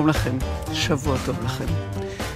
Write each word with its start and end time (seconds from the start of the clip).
שלום 0.00 0.08
לכם, 0.08 0.38
שבוע 0.72 1.16
טוב 1.26 1.36
לכם. 1.44 1.64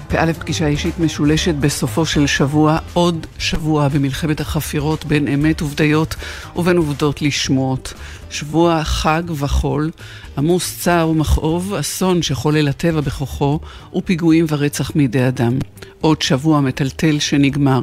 פא' 0.09 0.33
פגישה 0.33 0.67
אישית 0.67 0.99
משולשת 0.99 1.55
בסופו 1.55 2.07
של 2.07 2.27
שבוע, 2.27 2.79
עוד 2.93 3.27
שבוע 3.39 3.89
במלחמת 3.89 4.41
החפירות 4.41 5.05
בין 5.05 5.29
אמת 5.29 5.63
ובדיות 5.63 6.15
ובין 6.57 6.77
עובדות 6.77 7.23
לשמועות. 7.23 7.95
שבוע 8.31 8.85
חג 8.85 9.23
וחול, 9.39 9.91
עמוס 10.39 10.79
צער 10.81 11.09
ומכאוב, 11.09 11.75
אסון 11.75 12.23
שחולל 12.23 12.69
הטבע 12.69 13.01
בכוחו, 13.01 13.61
ופיגועים 13.95 14.47
ורצח 14.49 14.97
מידי 14.97 15.29
אדם. 15.29 15.59
עוד 16.01 16.23
שבוע 16.23 16.61
מטלטל 16.61 17.19
שנגמר. 17.19 17.83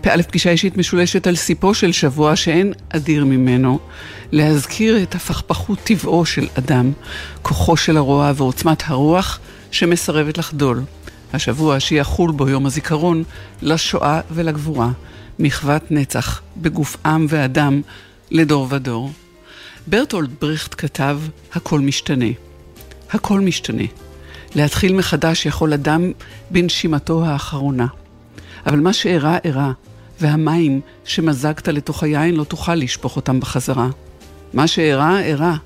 פא' 0.00 0.22
פגישה 0.28 0.50
אישית 0.50 0.76
משולשת 0.76 1.26
על 1.26 1.36
סיפו 1.36 1.74
של 1.74 1.92
שבוע 1.92 2.36
שאין 2.36 2.72
אדיר 2.88 3.24
ממנו, 3.24 3.78
להזכיר 4.32 5.02
את 5.02 5.14
הפכפכות 5.14 5.78
טבעו 5.84 6.26
של 6.26 6.46
אדם, 6.58 6.92
כוחו 7.42 7.76
של 7.76 7.96
הרוע 7.96 8.32
ועוצמת 8.36 8.82
הרוח 8.86 9.38
שמסרבת 9.70 10.38
לחדול. 10.38 10.82
השבוע 11.32 11.80
שיחול 11.80 12.30
בו 12.30 12.48
יום 12.48 12.66
הזיכרון 12.66 13.24
לשואה 13.62 14.20
ולגבורה, 14.30 14.90
מחוות 15.38 15.90
נצח 15.90 16.42
בגוף 16.56 16.96
עם 17.06 17.26
ואדם 17.28 17.80
לדור 18.30 18.66
ודור. 18.70 19.10
ברטולד 19.86 20.30
ברכט 20.40 20.74
כתב, 20.78 21.20
הכל 21.52 21.80
משתנה. 21.80 22.26
הכל 23.10 23.40
משתנה. 23.40 23.82
להתחיל 24.54 24.94
מחדש 24.94 25.46
יכול 25.46 25.74
אדם 25.74 26.12
בנשימתו 26.50 27.24
האחרונה. 27.26 27.86
אבל 28.66 28.80
מה 28.80 28.92
שאירע, 28.92 29.38
אירע, 29.44 29.72
והמים 30.20 30.80
שמזגת 31.04 31.68
לתוך 31.68 32.02
היין 32.02 32.36
לא 32.36 32.44
תוכל 32.44 32.74
לשפוך 32.74 33.16
אותם 33.16 33.40
בחזרה. 33.40 33.88
מה 34.52 34.66
שאירע, 34.66 35.20
אירע. 35.20 35.56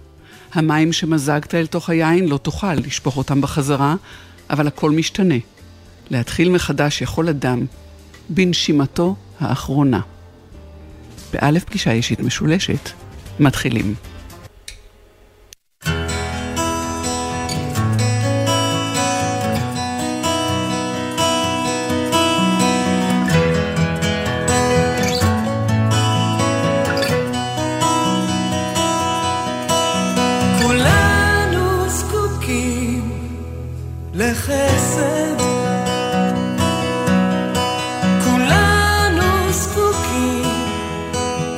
המים 0.55 0.92
שמזגת 0.92 1.55
אל 1.55 1.66
תוך 1.66 1.91
היין 1.91 2.28
לא 2.28 2.36
תוכל 2.36 2.74
לשפוך 2.74 3.16
אותם 3.16 3.41
בחזרה, 3.41 3.94
אבל 4.50 4.66
הכל 4.66 4.91
משתנה. 4.91 5.34
להתחיל 6.10 6.50
מחדש 6.50 7.02
יכול 7.02 7.28
אדם 7.28 7.66
בנשימתו 8.28 9.16
האחרונה. 9.40 10.00
באלף 11.33 11.64
פגישה 11.64 11.92
אישית 11.92 12.20
משולשת, 12.20 12.90
מתחילים. 13.40 13.94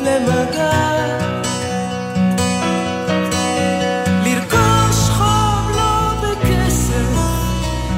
למגע. 0.06 0.70
לרכוש 4.24 5.10
חום 5.10 5.70
לא 5.76 6.12
בכסף, 6.22 7.08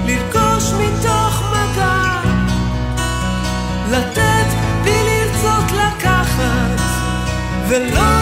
לרכוש 0.07 0.73
מתוך 0.73 1.43
מגע. 1.53 2.21
לתת 3.91 4.47
בלי 4.83 5.03
לרצות 5.05 5.73
לקחת 5.73 6.81
ולא 7.69 8.18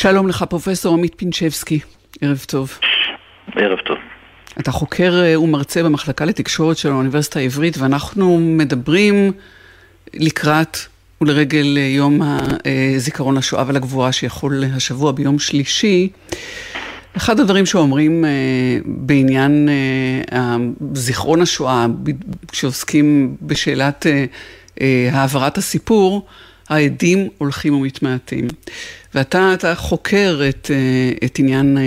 שלום 0.00 0.28
לך, 0.28 0.44
פרופסור 0.48 0.94
עמית 0.94 1.14
פינצ'בסקי, 1.14 1.80
ערב 2.20 2.44
טוב. 2.46 2.78
ערב 3.56 3.78
טוב. 3.78 3.96
אתה 4.60 4.70
חוקר 4.70 5.22
אה, 5.22 5.40
ומרצה 5.40 5.82
במחלקה 5.82 6.24
לתקשורת 6.24 6.76
של 6.76 6.88
האוניברסיטה 6.88 7.38
העברית, 7.38 7.78
ואנחנו 7.78 8.38
מדברים 8.40 9.32
לקראת 10.14 10.76
ולרגל 11.20 11.78
אה, 11.78 11.82
יום 11.82 12.20
הזיכרון 12.96 13.36
לשואה 13.36 13.64
ולגבורה 13.66 14.12
שיכול 14.12 14.64
השבוע 14.76 15.12
ביום 15.12 15.38
שלישי. 15.38 16.08
אחד 17.16 17.40
הדברים 17.40 17.66
שאומרים 17.66 18.24
בעניין 18.84 19.68
זיכרון 20.92 21.42
השואה, 21.42 21.86
כשעוסקים 22.52 23.36
בשאלת 23.42 24.06
העברת 25.12 25.58
הסיפור, 25.58 26.26
העדים 26.68 27.28
הולכים 27.38 27.74
ומתמעטים. 27.74 28.48
ואתה 29.14 29.54
אתה 29.54 29.74
חוקר 29.74 30.40
את, 30.48 30.70
אה, 30.70 31.26
את 31.26 31.38
עניין 31.38 31.78
אה, 31.78 31.82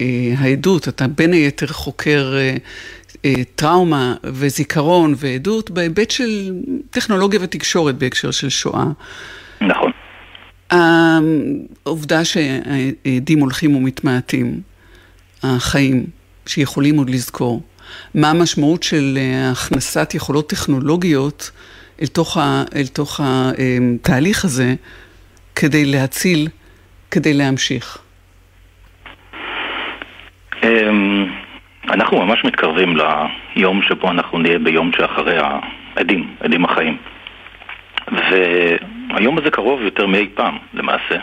אה, 0.00 0.34
העדות, 0.38 0.88
אתה 0.88 1.08
בין 1.08 1.32
היתר 1.32 1.66
חוקר 1.66 2.34
טראומה 3.54 4.14
וזיכרון 4.24 5.14
ועדות 5.16 5.70
בהיבט 5.70 6.10
של 6.10 6.52
טכנולוגיה 6.90 7.40
ותקשורת 7.42 7.98
בהקשר 7.98 8.30
של 8.30 8.48
שואה. 8.48 8.84
נכון. 9.60 9.90
העובדה 10.70 12.24
שהעדים 12.24 13.40
הולכים 13.40 13.76
ומתמעטים, 13.76 14.60
החיים 15.42 16.06
שיכולים 16.46 16.98
עוד 16.98 17.10
לזכור, 17.10 17.62
מה 18.14 18.30
המשמעות 18.30 18.82
של 18.82 19.18
הכנסת 19.52 20.14
יכולות 20.14 20.48
טכנולוגיות 20.50 21.50
אל 22.02 22.06
תוך, 22.06 22.36
ה, 22.36 22.64
אל 22.74 22.86
תוך 22.86 23.20
התהליך 23.24 24.44
הזה 24.44 24.74
כדי 25.60 25.84
להציל, 25.84 26.48
כדי 27.10 27.34
להמשיך? 27.34 27.98
אמ, 30.62 31.26
אנחנו 31.90 32.26
ממש 32.26 32.44
מתקרבים 32.44 32.96
ליום 32.96 33.82
שבו 33.82 34.10
אנחנו 34.10 34.38
נהיה 34.38 34.58
ביום 34.58 34.90
שאחרי 34.96 35.36
העדים, 35.96 36.34
עדים 36.40 36.64
החיים. 36.64 36.96
והיום 38.12 39.38
הזה 39.38 39.50
קרוב 39.50 39.82
יותר 39.82 40.06
מאי 40.06 40.28
פעם, 40.34 40.56
למעשה. 40.74 41.16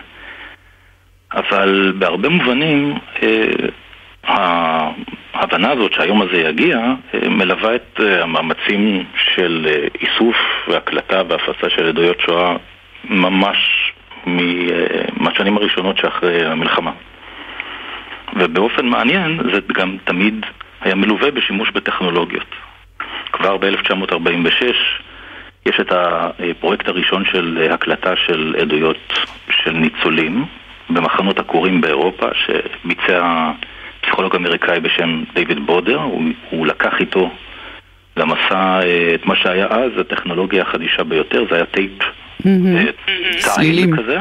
אבל 1.34 1.94
בהרבה 2.00 2.30
מובנים 2.30 2.94
אה, 3.24 4.90
ההבנה 5.34 5.72
הזאת 5.72 5.94
שהיום 5.94 6.22
הזה 6.22 6.38
יגיע 6.38 6.78
אה, 6.78 7.30
מלווה 7.30 7.76
את 7.76 8.00
אה, 8.00 8.24
המאמצים 8.24 9.04
של 9.36 9.68
איסוף 10.02 10.38
והקלטה 10.68 11.22
והפצה 11.28 11.70
של 11.70 11.88
עדויות 11.88 12.20
שואה 12.20 12.56
ממש 13.10 13.85
מהשנים 14.26 15.58
הראשונות 15.58 15.98
שאחרי 15.98 16.46
המלחמה. 16.46 16.92
ובאופן 18.36 18.86
מעניין 18.86 19.40
זה 19.54 19.60
גם 19.74 19.98
תמיד 20.04 20.46
היה 20.82 20.96
מלווה 20.96 21.32
בשימוש 21.32 21.72
בטכנולוגיות. 21.72 22.56
כבר 23.32 23.58
ב-1946 23.58 24.66
יש 25.66 25.80
את 25.80 25.92
הפרויקט 25.92 26.88
הראשון 26.88 27.26
של 27.26 27.68
הקלטה 27.72 28.16
של 28.16 28.56
עדויות 28.62 29.20
של 29.50 29.72
ניצולים 29.72 30.46
במחנות 30.90 31.40
עקורים 31.40 31.82
באירופה 31.82 32.28
שביצע 32.34 33.52
פסיכולוג 34.02 34.36
אמריקאי 34.36 34.80
בשם 34.80 35.24
דיוויד 35.34 35.66
בודר, 35.66 35.98
הוא, 35.98 36.24
הוא 36.50 36.68
לקח 36.68 36.94
איתו 37.00 37.32
למסע 38.18 38.80
אה, 38.84 39.12
את 39.16 39.26
מה 39.26 39.36
שהיה 39.36 39.68
אז, 39.68 39.92
הטכנולוגיה 40.00 40.62
החדישה 40.62 41.04
ביותר, 41.04 41.46
זה 41.50 41.56
היה 41.56 41.66
טייפ 41.66 41.92
סלילים. 43.38 43.94
אה, 43.94 43.98
כזה. 43.98 44.18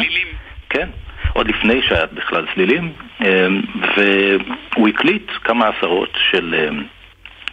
כן, 0.70 0.88
עוד 1.32 1.48
לפני 1.48 1.82
שהיה 1.82 2.06
בכלל 2.06 2.46
סלילים, 2.54 2.92
אה, 3.24 3.46
והוא 3.96 4.88
הקליט 4.88 5.30
כמה 5.44 5.68
עשרות 5.68 6.18
של 6.30 6.70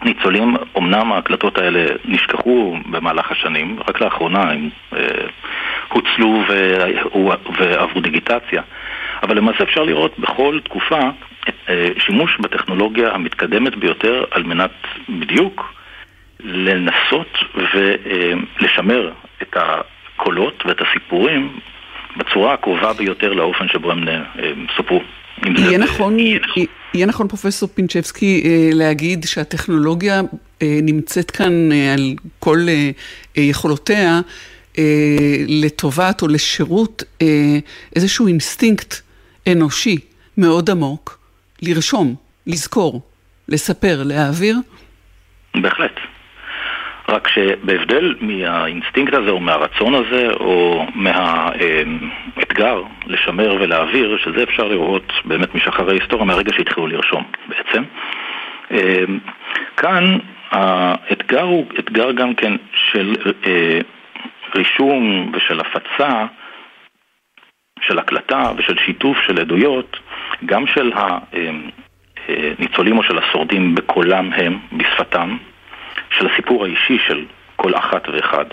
ניצולים, 0.04 0.56
אמנם 0.78 1.12
ההקלטות 1.12 1.58
האלה 1.58 1.86
נשכחו 2.06 2.78
במהלך 2.86 3.31
השנים, 3.31 3.80
רק 3.88 4.02
לאחרונה 4.02 4.52
הם 4.52 4.69
הוצלו 5.90 6.44
ועברו 7.58 8.02
דיגיטציה, 8.02 8.62
אבל 9.24 9.38
למעשה 9.38 9.63
אפשר 9.63 9.84
לראות 9.84 10.19
בכל 10.19 10.60
תקופה 10.63 11.00
אה, 11.69 11.88
שימוש 11.98 12.38
בטכנולוגיה 12.40 13.12
המתקדמת 13.12 13.75
ביותר 13.75 14.24
על 14.31 14.44
מנת 14.44 14.72
בדיוק 15.10 15.74
לנסות 16.40 17.38
ולשמר 17.56 19.12
את 19.41 19.58
הקולות 20.22 20.63
ואת 20.66 20.78
הסיפורים 20.82 21.60
בצורה 22.18 22.54
הקרובה 22.54 22.94
ביותר 22.94 23.34
לאופן 23.34 23.68
שבו 23.68 23.92
הם 23.92 24.08
אה, 24.08 24.24
סופרו. 24.78 25.01
יהיה 25.58 25.78
נכון, 25.78 26.18
יהיה 26.94 27.06
נכון 27.06 27.28
פרופסור 27.28 27.70
פינצ'בסקי 27.74 28.44
אה, 28.46 28.70
להגיד 28.74 29.24
שהטכנולוגיה 29.25 30.22
נמצאת 30.62 31.32
כאן 31.32 31.72
על 31.94 32.13
כל 32.40 32.58
יכולותיה 33.36 34.20
לטובת 35.48 36.22
או 36.22 36.28
לשירות 36.28 37.04
איזשהו 37.96 38.28
אינסטינקט 38.28 38.94
אנושי 39.51 39.98
מאוד 40.38 40.70
עמוק, 40.70 41.20
לרשום, 41.62 42.16
לזכור, 42.48 43.01
לספר, 43.48 44.04
להעביר? 44.06 44.58
בהחלט. 45.56 46.11
רק 47.12 47.27
שבהבדל 47.27 48.15
מהאינסטינקט 48.22 49.13
הזה 49.13 49.30
או 49.30 49.39
מהרצון 49.39 49.94
הזה 49.96 50.27
או 50.34 50.86
מהאתגר 50.96 52.84
לשמר 53.08 53.56
ולהעביר, 53.60 54.18
שזה 54.18 54.44
אפשר 54.44 54.68
לראות 54.68 55.13
באמת 55.25 55.56
משחר 55.56 55.89
ההיסטוריה 55.89 56.25
מהרגע 56.25 56.53
שהתחילו 56.53 56.88
לרשום 56.88 57.24
בעצם. 57.48 57.84
אמ, 58.72 59.20
כאן 59.77 60.18
האתגר 60.51 61.44
הוא 61.44 61.65
אתגר 61.80 62.12
גם 62.12 62.36
כן 62.36 62.53
של 62.91 63.15
אה, 63.48 63.80
רישום 64.56 65.32
ושל 65.34 65.60
הפצה, 65.60 66.25
של 67.82 68.00
הקלטה 68.00 68.51
ושל 68.58 68.77
שיתוף 68.86 69.18
של 69.27 69.39
עדויות 69.39 70.00
גם 70.46 70.68
של 70.68 70.91
הניצולים 72.27 72.98
או 72.98 73.03
של 73.03 73.18
השורדים 73.18 73.75
בקולם 73.75 74.34
הם, 74.34 74.60
בשפתם, 74.72 75.38
של 76.18 76.27
הסיפור 76.27 76.65
האישי 76.65 76.98
של 77.08 77.25
כל 77.56 77.75
אחת 77.75 78.10
ואחד, 78.10 78.46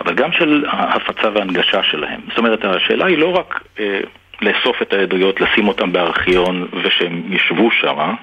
אבל 0.00 0.14
גם 0.14 0.32
של 0.32 0.64
ההפצה 0.68 1.30
וההנגשה 1.34 1.82
שלהם. 1.82 2.20
זאת 2.28 2.38
אומרת, 2.38 2.64
השאלה 2.64 3.06
היא 3.06 3.18
לא 3.18 3.36
רק 3.36 3.64
אה, 3.80 4.00
לאסוף 4.42 4.82
את 4.82 4.92
העדויות, 4.92 5.40
לשים 5.40 5.68
אותם 5.68 5.92
בארכיון 5.92 6.68
ושהם 6.82 7.22
ישבו 7.30 7.70
שם 7.70 8.14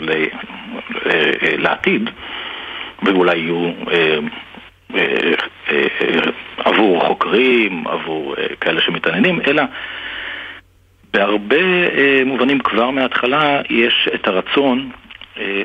ל, 0.00 0.10
אה, 0.10 0.26
אה, 1.06 1.56
לעתיד, 1.58 2.10
ואולי 3.02 3.38
יהיו 3.38 3.70
אה, 3.92 4.18
אה, 4.94 5.32
אה, 5.70 5.86
עבור 6.58 7.06
חוקרים, 7.06 7.86
עבור 7.86 8.34
אה, 8.38 8.46
כאלה 8.60 8.80
שמתעניינים, 8.80 9.40
אלא 9.46 9.62
בהרבה 11.14 11.56
אה, 11.96 12.22
מובנים 12.26 12.58
כבר 12.58 12.90
מההתחלה 12.90 13.60
יש 13.70 14.08
את 14.14 14.28
הרצון 14.28 14.90
אה, 15.38 15.62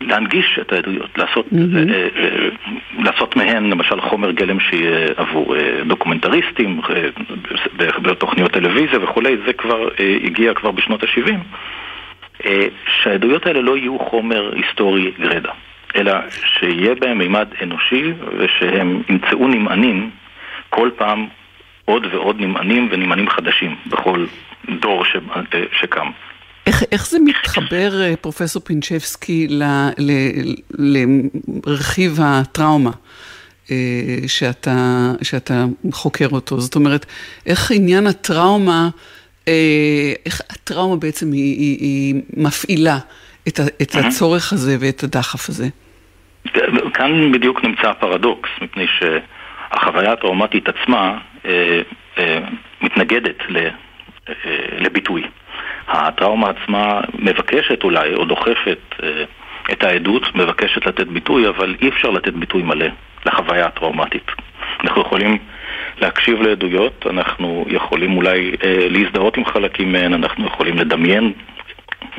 להנגיש 0.00 0.58
את 0.60 0.72
העדויות, 0.72 1.18
לעשות, 1.18 1.46
mm-hmm. 1.52 3.04
לעשות 3.04 3.36
מהן 3.36 3.70
למשל 3.70 4.00
חומר 4.00 4.30
גלם 4.30 4.60
שיהיה 4.60 5.06
עבור 5.16 5.54
דוקומנטריסטים, 5.86 6.80
בתוכניות 7.76 8.52
טלוויזיה 8.52 8.98
וכולי, 9.02 9.36
זה 9.46 9.52
כבר 9.52 9.88
הגיע 10.24 10.54
כבר 10.54 10.70
בשנות 10.70 11.02
ה-70, 11.02 11.32
אה, 12.44 12.66
שהעדויות 13.02 13.46
האלה 13.46 13.60
לא 13.60 13.76
יהיו 13.76 13.98
חומר 13.98 14.52
היסטורי 14.54 15.10
גרידא, 15.20 15.50
אלא 15.96 16.12
שיהיה 16.30 16.94
בהם 16.94 17.18
מימד 17.18 17.48
אנושי 17.62 18.12
ושהם 18.38 19.02
ימצאו 19.08 19.48
נמענים 19.48 20.10
כל 20.70 20.90
פעם 20.96 21.26
עוד 21.84 22.06
ועוד 22.10 22.40
נמענים 22.40 22.88
ונמענים 22.90 23.28
חדשים 23.28 23.76
בכל 23.86 24.26
דור 24.80 25.04
ש, 25.04 25.16
שקם. 25.72 26.10
איך, 26.66 26.82
איך 26.92 27.06
זה 27.06 27.18
מתחבר, 27.24 28.02
אה, 28.02 28.16
פרופסור 28.16 28.62
פינצ'בסקי, 28.62 29.48
לרכיב 31.66 32.18
הטראומה 32.22 32.90
אה, 33.70 33.76
שאתה, 34.26 35.12
שאתה 35.22 35.64
חוקר 35.92 36.28
אותו? 36.32 36.60
זאת 36.60 36.74
אומרת, 36.74 37.06
איך 37.46 37.70
עניין 37.70 38.06
הטראומה, 38.06 38.88
אה, 39.48 40.12
איך 40.26 40.40
הטראומה 40.50 40.96
בעצם 40.96 41.32
היא, 41.32 41.58
היא, 41.58 41.78
היא 41.80 42.22
מפעילה 42.36 42.98
את, 43.48 43.60
את 43.82 43.94
הצורך 43.94 44.52
הזה 44.52 44.76
ואת 44.80 45.02
הדחף 45.02 45.48
הזה? 45.48 45.68
כאן 46.94 47.32
בדיוק 47.32 47.64
נמצא 47.64 47.90
הפרדוקס, 47.90 48.48
מפני 48.62 48.86
שהחוויה 48.98 50.12
הטראומטית 50.12 50.68
עצמה 50.68 51.18
אה, 51.46 51.80
אה, 52.18 52.38
מתנגדת 52.82 53.36
ל... 53.48 53.56
אה, 54.28 54.34
לביטוי. 54.78 55.22
הטראומה 55.88 56.50
עצמה 56.50 57.00
מבקשת 57.18 57.84
אולי, 57.84 58.14
או 58.14 58.24
דוחפת 58.24 58.78
אה, 59.02 59.24
את 59.72 59.84
העדות, 59.84 60.34
מבקשת 60.34 60.86
לתת 60.86 61.06
ביטוי, 61.06 61.48
אבל 61.48 61.76
אי 61.82 61.88
אפשר 61.88 62.10
לתת 62.10 62.32
ביטוי 62.32 62.62
מלא 62.62 62.86
לחוויה 63.26 63.66
הטראומטית. 63.66 64.30
אנחנו 64.84 65.00
יכולים 65.00 65.38
להקשיב 66.00 66.42
לעדויות, 66.42 67.06
אנחנו 67.10 67.64
יכולים 67.68 68.16
אולי 68.16 68.52
אה, 68.64 68.86
להזדהות 68.90 69.36
עם 69.36 69.44
חלקים 69.44 69.92
מהן, 69.92 70.14
אנחנו 70.14 70.46
יכולים 70.46 70.76
לדמיין 70.78 71.32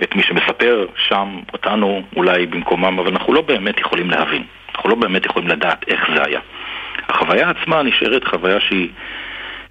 את 0.04 0.16
מי 0.16 0.24
שמספר 0.24 0.86
שם, 0.96 1.40
אותנו 1.54 2.02
אולי 2.16 2.46
במקומם, 2.46 3.00
אבל 3.00 3.12
אנחנו 3.12 3.34
לא 3.34 3.42
באמת 3.42 3.80
יכולים 3.80 4.10
להבין. 4.10 4.44
אנחנו 4.76 4.90
לא 4.90 4.96
באמת 4.96 5.26
יכולים 5.26 5.48
לדעת 5.48 5.86
איך 5.88 6.08
זה 6.16 6.24
היה. 6.26 6.40
החוויה 7.10 7.50
עצמה 7.50 7.84
נשארת 7.84 8.24
חוויה 8.24 8.60
שהיא 8.60 8.90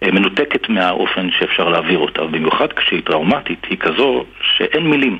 מנותקת 0.02 0.68
מהאופן 0.68 1.30
שאפשר 1.30 1.68
להעביר 1.68 1.98
אותה, 1.98 2.24
במיוחד 2.24 2.72
כשהיא 2.72 3.02
טראומטית, 3.04 3.64
היא 3.70 3.78
כזו 3.78 4.24
שאין 4.40 4.86
מילים 4.90 5.18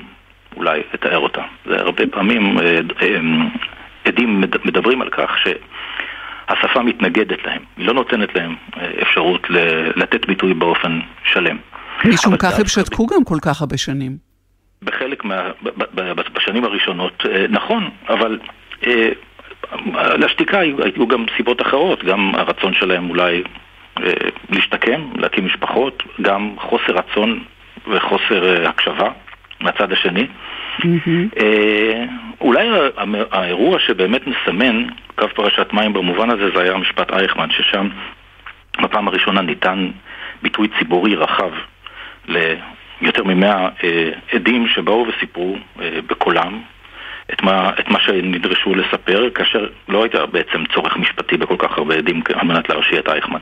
אולי 0.55 0.81
לתאר 0.93 1.17
אותה. 1.17 1.41
זה 1.65 1.75
הרבה 1.75 2.03
פעמים 2.11 2.59
אה, 2.59 2.79
אה, 3.01 3.19
עדים 4.05 4.43
מדברים 4.65 5.01
על 5.01 5.09
כך 5.09 5.31
שהשפה 5.43 6.83
מתנגדת 6.83 7.45
להם, 7.45 7.61
היא 7.77 7.87
לא 7.87 7.93
נותנת 7.93 8.35
להם 8.35 8.55
אפשרות 9.01 9.47
לתת 9.95 10.25
ביטוי 10.25 10.53
באופן 10.53 10.99
שלם. 11.23 11.57
משום 12.05 12.37
כך 12.37 12.59
הם 12.59 12.65
שתקו 12.65 13.05
גם 13.05 13.23
כל 13.23 13.37
כך 13.41 13.61
הרבה 13.61 13.77
שנים. 13.77 14.17
בחלק 14.83 15.25
מה... 15.25 15.49
בשנים 16.33 16.63
הראשונות, 16.63 17.25
נכון, 17.49 17.89
אבל 18.09 18.39
לשתיקה 19.95 20.59
היו 20.59 21.07
גם 21.07 21.25
סיבות 21.37 21.61
אחרות, 21.61 22.03
גם 22.03 22.35
הרצון 22.35 22.73
שלהם 22.73 23.09
אולי 23.09 23.43
אה, 23.43 23.66
להשתקם, 24.49 25.01
להקים 25.15 25.45
משפחות, 25.45 26.03
גם 26.21 26.55
חוסר 26.57 26.93
רצון 26.93 27.43
וחוסר 27.87 28.63
אה, 28.63 28.69
הקשבה 28.69 29.09
מהצד 29.59 29.91
השני. 29.91 30.27
Mm-hmm. 30.79 31.41
אולי 32.41 32.67
האירוע 33.31 33.79
שבאמת 33.79 34.21
מסמן 34.27 34.85
קו 35.15 35.27
פרשת 35.35 35.73
מים 35.73 35.93
במובן 35.93 36.29
הזה 36.29 36.49
זה 36.55 36.61
היה 36.61 36.77
משפט 36.77 37.11
אייכמן, 37.11 37.51
ששם 37.51 37.87
בפעם 38.81 39.07
הראשונה 39.07 39.41
ניתן 39.41 39.89
ביטוי 40.41 40.67
ציבורי 40.79 41.15
רחב 41.15 41.51
ליותר 42.27 43.23
ממאה 43.23 43.69
עדים 44.33 44.67
שבאו 44.67 45.05
וסיפרו 45.07 45.57
בקולם 46.07 46.61
את 47.33 47.43
מה, 47.43 47.71
את 47.79 47.89
מה 47.89 47.99
שנדרשו 47.99 48.75
לספר, 48.75 49.29
כאשר 49.29 49.67
לא 49.89 50.03
הייתה 50.03 50.25
בעצם 50.25 50.63
צורך 50.73 50.97
משפטי 50.97 51.37
בכל 51.37 51.55
כך 51.57 51.77
הרבה 51.77 51.95
עדים 51.95 52.21
על 52.33 52.47
מנת 52.47 52.69
להרשיע 52.69 52.99
את 52.99 53.09
אייכמן. 53.09 53.39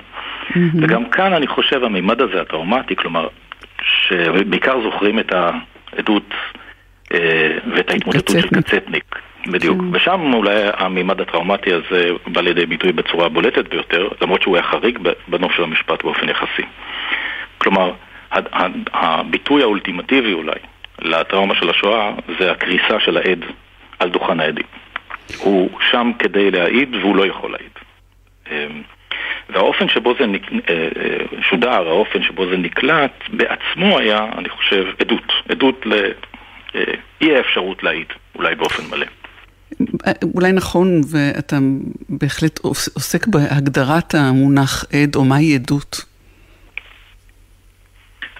Mm-hmm. 0.50 0.58
וגם 0.82 1.10
כאן 1.10 1.34
אני 1.34 1.48
חושב 1.48 1.84
המימד 1.84 2.22
הזה 2.22 2.42
הטראומטי, 2.42 2.96
כלומר, 2.96 3.28
שבעיקר 3.82 4.82
זוכרים 4.82 5.20
את 5.20 5.34
העדות 5.34 6.34
אה, 7.14 7.58
ואת 7.75 7.90
ההתמודדות 7.90 8.30
של 8.30 8.48
קצטניק. 8.62 9.16
בדיוק. 9.48 9.80
Mm. 9.80 9.84
ושם 9.92 10.34
אולי 10.34 10.62
המימד 10.78 11.22
הטראומטי 11.22 11.74
הזה 11.74 12.10
בא 12.28 12.42
לידי 12.42 12.66
ביטוי 12.66 12.92
בצורה 12.92 13.25
הבולטת 13.25 13.70
ביותר, 13.70 14.08
למרות 14.22 14.42
שהוא 14.42 14.56
היה 14.56 14.64
חריג 14.64 15.00
בנוף 15.28 15.52
של 15.52 15.64
המשפט 15.64 16.04
באופן 16.04 16.30
יחסי. 16.30 16.66
כלומר, 17.58 17.92
הביטוי 18.94 19.62
האולטימטיבי 19.62 20.34
אולי 20.34 20.60
לטראומה 21.02 21.56
של 21.56 21.70
השואה 21.70 22.12
זה 22.40 22.52
הקריסה 22.52 23.00
של 23.00 23.18
העד 23.18 23.46
על 24.00 24.10
דוכן 24.10 24.40
העדים. 24.40 24.66
הוא 25.38 25.70
שם 25.92 26.12
כדי 26.20 26.52
להעיד 26.52 26.96
והוא 26.96 27.16
לא 27.16 27.25
יכול 27.25 27.52
להעיד. 27.52 27.72
אמ, 29.50 29.56
והאופן 29.56 29.90
שבו 29.90 30.14
זה 30.20 30.25
נק... 30.25 30.52
אה, 30.52 30.58
אה, 30.70 31.42
שודר, 31.50 31.88
האופן 31.88 32.24
שבו 32.24 32.50
זה 32.50 32.58
נקלט, 32.58 33.24
בעצמו 33.30 34.00
היה, 34.00 34.25
אני 34.38 34.50
חושב, 34.50 34.86
עדות. 35.00 35.34
עדות 35.50 35.86
לאי 35.86 37.32
אה, 37.32 37.38
האפשרות 37.38 37.84
להעיד, 37.84 38.08
אולי 38.36 38.56
באופן 38.56 38.84
מלא. 38.90 39.06
אולי 40.36 40.52
נכון, 40.52 41.02
ואתה 41.12 41.56
בהחלט 42.10 42.60
עוסק 42.60 43.28
בהגדרת 43.28 44.16
המונח 44.16 44.86
עד, 44.94 45.16
או 45.16 45.25
מהי 45.25 45.56
עדות. 45.56 46.06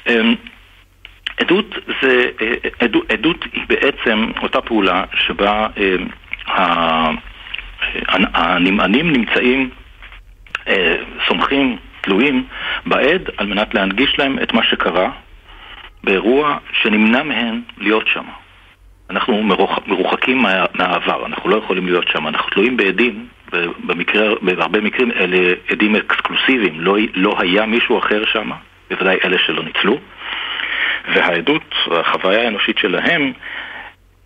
אמ, 0.08 0.36
עדות 1.38 1.76
זה, 2.02 2.30
עדות, 2.80 3.12
עדות 3.12 3.46
היא 3.54 3.64
בעצם 3.68 4.32
אותה 4.42 4.62
פעולה 4.62 5.04
שבה 5.28 5.68
הנמענים 8.34 9.12
נמצאים 9.12 9.70
סומכים, 11.28 11.78
תלויים 12.02 12.46
בעד 12.86 13.30
על 13.38 13.48
מנת 13.48 13.74
להנגיש 13.74 14.20
להם 14.20 14.40
את 14.44 14.54
מה 14.54 14.64
שקרה 14.64 15.10
באירוע 16.04 16.58
שנמנע 16.82 17.24
מהם 17.24 17.62
להיות 17.78 18.08
שם. 18.08 18.24
אנחנו 19.10 19.44
מרוחקים 19.88 20.38
מה, 20.38 20.66
מהעבר, 20.74 21.26
אנחנו 21.26 21.50
לא 21.50 21.58
יכולים 21.58 21.86
להיות 21.86 22.08
שם, 22.08 22.28
אנחנו 22.28 22.50
תלויים 22.50 22.78
בעדים, 22.78 23.28
ובמקרה, 23.54 24.36
בהרבה 24.42 24.82
מקרים 24.82 25.12
אלה 25.12 25.54
עדים 25.70 25.96
אקסקלוסיביים, 25.96 26.82
לא, 26.82 26.98
לא 27.14 27.36
היה 27.40 27.66
מישהו 27.66 28.00
אחר 28.00 28.26
שם, 28.26 28.52
בוודאי 28.90 29.18
אלה 29.24 29.38
שלא 29.46 29.64
ניצלו, 29.64 30.00
והעדות, 31.14 31.76
החוויה 31.92 32.42
האנושית 32.42 32.78
שלהם, 32.78 33.34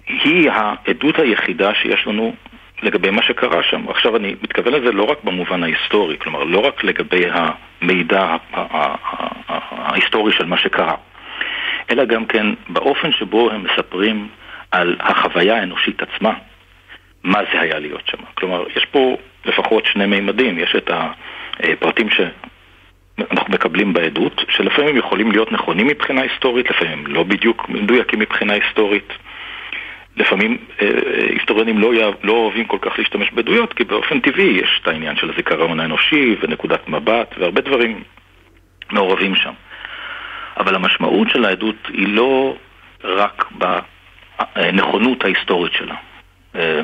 היא 0.08 0.52
העדות 0.52 1.20
היחידה 1.20 1.74
שיש 1.76 2.08
לנו 2.08 2.36
לגבי 2.82 3.10
מה 3.10 3.22
שקרה 3.22 3.64
שם. 3.64 3.90
עכשיו, 3.90 4.16
אני 4.16 4.36
מתכוון 4.44 4.74
לזה 4.74 4.92
לא 4.92 5.04
רק 5.04 5.24
במובן 5.24 5.64
ההיסטורי, 5.64 6.18
כלומר, 6.18 6.44
לא 6.44 6.60
רק 6.60 6.84
לגבי 6.84 7.26
המידע 7.32 8.36
ההיסטורי 9.70 10.34
של 10.34 10.46
מה 10.46 10.58
שקרה, 10.58 10.96
אלא 11.92 12.06
גם 12.06 12.26
כן 12.26 12.46
באופן 12.70 13.12
שבו 13.12 13.52
הם 13.52 13.64
מספרים 13.64 14.28
על 14.72 14.96
החוויה 15.00 15.58
האנושית 15.58 16.02
עצמה, 16.02 16.34
מה 17.24 17.40
זה 17.54 17.62
היה 17.62 17.80
להיות 17.80 18.08
שם. 18.08 18.18
כלומר, 18.34 18.64
יש 18.76 18.86
פה 18.86 19.18
לפחות 19.46 19.86
שני 19.86 20.06
מימדים, 20.06 20.60
יש 20.60 20.76
את 20.76 20.92
הפרטים 20.94 22.10
שאנחנו 22.10 23.54
מקבלים 23.54 23.94
בעדות, 23.94 24.42
שלפעמים 24.50 24.98
יכולים 24.98 25.32
להיות 25.32 25.52
נכונים 25.52 25.88
מבחינה 25.88 26.22
היסטורית, 26.22 26.70
לפעמים 26.70 27.08
לא 27.08 27.24
בדיוק 27.24 27.70
מדויקים 27.70 28.20
מבחינה 28.20 28.54
היסטורית. 28.54 29.14
לפעמים 30.20 30.58
אה, 30.82 30.88
אה, 30.88 30.92
היסטוריונים 31.30 31.80
לא, 31.80 31.92
לא 32.24 32.34
אוהבים 32.34 32.66
כל 32.66 32.78
כך 32.82 33.00
להשתמש 33.00 33.32
בעדויות, 33.32 33.74
כי 33.74 33.84
באופן 33.84 34.20
טבעי 34.20 34.60
יש 34.64 34.80
את 34.82 34.88
העניין 34.88 35.16
של 35.16 35.30
הזיכרון 35.30 35.80
האנושי 35.80 36.36
ונקודת 36.42 36.88
מבט 36.88 37.36
והרבה 37.38 37.62
דברים 37.62 38.04
מעורבים 38.92 39.36
שם. 39.36 39.54
אבל 40.58 40.76
המשמעות 40.76 41.30
של 41.30 41.46
העדות 41.46 41.76
היא 41.88 42.08
לא 42.08 42.56
רק 43.04 43.52
בנכונות 44.56 45.26
ההיסטורית 45.26 45.74
שלה, 45.74 45.96
אה, 46.56 46.82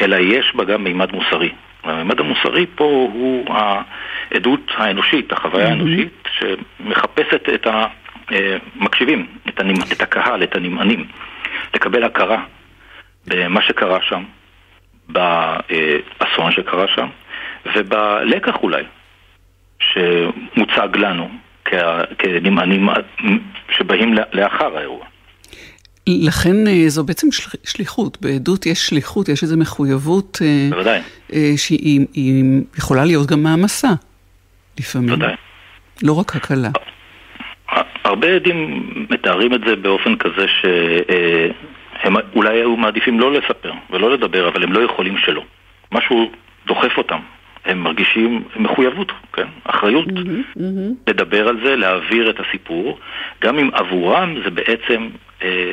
אלא 0.00 0.16
יש 0.16 0.54
בה 0.54 0.64
גם 0.64 0.84
מימד 0.84 1.12
מוסרי. 1.12 1.52
והמימד 1.84 2.20
המוסרי 2.20 2.66
פה 2.74 2.84
הוא 2.84 3.54
העדות 3.54 4.70
האנושית, 4.76 5.32
החוויה 5.32 5.68
האנושית, 5.68 6.28
שמחפשת 6.38 7.48
את 7.54 7.66
המקשיבים, 7.66 9.26
את 9.92 10.02
הקהל, 10.02 10.42
את 10.42 10.56
הנמענים, 10.56 11.06
לקבל 11.74 12.04
הכרה 12.04 12.44
במה 13.26 13.62
שקרה 13.62 13.98
שם, 14.02 14.24
באסון 15.08 16.52
שקרה 16.52 16.86
שם, 16.94 17.08
ובלקח 17.76 18.54
אולי, 18.62 18.84
שמוצג 19.78 20.88
לנו 20.96 21.28
כנמענים 22.18 22.88
שבאים 23.70 24.14
לאחר 24.32 24.76
האירוע. 24.76 25.06
לכן 26.08 26.66
אה, 26.66 26.88
זו 26.88 27.04
בעצם 27.04 27.26
שליחות, 27.64 28.18
בעדות 28.20 28.66
יש 28.66 28.86
שליחות, 28.86 29.28
יש 29.28 29.42
איזו 29.42 29.56
מחויבות 29.56 30.38
אה, 30.42 30.66
בוודאי. 30.70 31.00
אה, 31.32 31.52
שהיא 31.56 32.06
יכולה 32.78 33.04
להיות 33.04 33.26
גם 33.26 33.42
מעמסה 33.42 33.88
לפעמים. 34.78 35.08
בוודאי. 35.08 35.34
לא 36.02 36.12
רק 36.12 36.36
הקלה. 36.36 36.68
הרבה 38.04 38.34
עדים 38.34 38.88
מתארים 39.10 39.54
את 39.54 39.60
זה 39.66 39.76
באופן 39.76 40.16
כזה 40.16 40.48
ש... 40.48 40.64
הם 42.04 42.14
אולי 42.34 42.58
היו 42.58 42.76
מעדיפים 42.76 43.20
לא 43.20 43.32
לספר 43.32 43.72
ולא 43.90 44.10
לדבר, 44.10 44.48
אבל 44.48 44.62
הם 44.62 44.72
לא 44.72 44.80
יכולים 44.80 45.18
שלא. 45.18 45.42
משהו 45.92 46.30
דוחף 46.66 46.98
אותם. 46.98 47.18
הם 47.64 47.78
מרגישים 47.78 48.42
מחויבות, 48.56 49.12
כן? 49.32 49.46
אחריות. 49.64 50.06
Mm-hmm, 50.06 50.58
mm-hmm. 50.58 51.10
לדבר 51.10 51.48
על 51.48 51.60
זה, 51.64 51.76
להעביר 51.76 52.30
את 52.30 52.40
הסיפור, 52.40 52.98
גם 53.40 53.58
אם 53.58 53.70
עבורם 53.72 54.34
זה 54.44 54.50
בעצם, 54.50 55.08
אה, 55.42 55.72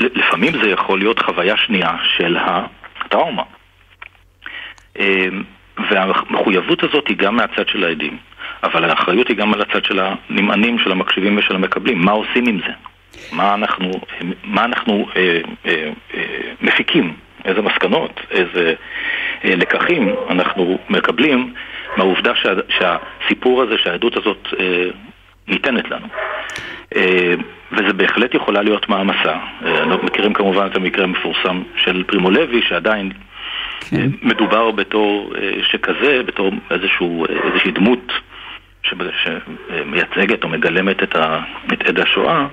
לפעמים 0.00 0.52
זה 0.62 0.70
יכול 0.70 0.98
להיות 0.98 1.18
חוויה 1.18 1.56
שנייה 1.56 1.96
של 2.16 2.36
הטראומה. 2.36 3.42
אה, 4.98 5.28
והמחויבות 5.90 6.84
הזאת 6.84 7.08
היא 7.08 7.16
גם 7.16 7.36
מהצד 7.36 7.68
של 7.68 7.84
העדים, 7.84 8.16
אבל 8.62 8.84
האחריות 8.84 9.28
היא 9.28 9.36
גם 9.36 9.54
על 9.54 9.60
הצד 9.60 9.84
של 9.84 10.00
הנמענים, 10.00 10.78
של 10.78 10.92
המקשיבים 10.92 11.38
ושל 11.38 11.54
המקבלים. 11.54 11.98
מה 11.98 12.12
עושים 12.12 12.46
עם 12.46 12.58
זה? 12.66 12.72
מה 13.32 13.54
אנחנו, 13.54 13.90
מה 14.44 14.64
אנחנו 14.64 15.06
אה, 15.16 15.40
אה, 15.66 15.90
אה, 16.14 16.52
מפיקים, 16.60 17.14
איזה 17.44 17.62
מסקנות, 17.62 18.20
איזה 18.30 18.74
אה, 19.44 19.54
לקחים 19.56 20.14
אנחנו 20.30 20.78
מקבלים 20.88 21.54
מהעובדה 21.96 22.34
שה, 22.34 22.52
שהסיפור 22.68 23.62
הזה, 23.62 23.78
שהעדות 23.78 24.16
הזאת 24.16 24.48
אה, 24.60 24.84
ניתנת 25.48 25.90
לנו. 25.90 26.06
אה, 26.96 27.34
וזה 27.72 27.92
בהחלט 27.92 28.34
יכולה 28.34 28.62
להיות 28.62 28.88
מעמסה. 28.88 29.36
אה, 29.64 29.82
אנחנו 29.82 30.04
מכירים 30.04 30.32
כמובן 30.32 30.66
את 30.66 30.76
המקרה 30.76 31.04
המפורסם 31.04 31.62
של 31.76 32.04
פרימו 32.06 32.30
לוי, 32.30 32.62
שעדיין 32.62 33.12
כן. 33.80 34.10
מדובר 34.22 34.70
בתור 34.70 35.32
שכזה, 35.62 36.22
בתור 36.26 36.52
איזשהו, 36.70 37.26
איזושהי 37.46 37.70
דמות 37.70 38.12
שמייצגת 38.82 40.44
או 40.44 40.48
מגלמת 40.48 41.02
את, 41.02 41.16
ה, 41.16 41.40
את 41.72 41.88
עד 41.88 42.00
השואה. 42.00 42.46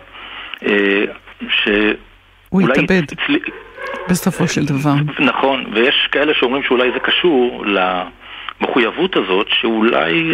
הוא 2.50 2.62
התאבד, 2.62 3.04
הצל... 3.04 3.38
בסופו 4.10 4.48
של 4.48 4.66
דבר. 4.66 4.94
נכון, 5.20 5.66
ויש 5.74 6.10
כאלה 6.12 6.34
שאומרים 6.40 6.64
שאולי 6.64 6.92
זה 6.92 7.00
קשור 7.00 7.66
למחויבות 7.66 9.16
הזאת, 9.16 9.48
שאולי 9.62 10.32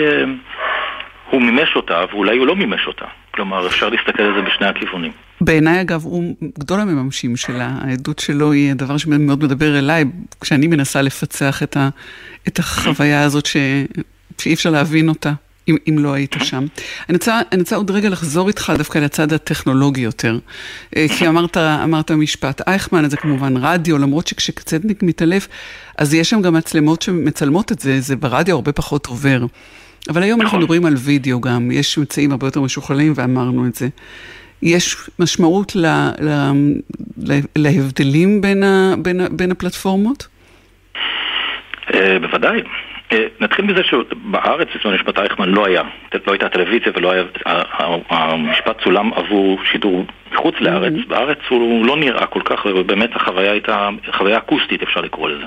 הוא 1.30 1.42
מימש 1.42 1.76
אותה 1.76 2.04
ואולי 2.12 2.38
הוא 2.38 2.48
לא 2.48 2.56
מימש 2.56 2.88
אותה. 2.88 3.06
כלומר, 3.32 3.68
אפשר 3.68 3.90
להסתכל 3.90 4.24
על 4.24 4.34
זה 4.36 4.42
בשני 4.42 4.68
הכיוונים. 4.68 5.12
בעיניי, 5.42 5.82
אגב, 5.82 6.04
הוא 6.04 6.36
גדול 6.60 6.80
המממשים 6.80 7.36
שלה. 7.36 7.70
העדות 7.82 8.20
שלו 8.20 8.52
היא 8.52 8.72
הדבר 8.72 8.98
שמאוד 8.98 9.44
מדבר 9.44 9.80
אליי, 9.80 10.04
כשאני 10.42 10.68
מנסה 10.68 11.02
לפצח 11.02 11.64
את, 11.64 11.78
ה, 11.78 11.90
את 12.48 12.60
החוויה 12.60 13.24
הזאת 13.24 13.46
ש, 13.46 13.58
שאי 14.42 14.54
אפשר 14.54 14.70
להבין 14.70 15.10
אותה. 15.10 15.32
אם, 15.68 15.76
אם 15.90 16.00
לא 16.00 16.14
היית 16.14 16.36
שם. 16.44 16.66
אני 17.10 17.18
רוצה, 17.18 17.42
אני 17.52 17.62
רוצה 17.62 17.76
עוד 17.76 17.92
רגע 17.92 18.10
לחזור 18.10 18.48
איתך 18.48 18.74
דווקא 18.78 19.00
לצד 19.00 19.34
הטכנולוגי 19.34 20.02
יותר. 20.02 20.40
אה, 20.98 21.06
כי 21.18 21.28
אמרת, 21.28 21.58
אמרת 21.58 22.12
משפט 22.12 22.62
אייכמן, 22.68 23.10
זה 23.10 23.18
כמובן 23.18 23.58
רדיו, 23.58 23.98
למרות 23.98 24.28
שכשקצדניק 24.28 25.04
מתעלף, 25.04 25.48
אז 25.98 26.14
יש 26.14 26.30
שם 26.30 26.42
גם 26.42 26.54
מצלמות 26.54 27.02
שמצלמות 27.02 27.72
את 27.72 27.80
זה, 27.80 28.00
זה 28.00 28.16
ברדיו 28.16 28.56
הרבה 28.56 28.72
פחות 28.72 29.06
עובר. 29.06 29.46
אבל 30.10 30.24
היום 30.24 30.42
אנחנו 30.42 30.58
נכון. 30.58 30.60
מדברים 30.60 30.86
על 30.86 30.94
וידאו 30.98 31.42
גם, 31.42 31.72
יש 31.72 31.98
מצעים 31.98 32.32
הרבה 32.32 32.48
יותר 32.48 32.62
משוכללים 32.62 33.14
ואמרנו 33.16 33.68
את 33.68 33.76
זה. 33.76 33.88
יש 34.62 35.10
משמעות 35.20 35.76
ל, 35.76 35.86
ל, 36.22 36.30
ל, 37.18 37.40
להבדלים 37.56 38.42
בין, 38.42 38.64
ה, 38.64 38.94
בין, 38.98 39.22
בין 39.32 39.52
הפלטפורמות? 39.52 40.28
אה, 41.94 42.20
בוודאי. 42.20 42.62
אה, 43.14 43.28
נתחיל 43.40 43.66
מזה 43.66 43.84
שבארץ, 43.84 44.68
אצל 44.76 44.96
משפט 44.96 45.20
אייכמן 45.20 45.50
לא 45.50 45.66
היה, 45.66 45.82
לא 46.28 46.32
הייתה 46.32 46.50
טלוויזיה 46.50 46.92
ולא 46.96 47.12
היה, 47.12 47.24
המשפט 48.10 48.84
צולם 48.84 49.14
עבור 49.14 49.60
שידור 49.72 50.06
מחוץ 50.32 50.56
לארץ. 50.60 50.94
בארץ 51.08 51.38
הוא 51.50 51.86
לא 51.86 51.98
נראה 51.98 52.26
כל 52.26 52.42
כך, 52.46 52.66
ובאמת 52.66 53.16
החוויה 53.16 53.52
הייתה, 53.52 53.90
חוויה 54.12 54.38
אקוסטית 54.38 54.84
אפשר 54.84 55.02
לקרוא 55.02 55.30
לזה. 55.30 55.46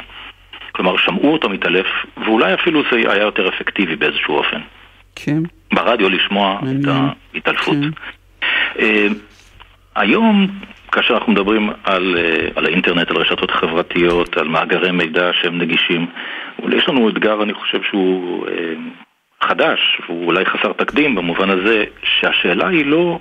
כלומר, 0.72 0.96
שמעו 0.96 1.32
אותו 1.32 1.48
מתעלף, 1.48 1.86
ואולי 2.24 2.54
אפילו 2.54 2.82
זה 2.90 2.96
היה 2.96 3.22
יותר 3.22 3.48
אפקטיבי 3.48 3.96
באיזשהו 3.96 4.36
אופן. 4.36 4.60
כן. 5.14 5.42
ברדיו 5.72 6.08
לשמוע 6.08 6.58
את 6.58 6.88
ההתעלפות. 7.34 7.76
כן. 7.76 8.80
Uh, 8.80 9.12
היום, 9.96 10.48
כאשר 10.96 11.14
אנחנו 11.14 11.32
מדברים 11.32 11.70
על, 11.84 12.16
uh, 12.16 12.58
על 12.58 12.66
האינטרנט, 12.66 13.10
על 13.10 13.16
רשתות 13.16 13.50
חברתיות, 13.50 14.36
על 14.36 14.48
מאגרי 14.48 14.90
מידע 14.90 15.30
שהם 15.32 15.58
נגישים, 15.58 16.06
יש 16.72 16.88
לנו 16.88 17.08
אתגר, 17.08 17.42
אני 17.42 17.54
חושב 17.54 17.82
שהוא 17.82 18.46
uh, 18.46 18.50
חדש, 19.44 19.80
והוא 20.08 20.26
אולי 20.26 20.44
חסר 20.44 20.72
תקדים 20.72 21.14
במובן 21.14 21.50
הזה 21.50 21.84
שהשאלה 22.02 22.68
היא 22.68 22.86
לא 22.86 23.18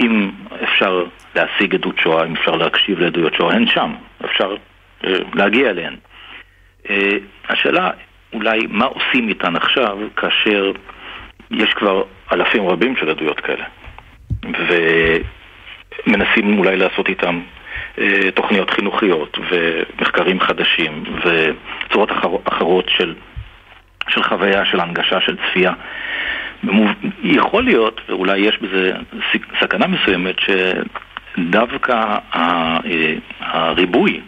אם 0.00 0.30
אפשר 0.62 1.04
להשיג 1.36 1.74
עדות 1.74 1.98
שואה, 1.98 2.24
אם 2.24 2.32
אפשר 2.36 2.52
להקשיב 2.52 2.98
לעדויות 2.98 3.34
שואה, 3.34 3.54
הן 3.54 3.66
שם, 3.66 3.92
אפשר 4.24 4.54
uh, 5.02 5.06
להגיע 5.34 5.70
אליהן. 5.70 5.96
אה, 6.90 7.16
השאלה 7.48 7.90
אולי 8.32 8.58
מה 8.68 8.84
עושים 8.84 9.28
איתן 9.28 9.56
עכשיו 9.56 9.98
כאשר 10.16 10.72
יש 11.50 11.74
כבר 11.74 12.02
אלפים 12.32 12.68
רבים 12.68 12.96
של 12.96 13.10
עדויות 13.10 13.40
כאלה 13.40 13.64
ומנסים 16.06 16.58
אולי 16.58 16.76
לעשות 16.76 17.08
איתם 17.08 17.40
אה, 17.98 18.30
תוכניות 18.34 18.70
חינוכיות 18.70 19.38
ומחקרים 19.50 20.40
חדשים 20.40 21.04
וצורות 21.24 22.12
אחר, 22.12 22.28
אחרות 22.44 22.88
של, 22.88 23.14
של 24.08 24.22
חוויה, 24.22 24.64
של 24.64 24.80
הנגשה, 24.80 25.20
של 25.20 25.36
צפייה. 25.36 25.72
יכול 27.22 27.64
להיות, 27.64 28.00
ואולי 28.08 28.38
יש 28.38 28.58
בזה 28.58 28.92
סכנה 29.60 29.86
מסוימת, 29.86 30.36
שדווקא 30.38 32.18
אה, 32.34 32.78
הריבוי 33.40 34.20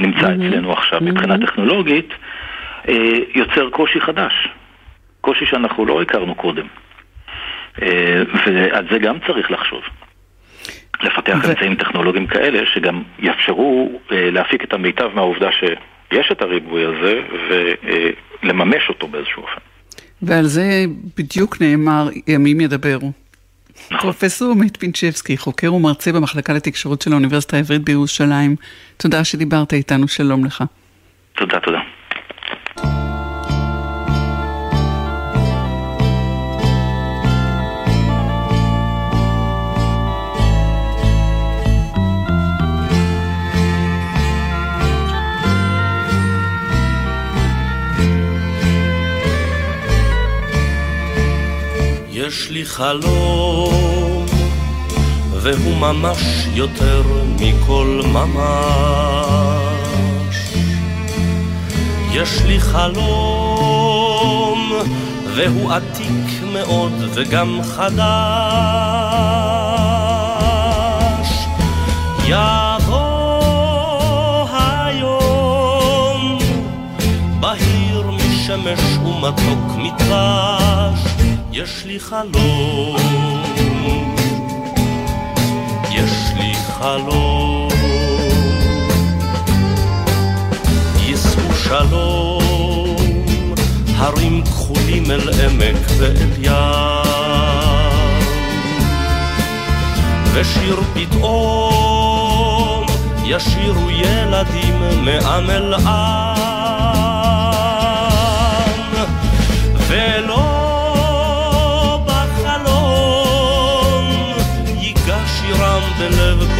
נמצא 0.00 0.26
mm-hmm. 0.26 0.48
אצלנו 0.48 0.72
עכשיו 0.72 1.00
mm-hmm. 1.00 1.04
מבחינה 1.04 1.38
טכנולוגית, 1.38 2.14
אה, 2.88 3.18
יוצר 3.34 3.70
קושי 3.70 4.00
חדש. 4.00 4.48
קושי 5.20 5.46
שאנחנו 5.46 5.86
לא 5.86 6.02
הכרנו 6.02 6.34
קודם. 6.34 6.66
אה, 7.82 8.22
ועל 8.46 8.86
זה 8.90 8.98
גם 8.98 9.18
צריך 9.26 9.50
לחשוב. 9.50 9.82
לפתח 11.02 11.38
ו... 11.42 11.48
אמצעים 11.48 11.74
טכנולוגיים 11.74 12.26
כאלה 12.26 12.66
שגם 12.74 13.02
יאפשרו 13.18 14.00
אה, 14.12 14.30
להפיק 14.30 14.64
את 14.64 14.72
המיטב 14.72 15.10
מהעובדה 15.14 15.48
שיש 15.52 16.32
את 16.32 16.42
הריבוי 16.42 16.84
הזה 16.84 17.20
ולממש 18.42 18.88
אותו 18.88 19.08
באיזשהו 19.08 19.42
אופן. 19.42 19.60
ועל 20.22 20.44
זה 20.44 20.84
בדיוק 21.16 21.60
נאמר 21.60 22.08
ימים 22.26 22.60
ידברו. 22.60 23.12
נכון. 23.90 23.98
פרופסור 24.00 24.52
עמית 24.52 24.76
פינצ'בסקי, 24.76 25.36
חוקר 25.36 25.74
ומרצה 25.74 26.12
במחלקה 26.12 26.52
לתקשורת 26.52 27.02
של 27.02 27.12
האוניברסיטה 27.12 27.56
העברית 27.56 27.82
בירושלים, 27.82 28.56
תודה 28.96 29.24
שדיברת 29.24 29.72
איתנו, 29.72 30.08
שלום 30.08 30.44
לך. 30.44 30.64
תודה, 31.32 31.60
תודה. 31.60 31.80
יש 52.30 52.50
לי 52.50 52.64
חלום, 52.64 54.26
והוא 55.32 55.76
ממש 55.76 56.22
יותר 56.54 57.02
מכל 57.40 58.00
ממש. 58.12 59.46
יש 62.12 62.42
לי 62.46 62.60
חלום, 62.60 63.52
והוא 65.36 65.72
עתיק 65.72 66.42
מאוד 66.52 66.92
וגם 67.14 67.60
חדש. 67.62 68.00
יבוא 72.24 73.00
היום, 74.52 76.38
בהיר 77.40 78.10
משמש 78.10 78.80
ומתוק 79.04 79.76
מדבש. 79.76 81.09
יש 81.52 81.84
לי 81.86 82.00
חלום, 82.00 82.96
יש 85.90 86.12
לי 86.36 86.54
חלום, 86.54 87.68
יישאו 91.00 91.54
שלום, 91.64 93.54
הרים 93.96 94.44
כחולים 94.44 95.10
אל 95.10 95.30
עמק 95.30 95.76
ואל 95.98 96.32
ים, 96.38 96.52
ושיר 100.32 100.80
פתאום 100.94 102.86
ישירו 103.24 103.90
ילדים 103.90 105.04
מעם 105.04 105.50
אל 105.50 105.74
עם, 105.74 106.29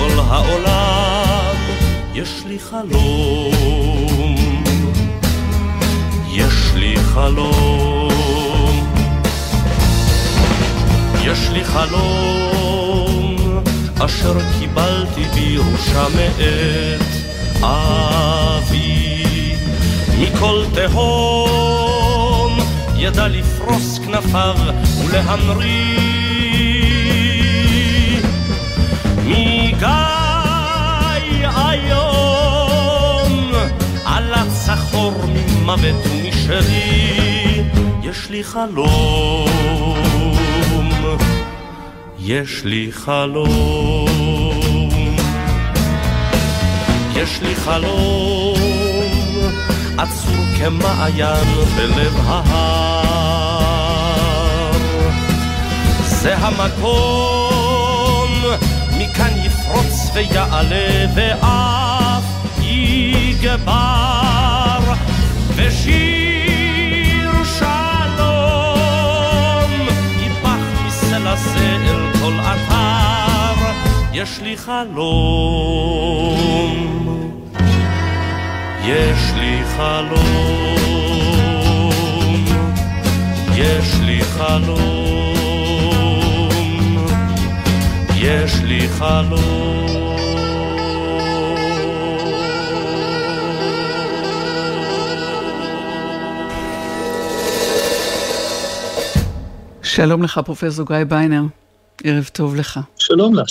כל 0.01 0.19
העולם, 0.29 1.57
יש 2.15 2.43
לי 2.47 2.59
חלום, 2.59 4.35
יש 6.29 6.75
לי 6.75 6.97
חלום, 6.97 8.93
יש 11.25 11.39
לי 11.53 11.65
חלום, 11.65 13.37
אשר 14.05 14.39
קיבלתי 14.59 15.25
בירושה 15.35 16.07
מאת 16.17 17.01
אבי, 17.65 19.25
מכל 20.19 20.65
תהום 20.75 22.59
ידע 22.97 23.29
לפרוס 23.29 23.99
כנפיו 23.99 24.57
ולהמריא 25.05 26.10
סחור 35.11 35.27
ממוות 35.27 36.07
ומשרי, 36.07 37.63
יש 38.03 38.31
לי 38.31 38.45
חלום, 38.45 39.49
יש 42.19 42.65
לי 42.65 42.89
חלום, 42.93 44.07
יש 47.15 47.41
לי 47.43 47.55
חלום, 47.57 48.59
עצור 49.99 50.45
כמעיין 50.59 51.49
בלב 51.77 52.17
ההר. 52.27 53.51
זה 56.03 56.37
המקום, 56.37 58.31
מכאן 58.99 59.33
יפרוץ 59.45 60.11
ויעלה 60.15 61.07
ואף 61.15 62.25
יגבר, 62.63 64.50
ושיר 65.67 67.45
שלום 67.59 68.31
ייפח 70.23 70.65
מסלע 70.87 71.37
זה 71.37 71.77
אל 71.87 72.13
כל 72.21 72.33
אתר, 72.41 73.55
יש 74.13 74.41
לי 74.43 74.57
חלום, 74.57 75.11
יש 78.85 79.33
לי 79.35 79.63
חלום, 79.77 81.11
יש 83.55 83.95
לי 84.01 84.21
חלום. 84.21 85.11
יש 88.23 88.55
לי 88.65 88.89
חלום. 88.89 89.90
שלום 100.01 100.23
לך, 100.23 100.41
פרופסור 100.45 100.87
גיא 100.87 101.05
ביינר. 101.09 101.43
ערב 102.05 102.31
טוב 102.33 102.57
לך. 102.57 102.81
שלום 102.99 103.35
לך. 103.35 103.47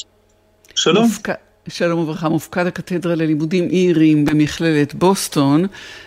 שלום. 0.76 1.04
מופק... 1.04 1.30
שלום 1.68 2.00
וברכה, 2.00 2.30
מופקד 2.30 2.68
הקתדרה 2.68 3.16
ללימודים 3.16 3.70
איריים 3.70 4.26
במכללת 4.26 4.96
בוסטון, 4.96 5.66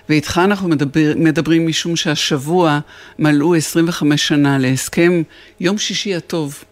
ואיתך 0.08 0.40
אנחנו 0.44 0.68
מדבר, 0.68 1.12
מדברים 1.16 1.66
משום 1.66 1.96
שהשבוע 1.96 2.78
מלאו 3.18 3.54
25 3.54 4.28
שנה 4.28 4.58
להסכם 4.58 5.22
יום 5.60 5.78
שישי 5.78 6.14
הטוב, 6.14 6.64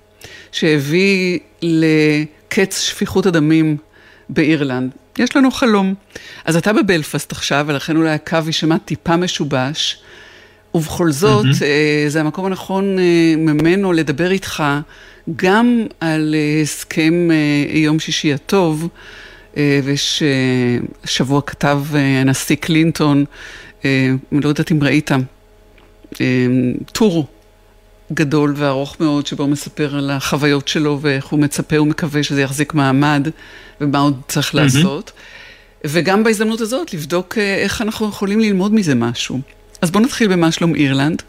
שהביא 0.53 1.39
לקץ 1.63 2.81
שפיכות 2.81 3.27
הדמים 3.27 3.77
באירלנד. 4.29 4.91
יש 5.19 5.37
לנו 5.37 5.51
חלום. 5.51 5.95
אז 6.45 6.57
אתה 6.57 6.73
בבלפסט 6.73 7.33
עכשיו, 7.33 7.65
ולכן 7.69 7.97
אולי 7.97 8.11
הקו 8.11 8.39
יישמע 8.47 8.79
טיפה 8.79 9.17
משובש, 9.17 10.03
ובכל 10.75 11.13
זאת, 11.13 11.45
mm-hmm. 11.45 12.09
זה 12.09 12.21
המקום 12.21 12.45
הנכון 12.47 12.99
אה, 12.99 13.35
ממנו 13.37 13.93
לדבר 13.93 14.31
איתך 14.31 14.63
גם 15.37 15.87
על 16.01 16.35
אה, 16.35 16.63
הסכם 16.63 17.29
יום 17.69 17.99
שישי 17.99 18.35
הטוב, 18.35 18.89
ושבוע 21.05 21.43
כתב 21.47 21.83
הנשיא 21.93 22.57
קלינטון, 22.57 23.25
אני 23.85 23.91
לא 24.31 24.49
יודעת 24.49 24.73
אם 24.73 24.83
ראית, 24.83 25.11
טור 26.93 27.27
גדול 28.13 28.55
וארוך 28.57 28.97
מאוד, 29.01 29.27
שבו 29.27 29.43
הוא 29.43 29.51
מספר 29.51 29.97
על 29.97 30.11
החוויות 30.11 30.69
שלו 30.69 30.99
ואיך 31.01 31.27
הוא 31.27 31.41
מצפה 31.41 31.81
ומקווה 31.81 32.23
שזה 32.23 32.43
יחזיק 32.43 32.75
מעמד 32.75 33.29
ומה 33.81 33.99
עוד 33.99 34.21
צריך 34.29 34.55
mm-hmm. 34.55 34.57
לעשות. 34.57 35.13
וגם 35.85 36.25
בהזדמנות 36.25 36.61
הזאת 36.61 36.95
לבדוק 36.95 37.39
איך 37.39 37.83
אנחנו 37.83 38.09
יכולים 38.09 38.41
ללמוד 38.41 38.75
מזה 38.75 38.95
משהו. 38.95 39.41
אז 39.83 39.91
בוא 39.91 40.01
נתחיל 40.01 40.33
במה 40.33 40.53
שלום 40.53 40.75
אירלנד. 40.75 41.23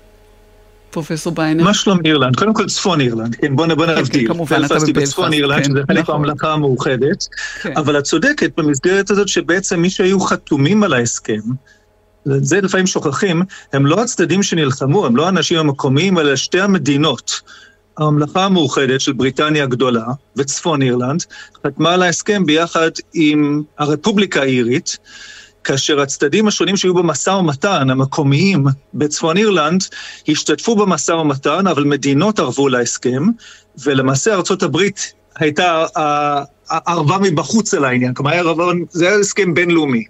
פרופסור 0.91 1.33
ביינר. 1.33 1.63
מה 1.63 1.73
שלום 1.73 1.99
אירלנד? 2.05 2.35
קודם 2.35 2.53
כל 2.53 2.65
צפון 2.67 3.01
אירלנד, 3.01 3.35
כן, 3.35 3.55
בוא 3.55 3.67
נבדיל. 3.67 4.27
כן, 4.27 4.27
כמובן, 4.27 4.65
אתה 4.65 4.75
בבלפסט. 4.75 4.89
בצפון 4.89 5.33
אירלנד, 5.33 5.63
שזה 5.63 5.79
חלק 5.87 5.99
נכון. 5.99 6.15
מהממלכה 6.15 6.53
המאוחדת, 6.53 7.27
אבל 7.75 7.99
את 7.99 8.03
צודקת 8.03 8.59
במסגרת 8.59 9.11
הזאת 9.11 9.27
שבעצם 9.27 9.79
מי 9.79 9.89
שהיו 9.89 10.19
חתומים 10.19 10.83
על 10.83 10.93
ההסכם, 10.93 11.39
זה 12.25 12.61
לפעמים 12.61 12.87
שוכחים, 12.87 13.41
הם 13.73 13.85
לא 13.85 14.01
הצדדים 14.01 14.43
שנלחמו, 14.43 15.05
הם 15.05 15.15
לא 15.15 15.25
האנשים 15.25 15.59
המקומיים, 15.59 16.19
אלא 16.19 16.35
שתי 16.35 16.61
המדינות. 16.61 17.41
הממלכה 17.97 18.45
המאוחדת 18.45 19.01
של 19.01 19.13
בריטניה 19.13 19.63
הגדולה 19.63 20.05
וצפון 20.35 20.81
אירלנד 20.81 21.23
חתמה 21.67 21.93
על 21.93 22.01
ההסכם 22.01 22.45
ביחד 22.45 22.91
עם 23.13 23.63
הרפובליקה 23.77 24.41
האירית, 24.41 24.97
כאשר 25.63 26.01
הצדדים 26.01 26.47
השונים 26.47 26.77
שהיו 26.77 26.93
במשא 26.93 27.29
ומתן, 27.29 27.89
המקומיים 27.89 28.65
בצפון 28.93 29.37
אירלנד, 29.37 29.83
השתתפו 30.27 30.75
במשא 30.75 31.11
ומתן, 31.11 31.67
אבל 31.67 31.83
מדינות 31.83 32.39
ערבו 32.39 32.69
להסכם, 32.69 33.23
ולמעשה 33.83 34.33
ארצות 34.33 34.63
הברית 34.63 35.13
הייתה 35.35 35.85
ערבה 36.69 37.17
מבחוץ 37.21 37.73
על 37.73 37.85
העניין, 37.85 38.13
כלומר 38.13 38.53
זה 38.89 39.07
היה 39.07 39.19
הסכם 39.19 39.53
בינלאומי. 39.53 40.03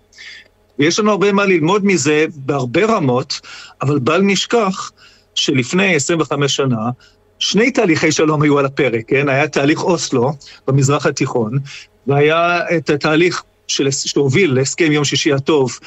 ויש 0.80 1.00
לנו 1.00 1.12
הרבה 1.12 1.32
מה 1.32 1.46
ללמוד 1.46 1.86
מזה 1.86 2.26
בהרבה 2.36 2.86
רמות, 2.86 3.40
אבל 3.82 4.00
בל 4.00 4.22
נשכח 4.22 4.92
שלפני 5.36 5.96
25 5.96 6.56
שנה, 6.56 6.90
שני 7.40 7.72
תהליכי 7.72 8.12
שלום 8.12 8.42
היו 8.42 8.60
על 8.60 8.66
הפרק, 8.66 9.04
כן? 9.08 9.30
היה 9.30 9.48
תהליך 9.48 9.84
אוסלו 9.84 10.32
במזרח 10.68 11.06
התיכון, 11.06 11.60
והיה 12.08 12.60
את 12.78 12.90
התהליך 12.90 13.44
שהוביל 13.67 14.54
להסכם 14.54 14.91
יום 14.91 15.06
שישי 15.06 15.34
הטוב 15.34 15.80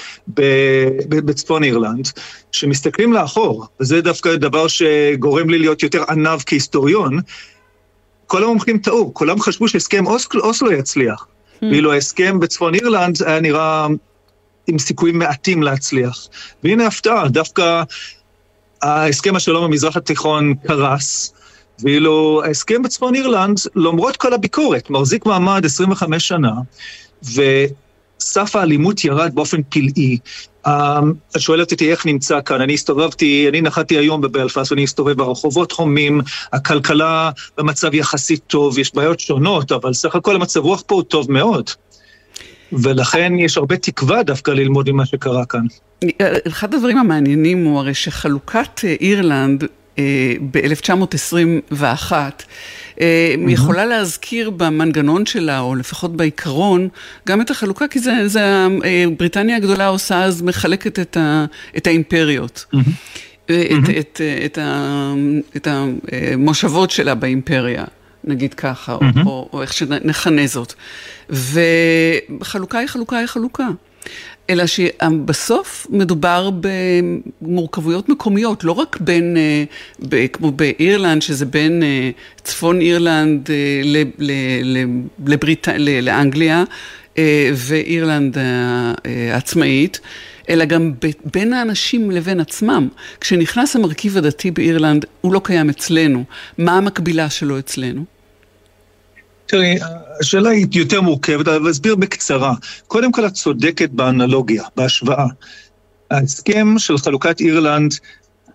בצפון 1.08 1.64
אירלנד, 1.64 2.08
שמסתכלים 2.52 3.12
לאחור, 3.12 3.66
וזה 3.80 4.00
דווקא 4.00 4.37
דבר 4.37 4.68
שגורם 4.68 5.50
לי 5.50 5.58
להיות 5.58 5.82
יותר 5.82 6.04
עניו 6.08 6.40
כהיסטוריון, 6.46 7.20
כל 8.26 8.44
המומחים 8.44 8.78
טעו, 8.78 9.14
כולם 9.14 9.40
חשבו 9.40 9.68
שהסכם 9.68 10.06
אוסלו, 10.06 10.40
אוסלו 10.40 10.72
יצליח. 10.72 11.26
Hmm. 11.26 11.64
ואילו 11.70 11.92
ההסכם 11.92 12.40
בצפון 12.40 12.74
אירלנד 12.74 13.22
היה 13.22 13.40
נראה 13.40 13.87
עם 14.66 14.78
סיכויים 14.78 15.18
מעטים 15.18 15.62
להצליח. 15.62 16.28
והנה 16.64 16.87
הפתעה, 16.87 17.28
דווקא 17.28 17.82
ההסכם 18.82 19.37
השלום 19.37 19.64
במזרח 19.64 19.96
התיכון 19.96 20.54
קרס, 20.66 21.34
ואילו 21.78 22.42
ההסכם 22.44 22.82
בצפון 22.82 23.14
אירלנד, 23.14 23.58
למרות 23.74 24.16
כל 24.16 24.32
הביקורת, 24.32 24.90
מחזיק 24.90 25.26
מעמד 25.26 25.64
25 25.64 26.28
שנה, 26.28 26.52
וסף 27.24 28.56
האלימות 28.56 29.04
ירד 29.04 29.34
באופן 29.34 29.60
פלאי. 29.68 30.18
Um, 30.66 30.70
את 31.37 31.40
שואלת 31.40 31.72
אותי 31.72 31.90
איך 31.90 32.06
נמצא 32.06 32.40
כאן, 32.44 32.60
אני 32.60 32.74
הסתובבתי, 32.74 33.46
אני 33.48 33.60
נחתי 33.60 33.98
היום 33.98 34.20
בבלפס 34.20 34.70
ואני 34.72 34.84
אסתובב 34.84 35.12
ברחובות 35.12 35.72
הומים, 35.72 36.20
הכלכלה 36.52 37.30
במצב 37.58 37.94
יחסית 37.94 38.40
טוב, 38.46 38.78
יש 38.78 38.94
בעיות 38.94 39.20
שונות, 39.20 39.72
אבל 39.72 39.92
סך 39.92 40.14
הכל 40.14 40.34
המצב 40.37 40.60
רוח 40.60 40.82
פה 40.87 40.94
הוא 40.94 41.02
טוב 41.02 41.32
מאוד. 41.32 41.70
ולכן 42.72 43.32
יש 43.38 43.56
הרבה 43.56 43.76
תקווה 43.76 44.22
דווקא 44.22 44.50
ללמוד 44.50 44.90
ממה 44.92 45.06
שקרה 45.06 45.46
כאן. 45.46 45.66
אחד 46.48 46.74
הדברים 46.74 46.98
המעניינים 46.98 47.64
הוא 47.64 47.78
הרי 47.78 47.94
שחלוקת 47.94 48.80
אירלנד 49.00 49.64
ב-1921 50.50 52.12
mm-hmm. 52.12 52.44
יכולה 53.48 53.85
להזכיר 53.85 54.50
במנגנון 54.50 55.26
שלה, 55.26 55.61
או 55.61 55.74
לפחות 55.74 56.16
בעיקרון, 56.16 56.88
גם 57.28 57.40
את 57.40 57.50
החלוקה, 57.50 57.88
כי 57.88 57.98
זה, 57.98 58.28
זה 58.28 58.66
בריטניה 59.18 59.57
הגדולה 59.57 59.87
עושה 59.87 60.24
אז 60.24 60.42
מחלקת 60.42 60.98
את, 60.98 61.16
ה, 61.16 61.44
את 61.76 61.87
האימפריות. 61.87 62.64
Mm-hmm. 62.74 62.78
את, 63.44 63.50
את, 63.98 64.20
את, 64.44 64.59
את 65.57 65.68
המושבות 65.70 66.90
שלה 66.90 67.14
באימפריה. 67.14 67.85
נגיד 68.26 68.54
ככה, 68.54 68.96
mm-hmm. 68.96 69.26
או, 69.26 69.48
או 69.52 69.62
איך 69.62 69.72
שנכנה 69.72 70.46
זאת. 70.46 70.74
וחלוקה 71.30 72.78
היא 72.78 72.88
חלוקה 72.88 73.18
היא 73.18 73.26
חלוקה. 73.26 73.68
אלא 74.50 74.64
שבסוף 74.66 75.87
מדובר 75.90 76.50
במורכבויות 77.40 78.09
מקומיות, 78.09 78.64
לא 78.64 78.72
רק 78.72 78.96
בין, 79.00 79.37
אה, 80.12 80.28
כמו 80.28 80.50
באירלנד, 80.50 81.22
שזה 81.22 81.46
בין 81.46 81.83
אה, 81.83 82.11
צפון 82.42 82.80
אירלנד 82.80 83.50
אה, 83.50 84.02
לבריט... 85.26 85.68
לאנגליה 85.78 86.64
ואירלנד 87.54 88.37
העצמאית, 89.04 90.00
אלא 90.48 90.64
גם 90.64 90.92
בין 91.35 91.52
האנשים 91.52 92.11
לבין 92.11 92.40
עצמם. 92.40 92.88
כשנכנס 93.20 93.76
המרכיב 93.76 94.16
הדתי 94.16 94.50
באירלנד, 94.50 95.04
הוא 95.20 95.33
לא 95.33 95.40
קיים 95.44 95.70
אצלנו. 95.70 96.24
מה 96.59 96.76
המקבילה 96.76 97.30
שלו 97.30 97.59
אצלנו? 97.59 98.13
תראי, 99.46 99.76
השאלה 100.20 100.50
היא 100.50 100.66
יותר 100.72 101.00
מורכבת, 101.00 101.48
אבל 101.48 101.70
אסביר 101.70 101.96
בקצרה. 101.96 102.54
קודם 102.87 103.12
כל, 103.12 103.26
את 103.26 103.33
צודקת 103.33 103.90
באנלוגיה, 103.90 104.62
בהשוואה. 104.76 105.26
ההסכם 106.11 106.74
של 106.78 106.98
חלוקת 106.98 107.40
אירלנד 107.40 107.94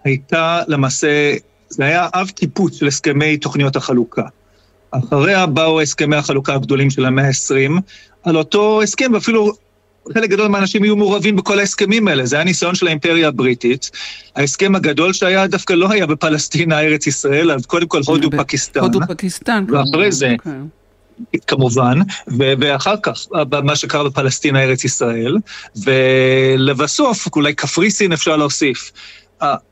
הייתה 0.04 0.62
למעשה, 0.68 1.34
זה 1.70 1.86
היה 1.86 2.08
אב 2.14 2.30
טיפוץ 2.30 2.76
של 2.76 2.88
הסכמי 2.88 3.38
תוכניות 3.38 3.76
החלוקה. 3.76 4.24
אחריה 4.92 5.46
באו 5.46 5.82
הסכמי 5.82 6.16
החלוקה 6.16 6.54
הגדולים 6.54 6.90
של 6.90 7.06
המאה 7.06 7.28
ה-20, 7.28 7.82
על 8.24 8.38
אותו 8.38 8.82
הסכם, 8.82 9.12
ואפילו 9.14 9.52
חלק 10.14 10.30
גדול 10.30 10.48
מהאנשים 10.48 10.84
יהיו 10.84 10.96
מעורבים 10.96 11.36
בכל 11.36 11.60
ההסכמים 11.60 12.08
האלה. 12.08 12.26
זה 12.26 12.36
היה 12.36 12.46
ניסיון 12.46 12.76
של 12.76 12.88
האימפריה 12.88 13.28
הבריטית. 13.28 13.92
ההסכם 14.36 14.76
הגדול 14.76 15.14
שהיה 15.14 15.48
דווקא 15.48 15.74
לא 15.74 15.92
היה 15.92 16.06
בפלסטינה, 16.06 16.82
ארץ 16.82 17.08
ישראל, 17.08 17.52
אז 17.52 17.66
קודם 17.66 17.88
כל 17.88 18.02
הודו-פקיסטן. 18.08 18.80
הודו-פקיסטן. 18.80 19.66
ואחרי 19.70 20.12
זה, 20.12 20.36
okay. 20.46 20.50
כמובן, 21.48 22.00
ואחר 22.38 22.96
כך 23.04 23.28
מה 23.64 23.76
שקרה 23.76 24.04
בפלסטינה, 24.04 24.64
ארץ 24.64 24.84
ישראל, 24.84 25.38
ולבסוף, 25.76 27.28
אולי 27.36 27.54
קפריסין 27.54 28.14
אפשר 28.14 28.38
להוסיף. 28.38 28.92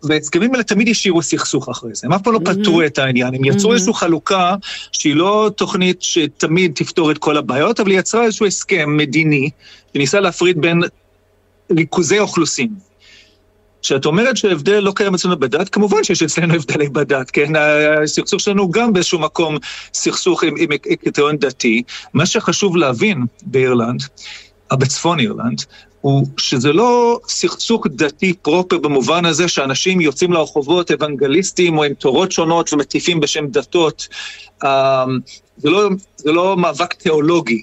וההסכמים 0.03 0.53
האלה 0.53 0.63
תמיד 0.63 0.89
השאירו 0.89 1.21
סכסוך 1.21 1.69
אחרי 1.69 1.91
זה, 1.93 2.07
הם 2.07 2.13
אף 2.13 2.21
פעם 2.21 2.33
לא 2.33 2.39
פתרו 2.45 2.81
את 2.83 2.97
העניין, 2.97 3.36
הם 3.36 3.45
יצרו 3.45 3.73
איזושהי 3.73 3.93
חלוקה 3.93 4.55
שהיא 4.91 5.15
לא 5.15 5.51
תוכנית 5.55 6.01
שתמיד 6.01 6.71
תפתור 6.75 7.12
את 7.12 7.17
כל 7.17 7.38
הבעיות, 7.38 7.79
אבל 7.79 7.89
היא 7.89 7.99
יצרה 7.99 8.23
איזשהו 8.23 8.45
הסכם 8.45 8.97
מדיני 8.97 9.49
שניסה 9.93 10.19
להפריד 10.19 10.62
בין 10.62 10.81
ריכוזי 11.71 12.19
אוכלוסין. 12.19 12.69
כשאת 13.81 14.05
אומרת 14.05 14.37
שההבדל 14.37 14.79
לא 14.79 14.91
קיים 14.95 15.13
אצלנו 15.13 15.39
בדת, 15.39 15.69
כמובן 15.69 16.03
שיש 16.03 16.23
אצלנו 16.23 16.53
הבדלי 16.53 16.89
בדת, 16.89 17.31
כן? 17.31 17.53
הסכסוך 18.03 18.39
שלנו 18.41 18.71
גם 18.71 18.93
באיזשהו 18.93 19.19
מקום 19.19 19.57
סכסוך 19.93 20.43
עם, 20.43 20.55
עם 20.57 20.77
קריטריון 20.77 21.37
דתי. 21.37 21.83
מה 22.13 22.25
שחשוב 22.25 22.77
להבין 22.77 23.25
באירלנד, 23.41 24.03
בצפון 24.73 25.19
אירלנד, 25.19 25.61
הוא 26.01 26.27
שזה 26.37 26.73
לא 26.73 27.19
סכסוך 27.27 27.87
דתי 27.89 28.33
פרופר 28.33 28.77
במובן 28.77 29.25
הזה 29.25 29.47
שאנשים 29.47 30.01
יוצאים 30.01 30.33
לרחובות 30.33 30.91
אוונגליסטים 30.91 31.77
או 31.77 31.83
עם 31.83 31.93
תורות 31.93 32.31
שונות 32.31 32.73
ומטיפים 32.73 33.19
בשם 33.19 33.47
דתות. 33.47 34.07
אמ, 34.63 34.69
זה 35.57 35.69
לא, 35.69 35.89
זה 36.17 36.31
לא 36.31 36.57
מאבק 36.57 36.93
תיאולוגי. 36.93 37.61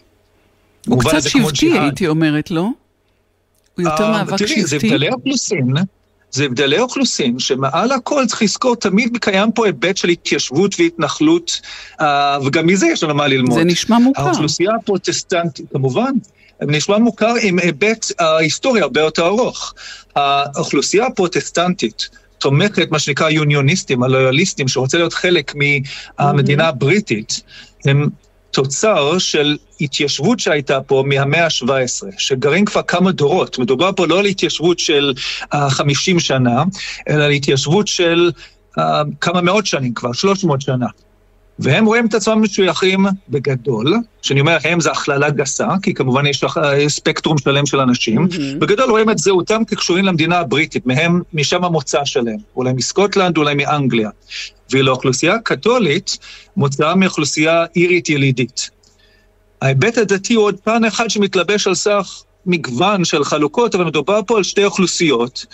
הוא 0.86 1.00
קצת 1.00 1.22
שבטי, 1.22 1.78
הייתי 1.78 2.08
אומרת, 2.08 2.50
לא? 2.50 2.68
הוא 3.76 3.88
יותר 3.88 4.10
מאבק 4.10 4.36
שבטי. 4.36 4.54
תראי, 4.54 4.64
זה 4.66 4.76
הבדלי 4.76 5.08
אוכלוסין. 5.08 5.74
זה 6.34 6.44
הבדלי 6.44 6.78
אוכלוסין, 6.78 7.38
שמעל 7.38 7.92
הכל 7.92 8.26
צריך 8.26 8.42
לזכור, 8.42 8.76
תמיד 8.76 9.18
קיים 9.20 9.52
פה 9.52 9.66
היבט 9.66 9.96
של 9.96 10.08
התיישבות 10.08 10.74
והתנחלות, 10.78 11.60
אה, 12.00 12.38
וגם 12.44 12.66
מזה 12.66 12.86
יש 12.86 13.02
לנו 13.02 13.14
מה 13.14 13.26
ללמוד. 13.26 13.58
זה 13.58 13.64
נשמע 13.64 13.98
מוכר. 13.98 14.22
האוכלוסייה 14.22 14.70
הפרוטסטנטית, 14.74 15.66
כמובן, 15.72 16.12
נשמע 16.62 16.98
מוכר 16.98 17.34
עם 17.42 17.58
היבט 17.58 18.06
ההיסטורי 18.18 18.80
הרבה 18.80 19.00
יותר 19.00 19.26
ארוך. 19.26 19.74
האוכלוסייה 20.16 21.06
הפרוטסטנטית, 21.06 22.08
תומכת, 22.38 22.90
מה 22.90 22.98
שנקרא 22.98 23.30
יוניוניסטים, 23.30 24.02
הלויאליסטים, 24.02 24.68
שרוצה 24.68 24.98
להיות 24.98 25.14
חלק 25.14 25.52
מהמדינה 25.54 26.68
הבריטית, 26.68 27.40
הם 27.84 28.08
תוצר 28.50 29.18
של 29.18 29.56
התיישבות 29.84 30.40
שהייתה 30.40 30.80
פה 30.80 31.04
מהמאה 31.06 31.44
ה-17, 31.44 32.06
שגרים 32.18 32.64
כבר 32.64 32.82
כמה 32.82 33.12
דורות. 33.12 33.58
מדובר 33.58 33.90
פה 33.96 34.06
לא 34.06 34.18
על 34.18 34.24
התיישבות 34.24 34.78
של 34.78 35.12
uh, 35.54 35.56
50 35.68 36.20
שנה, 36.20 36.62
אלא 37.08 37.24
על 37.24 37.30
התיישבות 37.30 37.86
של 37.86 38.30
uh, 38.78 38.82
כמה 39.20 39.40
מאות 39.40 39.66
שנים 39.66 39.94
כבר, 39.94 40.12
300 40.12 40.60
שנה. 40.60 40.86
והם 41.58 41.84
רואים 41.84 42.06
את 42.06 42.14
עצמם 42.14 42.42
משויכים 42.42 43.06
בגדול, 43.28 43.94
שאני 44.22 44.40
אומר 44.40 44.56
הם 44.64 44.80
זה 44.80 44.90
הכללה 44.90 45.30
גסה, 45.30 45.68
כי 45.82 45.94
כמובן 45.94 46.26
יש 46.26 46.44
ספקטרום 46.88 47.38
שלם 47.38 47.66
של 47.66 47.80
אנשים, 47.80 48.24
mm-hmm. 48.24 48.58
בגדול 48.58 48.90
רואים 48.90 49.10
את 49.10 49.18
זהותם 49.18 49.64
כקשורים 49.64 50.04
למדינה 50.04 50.38
הבריטית, 50.38 50.86
מהם, 50.86 51.22
משם 51.34 51.64
המוצא 51.64 52.04
שלהם, 52.04 52.38
אולי 52.56 52.72
מסקוטלנד, 52.72 53.36
אולי 53.36 53.54
מאנגליה. 53.54 54.10
ואילו 54.70 54.92
האוכלוסייה 54.92 55.34
הקתולית 55.34 56.18
מוצאה 56.56 56.94
מאוכלוסייה 56.94 57.64
אירית 57.76 58.08
ילידית. 58.08 58.70
ההיבט 59.62 59.98
הדתי 59.98 60.34
הוא 60.34 60.44
עוד 60.44 60.56
פן 60.64 60.84
אחד 60.84 61.10
שמתלבש 61.10 61.66
על 61.66 61.74
סך 61.74 62.22
מגוון 62.46 63.04
של 63.04 63.24
חלוקות, 63.24 63.74
אבל 63.74 63.84
מדובר 63.84 64.20
פה 64.26 64.36
על 64.36 64.42
שתי 64.42 64.64
אוכלוסיות 64.64 65.46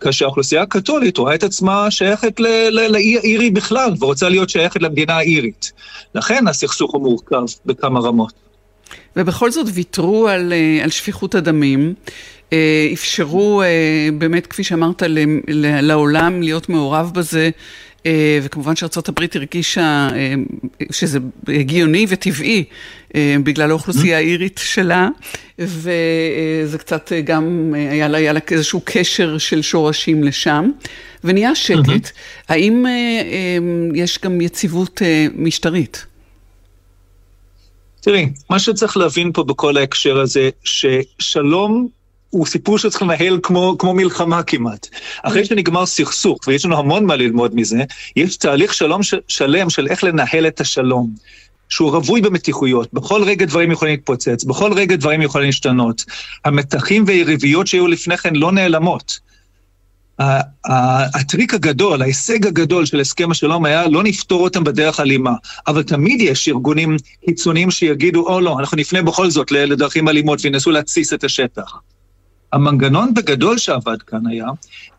כאשר 0.00 0.24
האוכלוסייה 0.24 0.62
הקתולית 0.62 1.18
רואה 1.18 1.34
את 1.34 1.42
עצמה 1.42 1.90
שייכת 1.90 2.40
לאי 2.70 3.18
אירי 3.18 3.50
בכלל, 3.50 3.90
ורוצה 4.00 4.28
להיות 4.28 4.50
שייכת 4.50 4.82
למדינה 4.82 5.16
האירית. 5.16 5.72
לכן 6.14 6.48
הסכסוך 6.48 6.92
הוא 6.92 7.02
מורכב 7.02 7.44
בכמה 7.66 8.00
רמות. 8.00 8.32
ובכל 9.16 9.50
זאת 9.50 9.66
ויתרו 9.74 10.28
על, 10.28 10.52
אה, 10.52 10.84
על 10.84 10.90
שפיכות 10.90 11.34
הדמים, 11.34 11.94
אה, 12.52 12.88
אפשרו 12.92 13.62
אה, 13.62 14.08
באמת, 14.18 14.46
כפי 14.46 14.64
שאמרת, 14.64 15.02
לעולם 15.82 16.42
להיות 16.42 16.68
מעורב 16.68 17.10
בזה. 17.14 17.50
אה, 18.06 18.38
וכמובן 18.42 18.76
הברית 19.08 19.36
הרגישה 19.36 20.08
אה, 20.14 20.34
שזה 20.90 21.18
הגיוני 21.48 22.06
וטבעי 22.08 22.64
אה, 23.14 23.36
בגלל 23.44 23.70
האוכלוסייה 23.70 24.16
האירית 24.16 24.60
שלה, 24.64 25.08
וזה 25.58 26.78
קצת 26.78 27.12
גם, 27.24 27.74
היה 27.76 28.08
לה, 28.08 28.18
היה 28.18 28.32
לה 28.32 28.40
איזשהו 28.50 28.80
קשר 28.84 29.38
של 29.38 29.62
שורשים 29.62 30.24
לשם, 30.24 30.70
ונהיה 31.24 31.54
שקט. 31.54 32.10
האם 32.48 32.86
יש 33.94 34.18
גם 34.22 34.40
יציבות 34.40 35.02
משטרית? 35.34 36.06
תראי, 38.00 38.28
מה 38.50 38.58
שצריך 38.58 38.96
להבין 38.96 39.32
פה 39.32 39.44
בכל 39.44 39.76
ההקשר 39.76 40.20
הזה, 40.20 40.50
ששלום 40.64 41.88
הוא 42.32 42.46
סיפור 42.46 42.78
שצריך 42.78 43.02
לנהל 43.02 43.38
כמו, 43.42 43.76
כמו 43.78 43.94
מלחמה 43.94 44.42
כמעט. 44.42 44.88
אחרי 45.22 45.44
שנגמר 45.44 45.86
סכסוך, 45.86 46.38
ויש 46.46 46.64
לנו 46.64 46.78
המון 46.78 47.06
מה 47.06 47.16
ללמוד 47.16 47.54
מזה, 47.54 47.84
יש 48.16 48.36
תהליך 48.36 48.74
שלום 48.74 49.02
ש, 49.02 49.14
שלם 49.28 49.70
של 49.70 49.86
איך 49.88 50.04
לנהל 50.04 50.46
את 50.46 50.60
השלום. 50.60 51.10
שהוא 51.68 51.90
רווי 51.90 52.20
במתיחויות, 52.20 52.88
בכל 52.92 53.24
רגע 53.24 53.46
דברים 53.46 53.70
יכולים 53.70 53.94
להתפוצץ, 53.94 54.44
בכל 54.44 54.72
רגע 54.72 54.96
דברים 54.96 55.22
יכולים 55.22 55.46
להשתנות. 55.46 56.04
המתחים 56.44 57.04
והיריביות 57.06 57.66
שהיו 57.66 57.86
לפני 57.86 58.16
כן 58.16 58.36
לא 58.36 58.52
נעלמות. 58.52 59.18
הטריק 61.14 61.54
הגדול, 61.54 62.02
ההישג 62.02 62.46
הגדול 62.46 62.86
של 62.86 63.00
הסכם 63.00 63.30
השלום 63.30 63.64
היה 63.64 63.88
לא 63.88 64.02
נפתור 64.02 64.44
אותם 64.44 64.64
בדרך 64.64 65.00
אלימה, 65.00 65.32
אבל 65.66 65.82
תמיד 65.82 66.20
יש 66.20 66.48
ארגונים 66.48 66.96
קיצוניים 67.24 67.70
שיגידו, 67.70 68.26
או 68.28 68.40
לא, 68.40 68.58
אנחנו 68.58 68.76
נפנה 68.76 69.02
בכל 69.02 69.30
זאת 69.30 69.50
לדרכים 69.50 70.08
אלימות 70.08 70.40
וינסו 70.44 70.70
להתסיס 70.70 71.12
את 71.12 71.24
השטח. 71.24 71.72
המנגנון 72.52 73.14
בגדול 73.14 73.58
שעבד 73.58 74.02
כאן 74.02 74.26
היה, 74.26 74.46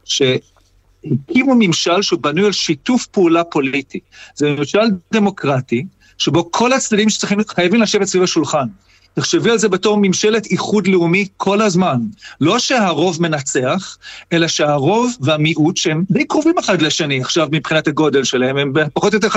שהקימו 0.05 1.55
ממשל 1.59 2.01
שהוא 2.01 2.19
בנוי 2.19 2.45
על 2.45 2.51
שיתוף 2.51 3.05
פעולה 3.05 3.43
פוליטי. 3.43 3.99
זה 4.35 4.49
ממשל 4.49 4.79
דמוקרטי, 5.13 5.85
שבו 6.17 6.51
כל 6.51 6.73
הצדדים 6.73 7.09
שצריכים, 7.09 7.39
חייבים 7.47 7.81
לשבת 7.81 8.07
סביב 8.07 8.23
השולחן. 8.23 8.67
תחשבי 9.15 9.51
על 9.51 9.57
זה 9.57 9.69
בתור 9.69 9.97
ממשלת 10.01 10.45
איחוד 10.45 10.87
לאומי 10.87 11.27
כל 11.37 11.61
הזמן. 11.61 11.97
לא 12.41 12.59
שהרוב 12.59 13.21
מנצח, 13.21 13.97
אלא 14.33 14.47
שהרוב 14.47 15.13
והמיעוט, 15.21 15.77
שהם 15.77 16.03
די 16.11 16.25
קרובים 16.25 16.57
אחד 16.59 16.81
לשני 16.81 17.21
עכשיו 17.21 17.47
מבחינת 17.51 17.87
הגודל 17.87 18.23
שלהם, 18.23 18.57
הם 18.57 18.73
פחות 18.93 19.13
או 19.13 19.17
יותר 19.17 19.27
50-50, 19.27 19.33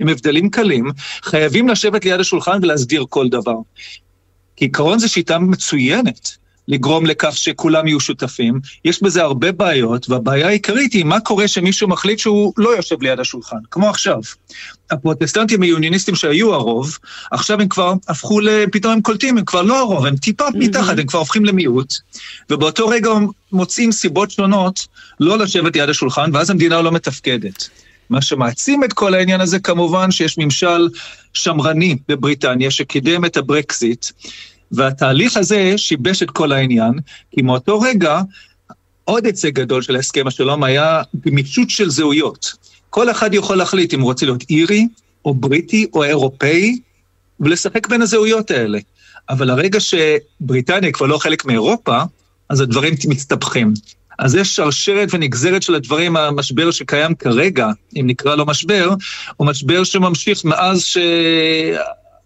עם 0.00 0.08
הבדלים 0.08 0.50
קלים, 0.50 0.90
חייבים 1.22 1.68
לשבת 1.68 2.04
ליד 2.04 2.20
השולחן 2.20 2.58
ולהסדיר 2.62 3.04
כל 3.08 3.28
דבר. 3.28 3.56
כעיקרון 4.56 4.98
זו 4.98 5.08
שיטה 5.08 5.38
מצוינת. 5.38 6.45
לגרום 6.68 7.06
לכך 7.06 7.36
שכולם 7.36 7.86
יהיו 7.86 8.00
שותפים. 8.00 8.60
יש 8.84 9.02
בזה 9.02 9.22
הרבה 9.22 9.52
בעיות, 9.52 10.10
והבעיה 10.10 10.48
העיקרית 10.48 10.92
היא 10.92 11.04
מה 11.04 11.20
קורה 11.20 11.48
שמישהו 11.48 11.88
מחליט 11.88 12.18
שהוא 12.18 12.52
לא 12.56 12.76
יושב 12.76 13.02
ליד 13.02 13.20
השולחן, 13.20 13.56
כמו 13.70 13.88
עכשיו. 13.88 14.20
הפרוטסטנטים 14.90 15.62
היוניוניסטים 15.62 16.14
שהיו 16.14 16.54
הרוב, 16.54 16.98
עכשיו 17.30 17.60
הם 17.60 17.68
כבר 17.68 17.94
הפכו. 18.08 18.40
פתאום 18.72 18.92
הם 18.92 19.00
קולטים, 19.00 19.38
הם 19.38 19.44
כבר 19.44 19.62
לא 19.62 19.78
הרוב, 19.78 20.06
הם 20.06 20.16
טיפה 20.16 20.48
mm-hmm. 20.48 20.58
מתחת, 20.58 20.98
הם 20.98 21.06
כבר 21.06 21.18
הופכים 21.18 21.44
למיעוט, 21.44 21.94
ובאותו 22.50 22.88
רגע 22.88 23.10
הם 23.10 23.26
מוצאים 23.52 23.92
סיבות 23.92 24.30
שונות 24.30 24.86
לא 25.20 25.38
לשבת 25.38 25.76
ליד 25.76 25.88
השולחן, 25.88 26.30
ואז 26.32 26.50
המדינה 26.50 26.82
לא 26.82 26.92
מתפקדת. 26.92 27.68
מה 28.10 28.22
שמעצים 28.22 28.84
את 28.84 28.92
כל 28.92 29.14
העניין 29.14 29.40
הזה 29.40 29.58
כמובן 29.58 30.10
שיש 30.10 30.38
ממשל 30.38 30.88
שמרני 31.32 31.96
בבריטניה 32.08 32.70
שקידם 32.70 33.24
את 33.24 33.36
הברקזיט, 33.36 34.06
והתהליך 34.72 35.36
הזה 35.36 35.72
שיבש 35.76 36.22
את 36.22 36.30
כל 36.30 36.52
העניין, 36.52 36.92
כי 37.30 37.42
מאותו 37.42 37.80
רגע, 37.80 38.20
עוד 39.04 39.26
היצג 39.26 39.50
גדול 39.50 39.82
של 39.82 39.96
הסכם 39.96 40.26
השלום 40.26 40.64
היה 40.64 41.02
גמישות 41.26 41.70
של 41.70 41.90
זהויות. 41.90 42.52
כל 42.90 43.10
אחד 43.10 43.34
יכול 43.34 43.56
להחליט 43.56 43.94
אם 43.94 44.00
הוא 44.00 44.08
רוצה 44.08 44.26
להיות 44.26 44.44
אירי, 44.50 44.86
או 45.24 45.34
בריטי, 45.34 45.86
או 45.94 46.04
אירופאי, 46.04 46.78
ולשחק 47.40 47.88
בין 47.88 48.02
הזהויות 48.02 48.50
האלה. 48.50 48.78
אבל 49.28 49.50
הרגע 49.50 49.78
שבריטניה 49.80 50.92
כבר 50.92 51.06
לא 51.06 51.18
חלק 51.18 51.44
מאירופה, 51.44 52.02
אז 52.48 52.60
הדברים 52.60 52.94
מסתבכים. 53.08 53.74
אז 54.18 54.34
יש 54.34 54.56
שרשרת 54.56 55.08
ונגזרת 55.12 55.62
של 55.62 55.74
הדברים, 55.74 56.16
המשבר 56.16 56.70
שקיים 56.70 57.14
כרגע, 57.14 57.68
אם 58.00 58.06
נקרא 58.06 58.36
לו 58.36 58.46
משבר, 58.46 58.94
הוא 59.36 59.46
משבר 59.46 59.84
שממשיך 59.84 60.44
מאז 60.44 60.84
ש... 60.84 60.98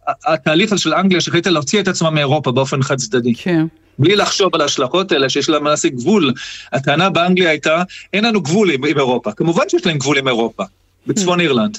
התהליך 0.08 0.78
של 0.78 0.94
אנגליה 0.94 1.20
שהחליטה 1.20 1.50
להוציא 1.50 1.80
את 1.80 1.88
עצמה 1.88 2.10
מאירופה 2.10 2.52
באופן 2.52 2.82
חד 2.82 2.96
צדדי. 2.96 3.34
כן. 3.34 3.66
בלי 3.98 4.16
לחשוב 4.16 4.54
על 4.54 4.60
ההשלכות 4.60 5.12
האלה 5.12 5.28
שיש 5.28 5.48
להם 5.48 5.64
למעשה 5.64 5.88
גבול. 5.88 6.32
הטענה 6.72 7.10
באנגליה 7.10 7.50
הייתה, 7.50 7.82
אין 8.12 8.24
לנו 8.24 8.40
גבול 8.40 8.70
עם, 8.70 8.84
עם 8.84 8.98
אירופה. 8.98 9.32
כמובן 9.32 9.64
שיש 9.68 9.86
להם 9.86 9.98
גבול 9.98 10.18
עם 10.18 10.28
אירופה, 10.28 10.64
בצפון 11.06 11.38
כן. 11.38 11.40
אירלנד. 11.40 11.78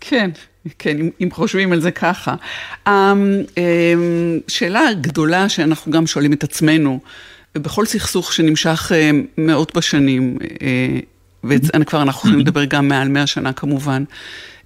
כן, 0.00 0.30
כן, 0.78 0.98
אם, 0.98 1.10
אם 1.22 1.28
חושבים 1.30 1.72
על 1.72 1.80
זה 1.80 1.90
ככה. 1.90 2.34
אמ, 2.88 2.92
אמ, 3.56 4.38
שאלה 4.48 4.82
גדולה 5.00 5.48
שאנחנו 5.48 5.92
גם 5.92 6.06
שואלים 6.06 6.32
את 6.32 6.44
עצמנו, 6.44 7.00
בכל 7.54 7.86
סכסוך 7.86 8.32
שנמשך 8.32 8.92
אה, 8.94 9.10
מאות 9.38 9.76
בשנים, 9.76 10.38
אה, 10.62 10.98
וכבר 11.44 12.02
אנחנו 12.02 12.18
יכולים 12.18 12.38
לדבר 12.46 12.64
גם 12.64 12.88
מעל 12.88 13.08
מאה 13.08 13.26
שנה 13.26 13.52
כמובן, 13.52 14.04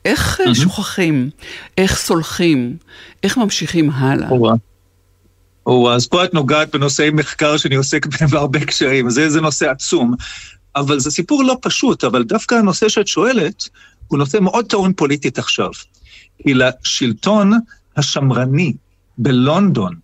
איך 0.07 0.41
mm-hmm. 0.41 0.55
שוכחים? 0.55 1.31
איך 1.79 1.97
סולחים? 1.97 2.77
איך 3.23 3.37
ממשיכים 3.37 3.91
הלאה? 3.91 4.29
או, 5.67 5.93
אז 5.93 6.07
פה 6.07 6.25
את 6.25 6.35
נוגעת 6.35 6.75
בנושאי 6.75 7.11
מחקר 7.11 7.57
שאני 7.57 7.75
עוסק 7.75 8.07
בהם 8.07 8.29
בהרבה 8.33 8.65
קשרים, 8.65 9.11
זה, 9.11 9.31
זה 9.31 9.41
נושא 9.41 9.71
עצום. 9.71 10.15
אבל 10.77 10.99
זה 11.01 11.11
סיפור 11.11 11.45
לא 11.45 11.57
פשוט, 11.63 12.05
אבל 12.05 12.23
דווקא 12.25 12.55
הנושא 12.55 12.89
שאת 12.89 13.07
שואלת, 13.07 13.69
הוא 14.09 14.19
נושא 14.19 14.39
מאוד 14.41 14.67
טעון 14.67 14.93
פוליטית 14.93 15.39
עכשיו. 15.39 15.71
כי 16.43 16.55
לשלטון 16.55 17.53
השמרני 17.97 18.73
בלונדון, 19.19 19.95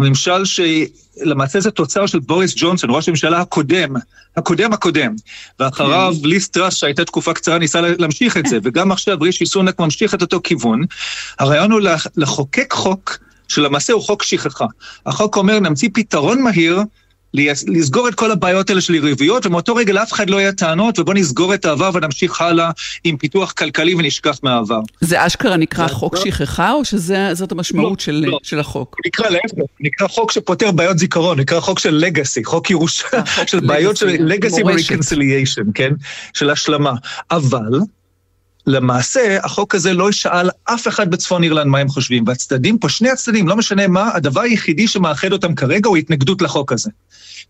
הממשל 0.00 0.44
שלמעשה 0.44 1.60
זה 1.60 1.70
תוצר 1.70 2.06
של 2.06 2.18
בוריס 2.18 2.54
ג'ונסון, 2.56 2.90
ראש 2.92 3.08
הממשלה 3.08 3.40
הקודם, 3.40 3.94
הקודם 4.36 4.72
הקודם, 4.72 5.14
ואחריו 5.58 6.14
כן. 6.22 6.28
ליס 6.28 6.48
טראס 6.48 6.74
שהייתה 6.74 7.04
תקופה 7.04 7.34
קצרה 7.34 7.58
ניסה 7.58 7.80
להמשיך 7.80 8.36
את 8.36 8.46
זה, 8.46 8.58
וגם 8.64 8.92
עכשיו 8.92 9.18
רישי 9.20 9.46
סונק 9.46 9.80
ממשיך 9.80 10.14
את 10.14 10.22
אותו 10.22 10.40
כיוון. 10.44 10.84
הרעיון 11.38 11.72
הוא 11.72 11.80
לחוקק 12.16 12.72
חוק 12.72 13.18
שלמעשה 13.48 13.92
הוא 13.92 14.02
חוק 14.02 14.22
שכחה. 14.22 14.66
החוק 15.06 15.36
אומר 15.36 15.60
נמציא 15.60 15.88
פתרון 15.92 16.42
מהיר 16.42 16.80
לסגור 17.34 18.08
את 18.08 18.14
כל 18.14 18.30
הבעיות 18.30 18.70
האלה 18.70 18.80
של 18.80 18.94
יריבויות, 18.94 19.46
ומאותו 19.46 19.74
רגע 19.74 19.92
לאף 19.92 20.12
אחד 20.12 20.30
לא 20.30 20.40
יהיה 20.40 20.52
טענות, 20.52 20.98
ובוא 20.98 21.14
נסגור 21.14 21.54
את 21.54 21.64
העבר 21.64 21.90
ונמשיך 21.94 22.40
הלאה 22.40 22.70
עם 23.04 23.16
פיתוח 23.16 23.52
כלכלי 23.52 23.94
ונשכח 23.94 24.38
מהעבר. 24.42 24.80
זה 25.00 25.26
אשכרה 25.26 25.56
נקרא 25.56 25.88
חוק. 25.88 26.16
שכחה, 26.16 26.72
או 26.72 26.84
שזאת 26.84 27.52
המשמעות 27.52 27.98
לא, 27.98 28.04
של, 28.04 28.24
לא. 28.26 28.38
של 28.42 28.60
החוק? 28.60 28.96
נקרא 29.06 29.28
להפך, 29.28 29.62
נקרא 29.80 30.08
חוק 30.08 30.32
שפותר 30.32 30.72
בעיות 30.72 30.98
זיכרון, 30.98 31.40
נקרא 31.40 31.60
חוק 31.60 31.78
של 31.78 31.94
legacy, 31.94 32.44
חוק 32.44 32.70
ירושה, 32.70 33.06
אה, 33.14 33.46
של 33.46 33.60
בעיות 33.60 33.96
של 33.96 34.06
legacy 34.06 34.62
ו 34.62 34.68
reconciliation, 34.68 35.62
כן? 35.74 35.92
של 36.34 36.50
השלמה. 36.50 36.92
אבל... 37.30 37.80
למעשה, 38.66 39.38
החוק 39.42 39.74
הזה 39.74 39.92
לא 39.92 40.10
ישאל 40.10 40.50
אף 40.64 40.88
אחד 40.88 41.10
בצפון 41.10 41.42
אירלנד 41.42 41.66
מה 41.66 41.78
הם 41.78 41.88
חושבים, 41.88 42.24
והצדדים 42.26 42.78
פה, 42.78 42.88
שני 42.88 43.10
הצדדים, 43.10 43.48
לא 43.48 43.56
משנה 43.56 43.88
מה, 43.88 44.10
הדבר 44.14 44.40
היחידי 44.40 44.88
שמאחד 44.88 45.32
אותם 45.32 45.54
כרגע 45.54 45.88
הוא 45.88 45.96
התנגדות 45.96 46.42
לחוק 46.42 46.72
הזה. 46.72 46.90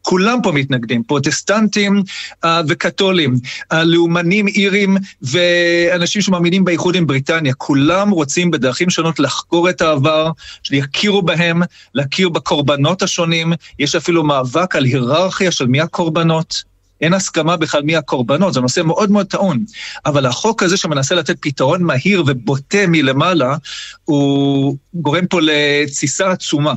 כולם 0.02 0.38
פה 0.42 0.52
מתנגדים, 0.52 1.02
פרוטסטנטים 1.02 2.02
אה, 2.44 2.48
וקתולים, 2.68 3.34
אה, 3.72 3.76
לאומנים 3.76 4.48
אירים 4.48 4.96
ואנשים 5.22 6.22
שמאמינים 6.22 6.64
באיחוד 6.64 6.94
עם 6.94 7.06
בריטניה, 7.06 7.54
כולם 7.54 8.10
רוצים 8.10 8.50
בדרכים 8.50 8.90
שונות 8.90 9.20
לחקור 9.20 9.70
את 9.70 9.80
העבר, 9.80 10.30
שיכירו 10.62 11.22
בהם, 11.22 11.62
להכיר 11.94 12.28
בקורבנות 12.28 13.02
השונים, 13.02 13.52
יש 13.78 13.94
אפילו 13.94 14.24
מאבק 14.24 14.76
על 14.76 14.84
היררכיה 14.84 15.50
של 15.50 15.66
מי 15.66 15.80
הקורבנות. 15.80 16.69
אין 17.00 17.14
הסכמה 17.14 17.56
בכלל 17.56 17.82
מי 17.82 17.96
הקורבנות, 17.96 18.54
זה 18.54 18.60
נושא 18.60 18.80
מאוד 18.80 19.10
מאוד 19.10 19.26
טעון. 19.26 19.64
אבל 20.06 20.26
החוק 20.26 20.62
הזה 20.62 20.76
שמנסה 20.76 21.14
לתת 21.14 21.36
פתרון 21.40 21.82
מהיר 21.82 22.22
ובוטה 22.26 22.86
מלמעלה, 22.88 23.56
הוא 24.04 24.76
גורם 24.94 25.26
פה 25.26 25.40
לתסיסה 25.42 26.30
עצומה. 26.30 26.74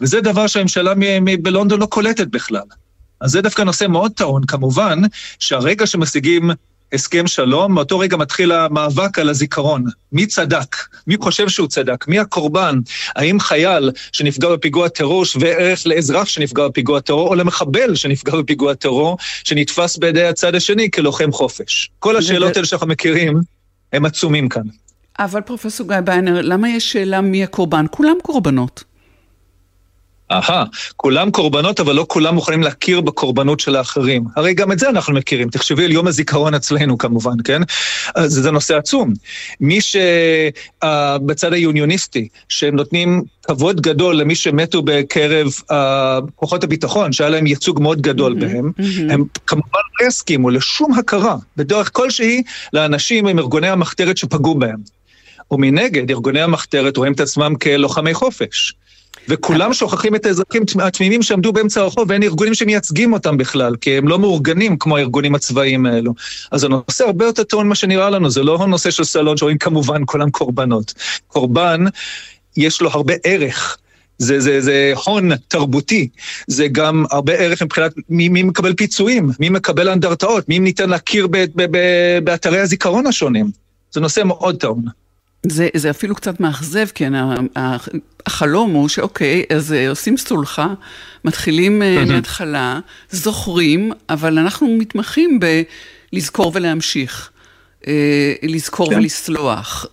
וזה 0.00 0.20
דבר 0.20 0.46
שהממשלה 0.46 0.92
בלונדון 1.42 1.80
לא 1.80 1.86
קולטת 1.86 2.26
בכלל. 2.26 2.60
אז 3.20 3.30
זה 3.30 3.40
דווקא 3.40 3.62
נושא 3.62 3.84
מאוד 3.84 4.12
טעון. 4.12 4.44
כמובן 4.46 4.98
שהרגע 5.38 5.86
שמשיגים 5.86 6.50
הסכם 6.92 7.26
שלום, 7.26 7.74
מאותו 7.74 7.98
רגע 7.98 8.16
מתחיל 8.16 8.52
המאבק 8.52 9.18
על 9.18 9.28
הזיכרון. 9.28 9.84
מי 10.12 10.26
צדק? 10.26 10.76
מי 11.06 11.16
חושב 11.20 11.48
שהוא 11.48 11.68
צדק? 11.68 12.08
מי 12.08 12.18
הקורבן? 12.18 12.78
האם 13.16 13.40
חייל 13.40 13.90
שנפגע 14.12 14.48
בפיגוע 14.48 14.88
טרור 14.88 15.24
שווה 15.24 15.48
ערך 15.48 15.86
לאזרח 15.86 16.28
שנפגע 16.28 16.68
בפיגוע 16.68 17.00
טרור, 17.00 17.28
או 17.28 17.34
למחבל 17.34 17.94
שנפגע 17.94 18.36
בפיגוע 18.36 18.74
טרור, 18.74 19.16
שנתפס 19.44 19.96
בידי 19.96 20.24
הצד 20.24 20.54
השני 20.54 20.90
כלוחם 20.90 21.32
חופש? 21.32 21.90
כל 21.98 22.16
השאלות 22.16 22.56
האלה 22.56 22.66
שאנחנו 22.66 22.86
מכירים, 22.86 23.40
הם 23.92 24.04
עצומים 24.04 24.48
כאן. 24.48 24.62
אבל 25.18 25.40
פרופסור 25.40 25.88
גיא 25.88 26.00
ביינר, 26.00 26.40
למה 26.42 26.70
יש 26.70 26.92
שאלה 26.92 27.20
מי 27.20 27.44
הקורבן? 27.44 27.86
כולם 27.90 28.16
קורבנות. 28.22 28.91
אהה, 30.32 30.64
כולם 30.96 31.30
קורבנות, 31.30 31.80
אבל 31.80 31.94
לא 31.94 32.06
כולם 32.08 32.34
מוכנים 32.34 32.62
להכיר 32.62 33.00
בקורבנות 33.00 33.60
של 33.60 33.76
האחרים. 33.76 34.24
הרי 34.36 34.54
גם 34.54 34.72
את 34.72 34.78
זה 34.78 34.88
אנחנו 34.88 35.14
מכירים. 35.14 35.48
תחשבי 35.48 35.84
על 35.84 35.92
יום 35.92 36.06
הזיכרון 36.06 36.54
אצלנו 36.54 36.98
כמובן, 36.98 37.36
כן? 37.44 37.62
אז 38.14 38.32
זה 38.32 38.50
נושא 38.50 38.76
עצום. 38.76 39.12
מי 39.60 39.78
שבצד 39.80 41.52
היוניוניסטי, 41.52 42.28
שהם 42.48 42.76
נותנים 42.76 43.22
כבוד 43.42 43.80
גדול 43.80 44.16
למי 44.16 44.34
שמתו 44.34 44.82
בקרב 44.82 45.46
uh, 45.46 45.74
כוחות 46.36 46.64
הביטחון, 46.64 47.12
שהיה 47.12 47.30
להם 47.30 47.46
ייצוג 47.46 47.82
מאוד 47.82 48.00
גדול 48.00 48.32
mm-hmm, 48.32 48.40
בהם, 48.40 48.72
mm-hmm. 48.78 49.12
הם 49.12 49.24
כמובן 49.46 49.80
לא 50.00 50.06
יסכימו 50.06 50.50
לשום 50.50 50.98
הכרה, 50.98 51.36
בדרך 51.56 51.90
כלשהי, 51.92 52.42
לאנשים 52.72 53.26
עם 53.26 53.38
ארגוני 53.38 53.68
המחתרת 53.68 54.16
שפגעו 54.16 54.54
בהם. 54.54 55.01
ומנגד, 55.52 56.10
ארגוני 56.10 56.40
המחתרת 56.40 56.96
רואים 56.96 57.12
את 57.12 57.20
עצמם 57.20 57.54
כלוחמי 57.62 58.14
חופש. 58.14 58.74
וכולם 59.28 59.74
שוכחים 59.74 60.14
את 60.14 60.26
האזרחים 60.26 60.62
התמימים 60.82 61.22
שעמדו 61.22 61.52
באמצע 61.52 61.80
הרחוב, 61.80 62.10
ואין 62.10 62.22
ארגונים 62.22 62.54
שמייצגים 62.54 63.12
אותם 63.12 63.36
בכלל, 63.36 63.76
כי 63.76 63.98
הם 63.98 64.08
לא 64.08 64.18
מאורגנים 64.18 64.76
כמו 64.78 64.96
הארגונים 64.96 65.34
הצבאיים 65.34 65.86
האלו. 65.86 66.14
אז 66.50 66.64
הנושא 66.64 67.04
הרבה 67.04 67.24
יותר 67.24 67.42
טעון 67.42 67.66
ממה 67.66 67.74
שנראה 67.74 68.10
לנו, 68.10 68.30
זה 68.30 68.42
לא 68.42 68.62
הנושא 68.62 68.90
של 68.90 69.04
סלון 69.04 69.36
שרואים 69.36 69.58
כמובן 69.58 70.02
כולם 70.06 70.30
קורבנות. 70.30 70.94
קורבן, 71.26 71.84
יש 72.56 72.80
לו 72.80 72.90
הרבה 72.90 73.14
ערך. 73.24 73.78
זה, 74.18 74.40
זה, 74.40 74.60
זה 74.60 74.92
הון 75.04 75.30
תרבותי, 75.48 76.08
זה 76.46 76.68
גם 76.72 77.04
הרבה 77.10 77.32
ערך 77.32 77.62
מבחינת 77.62 77.92
מי, 78.08 78.28
מי 78.28 78.42
מקבל 78.42 78.74
פיצויים, 78.74 79.30
מי 79.40 79.48
מקבל 79.48 79.88
אנדרטאות, 79.88 80.48
מי 80.48 80.58
ניתן 80.58 80.90
להכיר 80.90 81.26
ב, 81.26 81.36
ב, 81.36 81.62
ב, 81.70 81.78
באתרי 82.24 82.60
הזיכרון 82.60 83.06
השונים. 83.06 83.50
זה 83.92 84.00
נושא 84.00 84.22
מאוד 84.24 84.56
טעון. 84.56 84.84
זה, 85.46 85.68
זה 85.74 85.90
אפילו 85.90 86.14
קצת 86.14 86.40
מאכזב, 86.40 86.86
כן, 86.94 87.12
החלום 88.26 88.70
הוא 88.70 88.88
שאוקיי, 88.88 89.44
אז 89.56 89.72
אה, 89.72 89.88
עושים 89.88 90.16
סולחה, 90.16 90.66
מתחילים 91.24 91.82
mm-hmm. 91.82 92.08
מההתחלה, 92.08 92.80
זוכרים, 93.10 93.92
אבל 94.08 94.38
אנחנו 94.38 94.76
מתמחים 94.78 95.40
בלזכור 96.12 96.52
ולהמשיך. 96.54 97.30
אה, 97.86 98.34
לזכור 98.42 98.90
כן. 98.90 98.96
ולסלוח. 98.96 99.86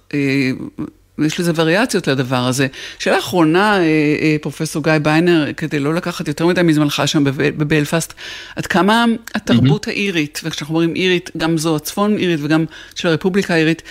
יש 1.26 1.40
לזה 1.40 1.52
וריאציות 1.56 2.08
לדבר 2.08 2.48
הזה. 2.48 2.68
שאלה 3.00 3.20
אחרונה, 3.20 3.78
אה, 3.78 3.84
אה, 4.22 4.36
פרופסור 4.42 4.84
גיא 4.84 4.94
ביינר, 5.02 5.54
כדי 5.58 5.80
לא 5.80 5.94
לקחת 5.94 6.28
יותר 6.28 6.48
מדי 6.48 6.62
מזמנך 6.62 7.02
שם 7.06 7.24
בבלפסט, 7.24 8.14
עד 8.56 8.66
כמה 8.66 9.06
התרבות 9.36 9.88
mm-hmm. 9.88 9.90
האירית, 9.90 10.42
וכשאנחנו 10.44 10.76
אומרים 10.76 10.96
אירית, 10.96 11.30
גם 11.38 11.58
זו 11.58 11.76
הצפון 11.76 12.18
אירית 12.18 12.40
וגם 12.44 12.66
של 12.96 13.08
הרפובליקה 13.08 13.54
האירית, 13.54 13.82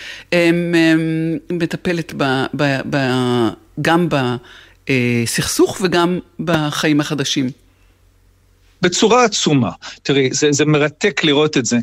מטפלת 1.51 2.13
ב, 2.17 2.45
ב, 2.57 2.81
ב, 2.91 2.97
גם 3.83 4.09
בסכסוך 4.89 5.81
וגם 5.83 6.19
בחיים 6.41 7.01
החדשים. 7.01 7.51
בצורה 8.83 9.25
עצומה. 9.25 9.71
תראי, 10.03 10.29
זה, 10.33 10.53
זה 10.53 10.65
מרתק 10.65 11.25
לראות 11.25 11.57
את 11.57 11.65
זה. 11.65 11.77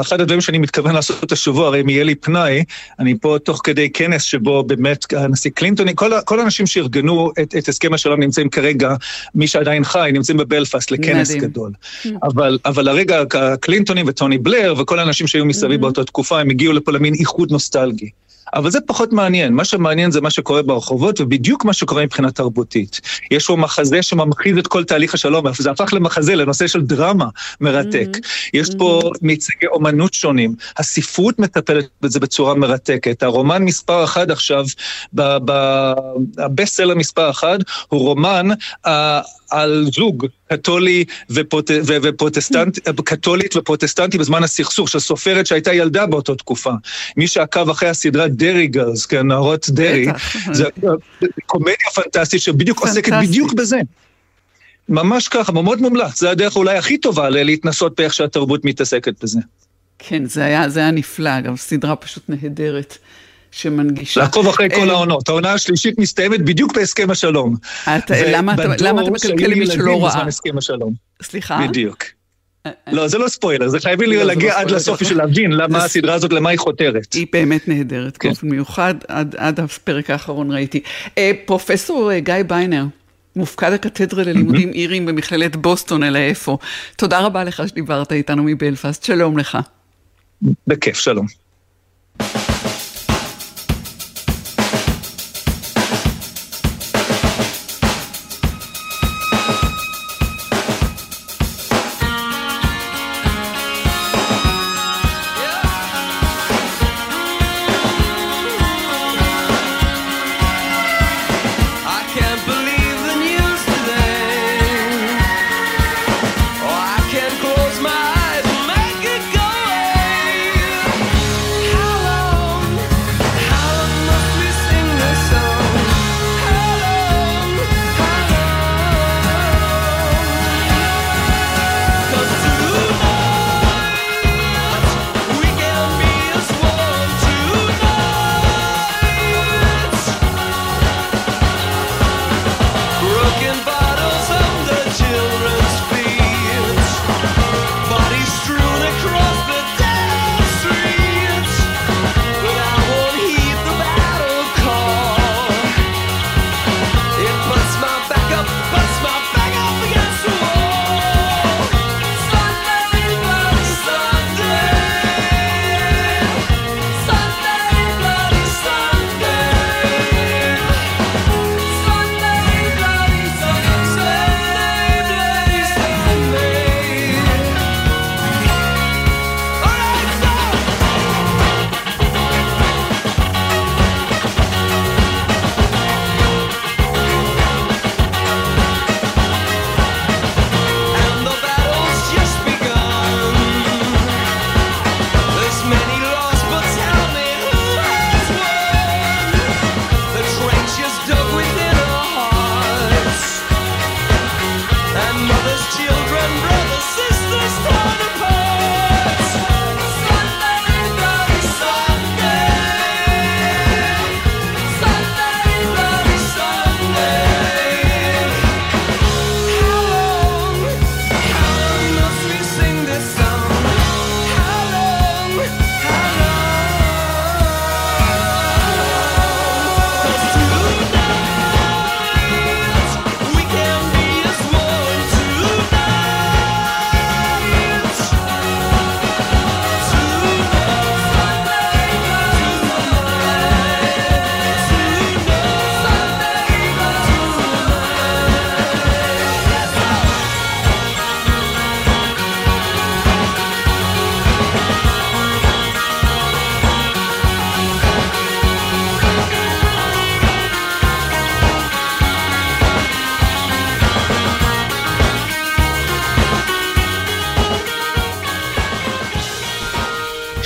אחד 0.00 0.20
הדברים 0.20 0.40
שאני 0.40 0.58
מתכוון 0.58 0.94
לעשות 0.94 1.32
השבוע, 1.32 1.66
הרי 1.66 1.80
אם 1.80 1.88
יהיה 1.88 2.04
לי 2.04 2.14
פנאי, 2.14 2.64
אני 2.98 3.18
פה 3.20 3.36
תוך 3.44 3.60
כדי 3.64 3.90
כנס 3.90 4.22
שבו 4.22 4.62
באמת 4.62 5.04
הנשיא 5.12 5.50
קלינטון, 5.50 5.86
כל, 5.94 6.12
כל 6.24 6.40
האנשים 6.40 6.66
שארגנו 6.66 7.30
את, 7.42 7.54
את 7.58 7.68
הסכם 7.68 7.94
השלום 7.94 8.20
נמצאים 8.20 8.48
כרגע, 8.48 8.94
מי 9.34 9.46
שעדיין 9.46 9.84
חי, 9.84 10.10
נמצאים 10.12 10.38
בבלפאסט 10.38 10.90
לכנס 10.90 11.30
מדהים. 11.30 11.50
גדול. 11.50 11.72
Mm. 12.04 12.08
אבל, 12.22 12.58
אבל 12.64 12.88
הרגע 12.88 13.22
הקלינטונים 13.34 14.06
וטוני 14.08 14.38
בלר 14.38 14.74
וכל 14.78 14.98
האנשים 14.98 15.26
שהיו 15.26 15.44
מסביב 15.44 15.72
mm-hmm. 15.72 15.82
באותה 15.82 16.04
תקופה, 16.04 16.40
הם 16.40 16.50
הגיעו 16.50 16.72
לפה 16.72 16.92
למין 16.92 17.14
איחוד 17.14 17.50
נוסטלגי. 17.50 18.10
אבל 18.54 18.70
זה 18.70 18.80
פחות 18.80 19.12
מעניין. 19.12 19.54
מה 19.54 19.64
שמעניין 19.64 20.10
זה 20.10 20.20
מה 20.20 20.30
שקורה 20.30 20.62
ברחובות, 20.62 21.20
ובדיוק 21.20 21.64
מה 21.64 21.72
שקורה 21.72 22.04
מבחינה 22.04 22.30
תרבותית. 22.30 23.00
יש 23.30 23.46
פה 23.46 23.56
מחזה 23.56 24.02
שממחיז 24.02 24.58
את 24.58 24.66
כל 24.66 24.84
תהליך 24.84 25.14
השלום, 25.14 25.46
זה 25.58 25.70
הפך 25.70 25.92
למחזה, 25.92 26.36
לנושא 26.36 26.66
של 26.66 26.82
דרמה 26.82 27.28
מרתק. 27.60 28.08
Mm-hmm. 28.14 28.50
יש 28.54 28.68
פה 28.78 29.00
mm-hmm. 29.04 29.18
מצגי 29.22 29.66
אומנות 29.66 30.14
שונים. 30.14 30.54
הספרות 30.76 31.38
מטפלת 31.38 31.86
בזה 32.02 32.20
בצורה 32.20 32.54
מרתקת. 32.54 33.22
הרומן 33.22 33.62
מספר 33.62 34.04
אחד 34.04 34.30
עכשיו, 34.30 34.64
הבסט 36.38 36.74
סלר 36.74 36.94
מספר 36.94 37.30
אחד, 37.30 37.58
הוא 37.88 38.00
רומן... 38.00 38.48
אה, 38.86 38.90
על 39.50 39.86
זוג 39.92 40.26
קתולי 40.52 41.04
ופרוט... 41.30 41.70
ופרוטסטנט, 41.86 42.78
קתולית 43.04 43.56
ופרוטסטנטי 43.56 44.18
בזמן 44.18 44.44
הסכסוך, 44.44 44.88
של 44.88 44.98
סופרת 44.98 45.46
שהייתה 45.46 45.72
ילדה 45.72 46.06
באותה 46.06 46.34
תקופה. 46.34 46.72
מי 47.16 47.26
שעקב 47.26 47.70
אחרי 47.70 47.88
הסדרה 47.88 48.28
דרי 48.28 48.66
גרס, 48.66 49.06
כן, 49.06 49.26
נערות 49.26 49.66
דרי, 49.68 50.06
זה 50.52 50.64
קומדיה 51.46 51.74
פנטסטית 51.94 52.40
שבדיוק 52.40 52.80
עוסקת 52.80 53.12
בדיוק 53.22 53.52
בזה. 53.52 53.78
ממש 54.88 55.28
ככה, 55.28 55.52
מאוד 55.52 55.80
מומלץ, 55.80 56.20
זה 56.20 56.30
הדרך 56.30 56.56
אולי 56.56 56.78
הכי 56.78 56.98
טובה 56.98 57.30
להתנסות 57.30 58.00
באיך 58.00 58.14
שהתרבות 58.14 58.64
מתעסקת 58.64 59.22
בזה. 59.22 59.40
כן, 59.98 60.24
זה 60.24 60.44
היה, 60.44 60.68
זה 60.68 60.80
היה 60.80 60.90
נפלא, 60.90 61.40
גם 61.40 61.56
סדרה 61.56 61.96
פשוט 61.96 62.22
נהדרת. 62.28 62.98
שמנגישה. 63.52 64.20
לעקוב 64.20 64.48
אחרי 64.48 64.68
כל 64.70 64.90
אה, 64.90 64.94
העונות. 64.94 65.28
העונה 65.28 65.52
השלישית 65.52 65.98
מסתיימת 65.98 66.40
בדיוק 66.40 66.74
בהסכם 66.74 67.10
השלום. 67.10 67.56
למה 68.32 68.54
אתה 68.54 68.68
מקלקל 69.10 69.46
למי 69.46 69.66
שלא 69.66 70.04
ראה? 70.04 70.24
סליחה? 71.22 71.66
בדיוק. 71.68 72.04
אה, 72.66 72.70
אה. 72.88 72.92
לא, 72.92 73.08
זה 73.08 73.18
לא 73.18 73.28
ספוילר, 73.28 73.68
זה 73.68 73.80
חייבים 73.80 74.10
לא, 74.10 74.22
להגיע 74.22 74.54
לא 74.54 74.58
עד 74.58 74.70
לסוף 74.70 75.02
בשביל 75.02 75.18
להבין 75.18 75.52
למה 75.52 75.84
הסדרה 75.84 76.14
הזאת, 76.14 76.32
למה 76.32 76.50
היא 76.50 76.58
חותרת. 76.58 77.12
היא 77.12 77.26
באמת 77.32 77.68
נהדרת, 77.68 78.16
כן. 78.16 78.28
באופן 78.28 78.48
מיוחד, 78.48 78.94
עד 79.36 79.60
הפרק 79.60 80.10
האחרון 80.10 80.52
ראיתי. 80.52 80.80
פרופסור 81.46 82.18
גיא 82.18 82.34
ביינר, 82.46 82.84
מופקד 83.36 83.72
הקתדרה 83.72 84.24
ללימודים 84.24 84.72
איריים 84.72 85.06
במכללת 85.06 85.56
בוסטון, 85.56 86.02
אלא 86.02 86.18
איפה. 86.18 86.58
תודה 86.96 87.20
רבה 87.20 87.44
לך 87.44 87.62
שדיברת 87.68 88.12
איתנו 88.12 88.42
מבלפאסט, 88.42 89.04
שלום 89.04 89.38
לך. 89.38 89.58
בכיף, 90.66 90.96
שלום. 90.96 91.26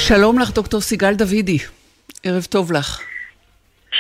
שלום 0.08 0.38
לך, 0.38 0.54
דוקטור 0.54 0.80
סיגל 0.80 1.14
דוידי. 1.14 1.58
ערב 2.22 2.44
טוב 2.44 2.72
לך. 2.72 3.00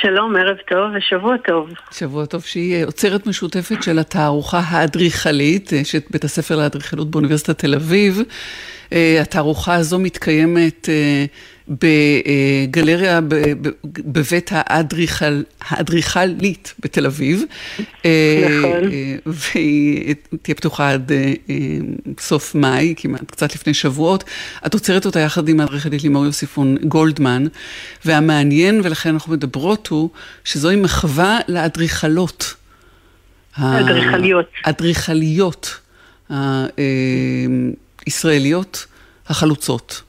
שלום, 0.00 0.36
ערב 0.36 0.56
טוב 0.68 0.90
ושבוע 0.96 1.36
טוב. 1.46 1.70
שבוע 1.92 2.26
טוב 2.26 2.42
שהיא 2.42 2.84
עוצרת 2.84 3.26
משותפת 3.26 3.82
של 3.82 3.98
התערוכה 3.98 4.58
האדריכלית, 4.58 5.72
אה, 5.72 5.84
של 5.84 5.98
בית 6.10 6.24
הספר 6.24 6.56
לאדריכלות 6.56 7.10
באוניברסיטת 7.10 7.58
תל 7.58 7.74
אביב. 7.74 8.22
אה, 8.92 9.18
התערוכה 9.20 9.74
הזו 9.74 9.98
מתקיימת 9.98 10.88
אה, 10.88 11.24
בגלריה 11.68 13.20
בבית 13.84 14.50
האדריכלית 15.60 16.74
בתל 16.78 17.06
אביב. 17.06 17.42
נכון. 17.88 18.90
והיא 19.26 20.14
תהיה 20.42 20.54
פתוחה 20.54 20.90
עד 20.90 21.12
סוף 22.20 22.54
מאי, 22.54 22.94
כמעט 22.96 23.30
קצת 23.30 23.54
לפני 23.54 23.74
שבועות. 23.74 24.24
את 24.66 24.74
עוצרת 24.74 25.06
אותה 25.06 25.20
יחד 25.20 25.48
עם 25.48 25.60
האדריכלית 25.60 26.02
לימור 26.02 26.24
יוסיפון 26.24 26.76
גולדמן, 26.88 27.46
והמעניין, 28.04 28.80
ולכן 28.84 29.10
אנחנו 29.10 29.32
מדברות, 29.32 29.86
הוא 29.86 30.10
שזוהי 30.44 30.76
מחווה 30.76 31.38
לאדריכלות. 31.48 32.54
אדריכליות. 33.54 34.46
אדריכליות. 34.62 35.80
הישראליות 38.06 38.86
החלוצות. 39.26 40.02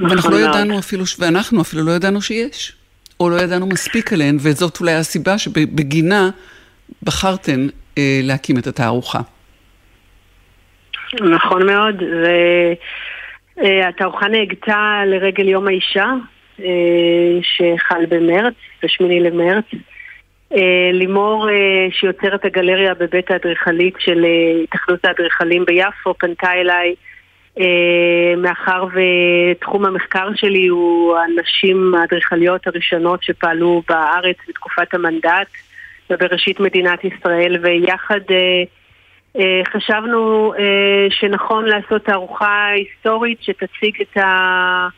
נכון 0.00 0.10
ואנחנו 0.10 0.30
לא 0.30 0.36
ידענו 0.36 0.78
אפילו, 0.78 1.04
ואנחנו 1.18 1.62
אפילו 1.62 1.82
לא 1.82 1.90
ידענו 1.90 2.22
שיש, 2.22 2.72
או 3.20 3.30
לא 3.30 3.36
ידענו 3.36 3.66
מספיק 3.66 4.12
עליהן, 4.12 4.36
וזאת 4.40 4.80
אולי 4.80 4.92
הסיבה 4.92 5.38
שבגינה 5.38 6.30
בחרתן 7.02 7.66
אה, 7.98 8.20
להקים 8.22 8.58
את 8.58 8.66
התערוכה. 8.66 9.20
נכון 11.14 11.66
מאוד, 11.66 12.02
והתערוכה 13.56 14.26
אה, 14.26 14.30
נהגתה 14.30 15.02
לרגל 15.06 15.48
יום 15.48 15.66
האישה, 15.66 16.12
אה, 16.60 17.38
שחל 17.42 18.06
במרץ, 18.08 18.54
ב-8 18.82 19.04
למרץ. 19.04 19.64
אה, 20.52 20.90
לימור, 20.92 21.48
אה, 21.50 21.86
שיוצרת 21.90 22.44
הגלריה 22.44 22.94
בבית 22.94 23.30
האדריכלית 23.30 23.94
של 23.98 24.26
התאחדות 24.64 25.04
האדריכלים 25.04 25.64
ביפו, 25.64 26.14
פנתה 26.18 26.52
אליי 26.52 26.94
מאחר 28.36 28.84
ותחום 28.84 29.84
המחקר 29.84 30.28
שלי 30.34 30.66
הוא 30.66 31.16
הנשים 31.16 31.94
האדריכליות 31.94 32.66
הראשונות 32.66 33.22
שפעלו 33.22 33.82
בארץ 33.88 34.36
בתקופת 34.48 34.94
המנדט 34.94 35.48
ובראשית 36.10 36.60
מדינת 36.60 37.04
ישראל 37.04 37.56
ויחד 37.62 38.20
חשבנו 39.72 40.52
שנכון 41.10 41.64
לעשות 41.64 42.04
תערוכה 42.04 42.66
היסטורית 42.66 43.42
שתציג 43.42 44.00
את 44.00 44.16
ה... 44.16 44.88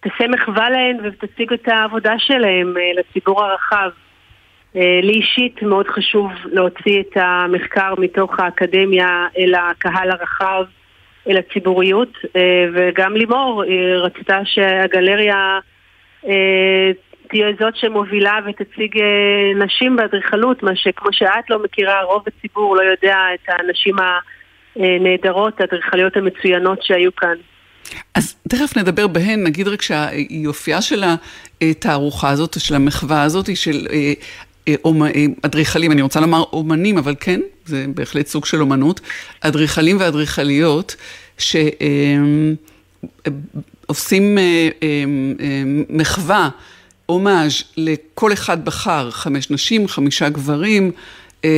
תעשה 0.00 0.28
מחווה 0.28 0.70
להן 0.70 0.96
ותציג 1.02 1.52
את 1.52 1.68
העבודה 1.68 2.18
שלהן 2.18 2.74
לציבור 2.98 3.44
הרחב. 3.44 3.90
אה, 4.76 5.00
לי 5.02 5.12
אישית 5.12 5.62
מאוד 5.62 5.88
חשוב 5.88 6.32
להוציא 6.44 7.00
את 7.00 7.16
המחקר 7.16 7.94
מתוך 7.98 8.40
האקדמיה 8.40 9.26
אל 9.38 9.54
הקהל 9.54 10.10
הרחב, 10.10 10.64
אל 11.28 11.36
הציבוריות, 11.36 12.12
אה, 12.36 12.66
וגם 12.74 13.16
לימור 13.16 13.64
רצתה 14.04 14.40
שהגלריה 14.44 15.58
אה, 16.26 16.90
תהיה 17.30 17.46
זאת 17.60 17.76
שמובילה 17.76 18.38
ותציג 18.46 18.98
אה, 18.98 19.64
נשים 19.64 19.96
באדריכלות, 19.96 20.62
מה 20.62 20.76
שכמו 20.76 21.12
שאת 21.12 21.50
לא 21.50 21.62
מכירה, 21.62 22.02
רוב 22.02 22.22
הציבור 22.26 22.76
לא 22.76 22.82
יודע 22.82 23.16
את 23.34 23.48
הנשים 23.48 23.96
הנהדרות, 24.76 25.60
האדריכליות 25.60 26.16
המצוינות 26.16 26.82
שהיו 26.82 27.16
כאן. 27.16 27.34
אז 28.14 28.36
תכף 28.48 28.76
נדבר 28.76 29.06
בהן, 29.06 29.44
נגיד 29.46 29.68
רק 29.68 29.82
שהיופייה 29.82 30.82
של 30.82 31.02
התערוכה 31.60 32.30
הזאת, 32.30 32.60
של 32.60 32.74
המחווה 32.74 33.22
הזאת, 33.22 33.56
של 33.56 33.86
אדריכלים, 35.42 35.92
אני 35.92 36.02
רוצה 36.02 36.20
לומר 36.20 36.42
אומנים, 36.52 36.98
אבל 36.98 37.14
כן, 37.20 37.40
זה 37.66 37.84
בהחלט 37.94 38.26
סוג 38.26 38.44
של 38.44 38.60
אומנות, 38.60 39.00
אדריכלים 39.40 39.96
ואדריכליות 40.00 40.96
שעושים 43.88 44.38
מחווה. 45.88 46.48
הומאז' 47.10 47.52
לכל 47.76 48.32
אחד 48.32 48.64
בחר, 48.64 49.10
חמש 49.10 49.50
נשים, 49.50 49.88
חמישה 49.88 50.28
גברים, 50.28 50.90
אה, 51.44 51.50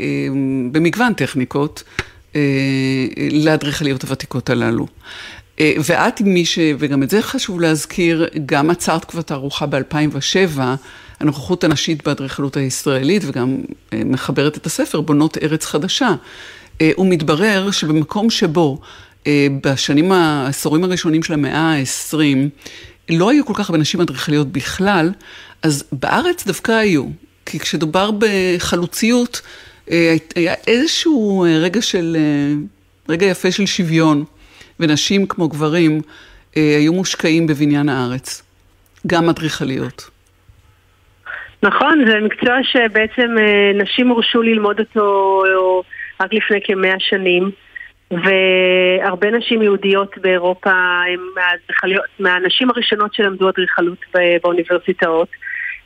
אה, 0.00 0.28
במגוון 0.72 1.12
טכניקות, 1.12 1.82
אה, 2.36 2.40
לאדריכליות 3.30 4.02
הוותיקות 4.02 4.50
הללו. 4.50 4.86
אה, 5.60 5.74
ואת 5.84 6.20
מי 6.20 6.44
ש... 6.44 6.58
וגם 6.78 7.02
את 7.02 7.10
זה 7.10 7.22
חשוב 7.22 7.60
להזכיר, 7.60 8.28
גם 8.46 8.70
עצרת 8.70 9.04
כבר 9.04 9.22
תערוכה 9.22 9.66
ב-2007, 9.66 10.60
הנוכחות 11.24 11.64
הנשית 11.64 12.04
באדריכלות 12.04 12.56
הישראלית, 12.56 13.22
וגם 13.26 13.56
אה, 13.92 14.02
מחברת 14.04 14.56
את 14.56 14.66
הספר, 14.66 15.00
בונות 15.00 15.38
ארץ 15.42 15.64
חדשה. 15.64 16.14
אה, 16.80 16.90
ומתברר 16.98 17.70
שבמקום 17.70 18.30
שבו 18.30 18.80
אה, 19.26 19.46
בשנים, 19.62 20.12
העשורים 20.12 20.84
הראשונים 20.84 21.22
של 21.22 21.32
המאה 21.32 21.60
ה-20, 21.60 22.16
לא 23.08 23.30
היו 23.30 23.46
כל 23.46 23.52
כך 23.56 23.70
הרבה 23.70 23.78
נשים 23.78 24.00
אדריכליות 24.00 24.52
בכלל, 24.52 25.12
אז 25.62 25.84
בארץ 25.92 26.46
דווקא 26.46 26.72
היו. 26.72 27.04
כי 27.46 27.58
כשדובר 27.58 28.10
בחלוציות, 28.18 29.40
היה 30.34 30.54
איזשהו 30.66 31.46
רגע 31.60 31.82
של, 31.82 32.16
רגע 33.08 33.26
יפה 33.26 33.52
של 33.52 33.66
שוויון, 33.66 34.24
ונשים 34.80 35.26
כמו 35.26 35.48
גברים 35.48 36.00
היו 36.54 36.92
מושקעים 36.92 37.46
בבניין 37.46 37.88
הארץ, 37.88 38.42
גם 39.06 39.28
אדריכליות. 39.28 40.13
נכון, 41.64 42.06
זה 42.06 42.20
מקצוע 42.20 42.56
שבעצם 42.62 43.36
נשים 43.74 44.08
הורשו 44.08 44.42
ללמוד 44.42 44.80
אותו 44.80 45.42
רק 46.20 46.34
לפני 46.34 46.60
כמאה 46.64 46.94
שנים. 46.98 47.50
והרבה 48.10 49.30
נשים 49.30 49.62
יהודיות 49.62 50.18
באירופה 50.18 50.70
הן 50.70 51.44
מהנשים 52.18 52.70
הראשונות 52.70 53.14
שלמדו 53.14 53.48
אדריכלות 53.48 53.98
באוניברסיטאות. 54.42 55.28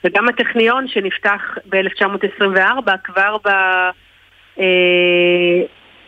וגם 0.04 0.28
הטכניון 0.28 0.88
שנפתח 0.88 1.58
ב-1924 1.68 2.90
כבר 3.04 3.36
ב... 3.44 3.48
אה, 4.60 5.62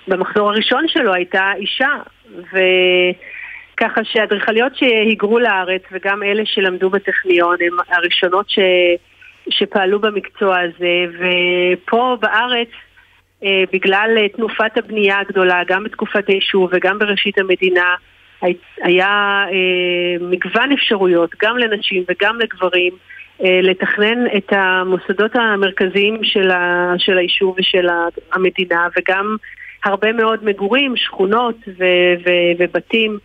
במחזור 0.08 0.50
הראשון 0.50 0.88
שלו 0.88 1.14
הייתה 1.14 1.52
אישה. 1.56 1.96
וככה 2.36 4.00
שאדריכליות 4.04 4.76
שהיגרו 4.76 5.38
לארץ 5.38 5.82
וגם 5.92 6.22
אלה 6.22 6.42
שלמדו 6.46 6.90
בטכניון 6.90 7.56
הן 7.60 7.94
הראשונות 7.96 8.50
ש... 8.50 8.58
שפעלו 9.48 10.00
במקצוע 10.00 10.58
הזה. 10.58 11.04
ופה 11.18 12.16
בארץ 12.20 12.68
אה, 13.44 13.64
בגלל 13.72 14.14
אה, 14.18 14.28
תנופת 14.28 14.78
הבנייה 14.78 15.18
הגדולה, 15.18 15.62
גם 15.66 15.84
בתקופת 15.84 16.28
היישוב 16.28 16.70
וגם 16.72 16.98
בראשית 16.98 17.38
המדינה, 17.38 17.94
היה 18.82 19.44
אה, 19.52 20.26
מגוון 20.30 20.72
אפשרויות, 20.72 21.30
גם 21.42 21.58
לנשים 21.58 22.04
וגם 22.08 22.40
לגברים, 22.40 22.92
לתכנן 23.62 24.26
את 24.36 24.52
המוסדות 24.52 25.36
המרכזיים 25.36 26.24
של, 26.24 26.50
ה, 26.50 26.94
של 26.98 27.18
היישוב 27.18 27.54
ושל 27.58 27.86
המדינה, 28.32 28.88
וגם 28.96 29.36
הרבה 29.84 30.12
מאוד 30.12 30.44
מגורים, 30.44 30.96
שכונות 30.96 31.56
ו, 31.78 31.84
ו, 32.26 32.30
ובתים. 32.58 33.18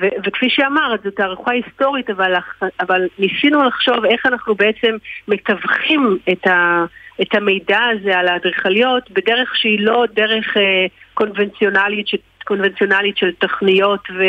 ו, 0.00 0.06
וכפי 0.24 0.50
שאמרת, 0.50 1.02
זו 1.02 1.10
תערוכה 1.10 1.52
היסטורית, 1.52 2.10
אבל, 2.10 2.34
אבל 2.80 3.08
ניסינו 3.18 3.64
לחשוב 3.64 4.04
איך 4.04 4.26
אנחנו 4.26 4.54
בעצם 4.54 4.96
מתווכים 5.28 6.18
את 6.32 6.46
ה... 6.46 6.84
את 7.22 7.34
המידע 7.34 7.80
הזה 7.92 8.18
על 8.18 8.28
האדריכליות 8.28 9.10
בדרך 9.10 9.56
שהיא 9.56 9.80
לא 9.80 10.04
דרך 10.14 10.56
אה, 10.56 10.86
קונבנציונלית, 11.14 12.08
ש... 12.08 12.14
קונבנציונלית 12.44 13.16
של 13.16 13.32
תכניות 13.38 14.00
ו... 14.10 14.22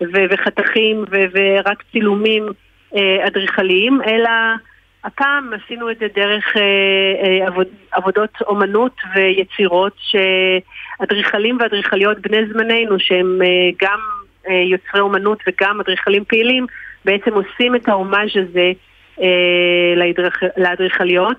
ו... 0.00 0.16
וחתכים 0.30 1.04
ו... 1.10 1.16
ורק 1.32 1.82
צילומים 1.92 2.46
אה, 2.96 3.26
אדריכליים, 3.26 4.00
אלא 4.06 4.30
הפעם 5.04 5.50
עשינו 5.64 5.90
את 5.90 5.98
זה 5.98 6.06
דרך 6.14 6.56
אה, 6.56 6.62
אה, 7.22 7.46
עבוד... 7.46 7.66
עבודות 7.92 8.30
אומנות 8.46 8.96
ויצירות 9.14 9.96
שאדריכלים 9.98 11.58
ואדריכליות 11.60 12.18
בני 12.18 12.46
זמננו 12.52 12.98
שהם 12.98 13.42
אה, 13.42 13.70
גם 13.82 13.98
אה, 13.98 14.19
יוצרי 14.48 15.00
אומנות 15.00 15.38
וגם 15.46 15.80
אדריכלים 15.80 16.24
פעילים 16.24 16.66
בעצם 17.04 17.34
עושים 17.34 17.74
את 17.74 17.88
ההומאז' 17.88 18.30
הזה 18.36 18.72
אה, 19.22 20.10
לאדריכליות. 20.56 21.36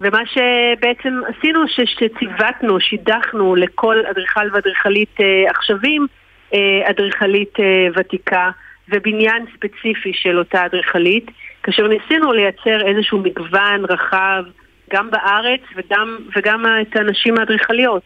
ומה 0.00 0.20
שבעצם 0.26 1.20
עשינו, 1.26 1.60
שציוותנו, 1.68 2.80
שידכנו 2.80 3.54
לכל 3.54 4.06
אדריכל 4.10 4.48
ואדריכלית 4.52 5.20
אה, 5.20 5.50
עכשווים, 5.50 6.06
אה, 6.54 6.90
אדריכלית 6.90 7.60
אה, 7.60 7.86
ותיקה 7.96 8.50
ובניין 8.88 9.44
ספציפי 9.56 10.12
של 10.14 10.38
אותה 10.38 10.66
אדריכלית, 10.66 11.30
כאשר 11.62 11.88
ניסינו 11.88 12.32
לייצר 12.32 12.86
איזשהו 12.86 13.18
מגוון 13.18 13.84
רחב 13.88 14.44
גם 14.92 15.10
בארץ 15.10 15.60
וגם, 15.76 16.18
וגם 16.36 16.64
את 16.82 16.96
הנשים 16.96 17.38
האדריכליות 17.38 18.02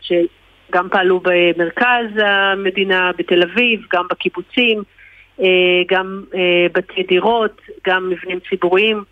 שגם 0.69 0.89
פעלו 0.91 1.21
במרכז 1.25 2.07
המדינה, 2.25 3.11
בתל 3.19 3.43
אביב, 3.43 3.81
גם 3.93 4.05
בקיבוצים, 4.11 4.83
גם 5.89 6.25
בתי 6.73 7.03
דירות, 7.09 7.61
גם 7.87 8.11
מבנים 8.11 8.39
ציבוריים, 8.51 9.03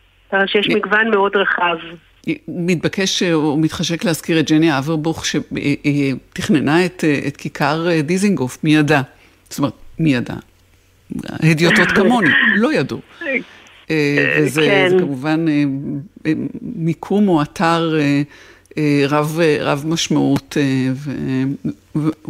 שיש 0.47 0.69
מגוון 0.69 1.11
מאוד 1.11 1.37
רחב. 1.37 1.77
מתבקש 2.49 3.23
או 3.23 3.57
מתחשק 3.57 4.05
להזכיר 4.05 4.41
את 4.41 4.51
ג'ני 4.51 4.79
אברבוך 4.79 5.25
שתכננה 5.27 6.87
את, 6.87 7.05
את 7.27 7.37
כיכר 7.37 7.87
דיזינגוף, 8.03 8.59
מי 8.65 8.75
ידע? 8.75 9.01
זאת 9.51 9.59
אומרת, 9.59 9.73
מי 9.99 10.15
ידע? 10.15 10.35
הדיוטות 11.25 11.89
כמוני, 11.97 12.31
לא 12.57 12.73
ידעו. 12.73 13.01
אה, 13.91 14.39
וזה 14.43 14.61
כן. 14.61 14.99
כמובן 14.99 15.45
אה, 15.49 16.33
מיקום 16.63 17.29
או 17.29 17.43
אתר 17.43 17.99
אה, 18.01 18.23
רב, 19.09 19.41
רב 19.61 19.85
משמעות 19.87 20.57
ו, 20.95 21.11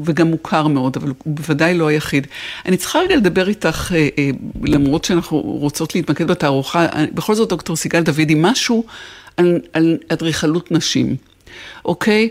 וגם 0.05 0.27
מוכר 0.27 0.67
מאוד, 0.67 0.97
אבל 0.97 1.09
הוא 1.09 1.17
בוודאי 1.27 1.75
לא 1.75 1.87
היחיד. 1.87 2.27
אני 2.67 2.77
צריכה 2.77 2.99
רגע 2.99 3.17
לדבר 3.17 3.49
איתך, 3.49 3.95
למרות 4.63 5.05
שאנחנו 5.05 5.41
רוצות 5.41 5.95
להתמקד 5.95 6.27
בתערוכה, 6.27 6.87
בכל 7.15 7.35
זאת 7.35 7.49
דוקטור 7.49 7.77
סיגל 7.77 8.03
דודי, 8.03 8.35
משהו 8.37 8.85
על, 9.37 9.61
על 9.73 9.99
אדריכלות 10.09 10.73
נשים, 10.73 11.17
אוקיי? 11.85 12.29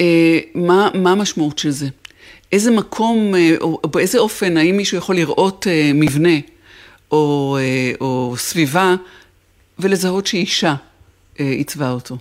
אה, 0.00 0.38
מה, 0.54 0.88
מה 0.94 1.12
המשמעות 1.12 1.58
של 1.58 1.70
זה? 1.70 1.88
איזה 2.52 2.70
מקום, 2.70 3.34
אה, 3.34 3.54
או 3.60 3.80
באיזה 3.90 4.18
אופן, 4.18 4.56
האם 4.56 4.76
מישהו 4.76 4.98
יכול 4.98 5.16
לראות 5.16 5.66
אה, 5.66 5.90
מבנה 5.94 6.38
או, 7.10 7.56
אה, 7.60 7.92
או 8.00 8.34
סביבה 8.38 8.94
ולזהות 9.78 10.26
שאישה 10.26 10.74
אה, 11.40 11.50
עיצבה 11.50 11.90
אותו, 11.90 12.16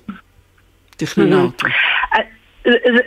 תכננה 0.95 1.41
אותו? 1.41 1.67
אה, 2.13 2.19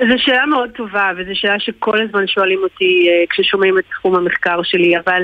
זו 0.09 0.15
שאלה 0.19 0.47
מאוד 0.47 0.71
טובה, 0.71 1.11
וזו 1.17 1.31
שאלה 1.35 1.61
שכל 1.61 2.03
הזמן 2.03 2.27
שואלים 2.27 2.59
אותי 2.63 3.09
אה, 3.09 3.25
כששומעים 3.31 3.79
את 3.79 3.85
תחום 3.91 4.15
המחקר 4.15 4.63
שלי, 4.63 4.99
אבל 4.99 5.23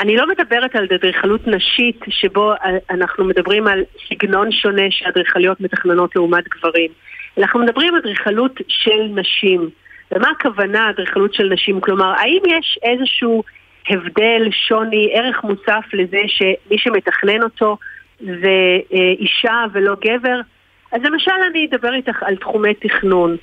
אני 0.00 0.16
לא 0.16 0.26
מדברת 0.28 0.76
על 0.76 0.86
אדריכלות 0.94 1.46
נשית 1.46 2.00
שבו 2.08 2.52
אנחנו 2.90 3.24
מדברים 3.24 3.66
על 3.66 3.84
סגנון 4.08 4.52
שונה 4.52 4.82
שאדריכליות 4.90 5.60
מתכננות 5.60 6.16
לעומת 6.16 6.44
גברים. 6.48 6.90
אנחנו 7.38 7.60
מדברים 7.60 7.94
על 7.94 8.00
אדריכלות 8.00 8.60
של 8.68 9.08
נשים. 9.14 9.70
ומה 10.12 10.28
הכוונה 10.30 10.90
אדריכלות 10.90 11.34
של 11.34 11.48
נשים? 11.52 11.80
כלומר, 11.80 12.12
האם 12.18 12.42
יש 12.46 12.78
איזשהו 12.82 13.42
הבדל, 13.88 14.48
שוני, 14.50 15.10
ערך 15.12 15.44
מוסף 15.44 15.84
לזה 15.92 16.20
שמי 16.26 16.78
שמתכנן 16.78 17.42
אותו 17.42 17.76
זה 18.20 18.78
אה, 18.92 19.12
אישה 19.18 19.64
ולא 19.72 19.94
גבר? 20.04 20.40
אז 20.92 21.02
למשל 21.02 21.32
אני 21.50 21.68
אדבר 21.70 21.94
איתך 21.94 22.22
על 22.22 22.36
תחומי 22.36 22.74
תכנון. 22.74 23.36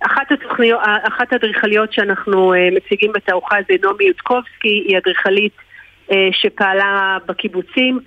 אחת, 0.00 0.32
התוכניות, 0.32 0.80
אחת 0.84 1.32
האדריכליות 1.32 1.92
שאנחנו 1.92 2.54
אה, 2.54 2.68
מציגים 2.72 3.12
בתערוכה 3.12 3.56
זה 3.68 3.74
נעמי 3.82 4.04
יודקובסקי, 4.04 4.84
היא 4.88 4.98
אדריכלית 4.98 5.52
אה, 6.12 6.28
שפעלה 6.32 7.18
בקיבוצים. 7.26 8.00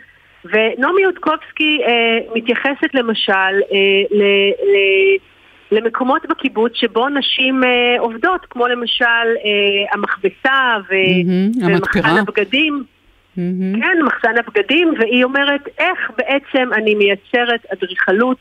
ונעמי 0.45 1.01
יודקובסקי 1.01 1.79
אה, 1.87 2.19
מתייחסת 2.35 2.93
למשל 2.93 3.31
אה, 3.71 4.01
ל, 4.11 4.23
ל, 4.63 4.77
למקומות 5.71 6.25
בקיבוץ 6.29 6.71
שבו 6.75 7.09
נשים 7.09 7.63
אה, 7.63 7.99
עובדות, 7.99 8.45
כמו 8.49 8.67
למשל 8.67 9.05
אה, 9.05 9.93
המכבסה 9.93 10.77
ו, 10.89 10.93
mm-hmm, 10.93 11.65
ומחסן 11.65 12.17
הבגדים. 12.17 12.83
כן, 13.81 13.97
מחסן 14.05 14.37
הבגדים, 14.37 14.93
והיא 14.99 15.23
אומרת 15.23 15.67
איך 15.77 16.11
בעצם 16.17 16.69
אני 16.73 16.95
מייצרת 16.95 17.65
אדריכלות 17.73 18.37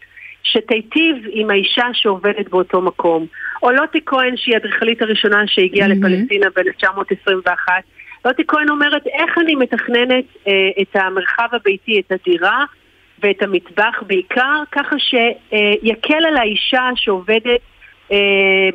שתיטיב 0.53 1.17
עם 1.31 1.51
האישה 1.51 1.87
שעובדת 1.93 2.49
באותו 2.49 2.81
מקום. 2.81 3.27
או 3.63 3.71
לוטי 3.71 4.01
כהן, 4.07 4.37
שהיא 4.37 4.55
האדריכלית 4.55 5.03
הראשונה 5.03 5.43
שהגיעה 5.47 5.89
לפלסטינה 5.89 6.47
ב-1921, 6.57 7.69
לוטי 8.25 8.43
כהן 8.49 8.69
אומרת 8.69 9.07
איך 9.07 9.39
אני 9.39 9.55
מתכננת 9.55 10.25
אה, 10.49 10.53
את 10.83 10.97
המרחב 10.97 11.49
הביתי, 11.53 12.01
את 12.01 12.13
הדירה 12.13 12.65
ואת 13.23 13.43
המטבח 13.43 14.03
בעיקר, 14.07 14.63
ככה 14.73 14.97
שיקל 14.99 16.27
על 16.29 16.37
האישה 16.37 16.89
שעובדת 16.95 17.61
אה, 18.13 18.17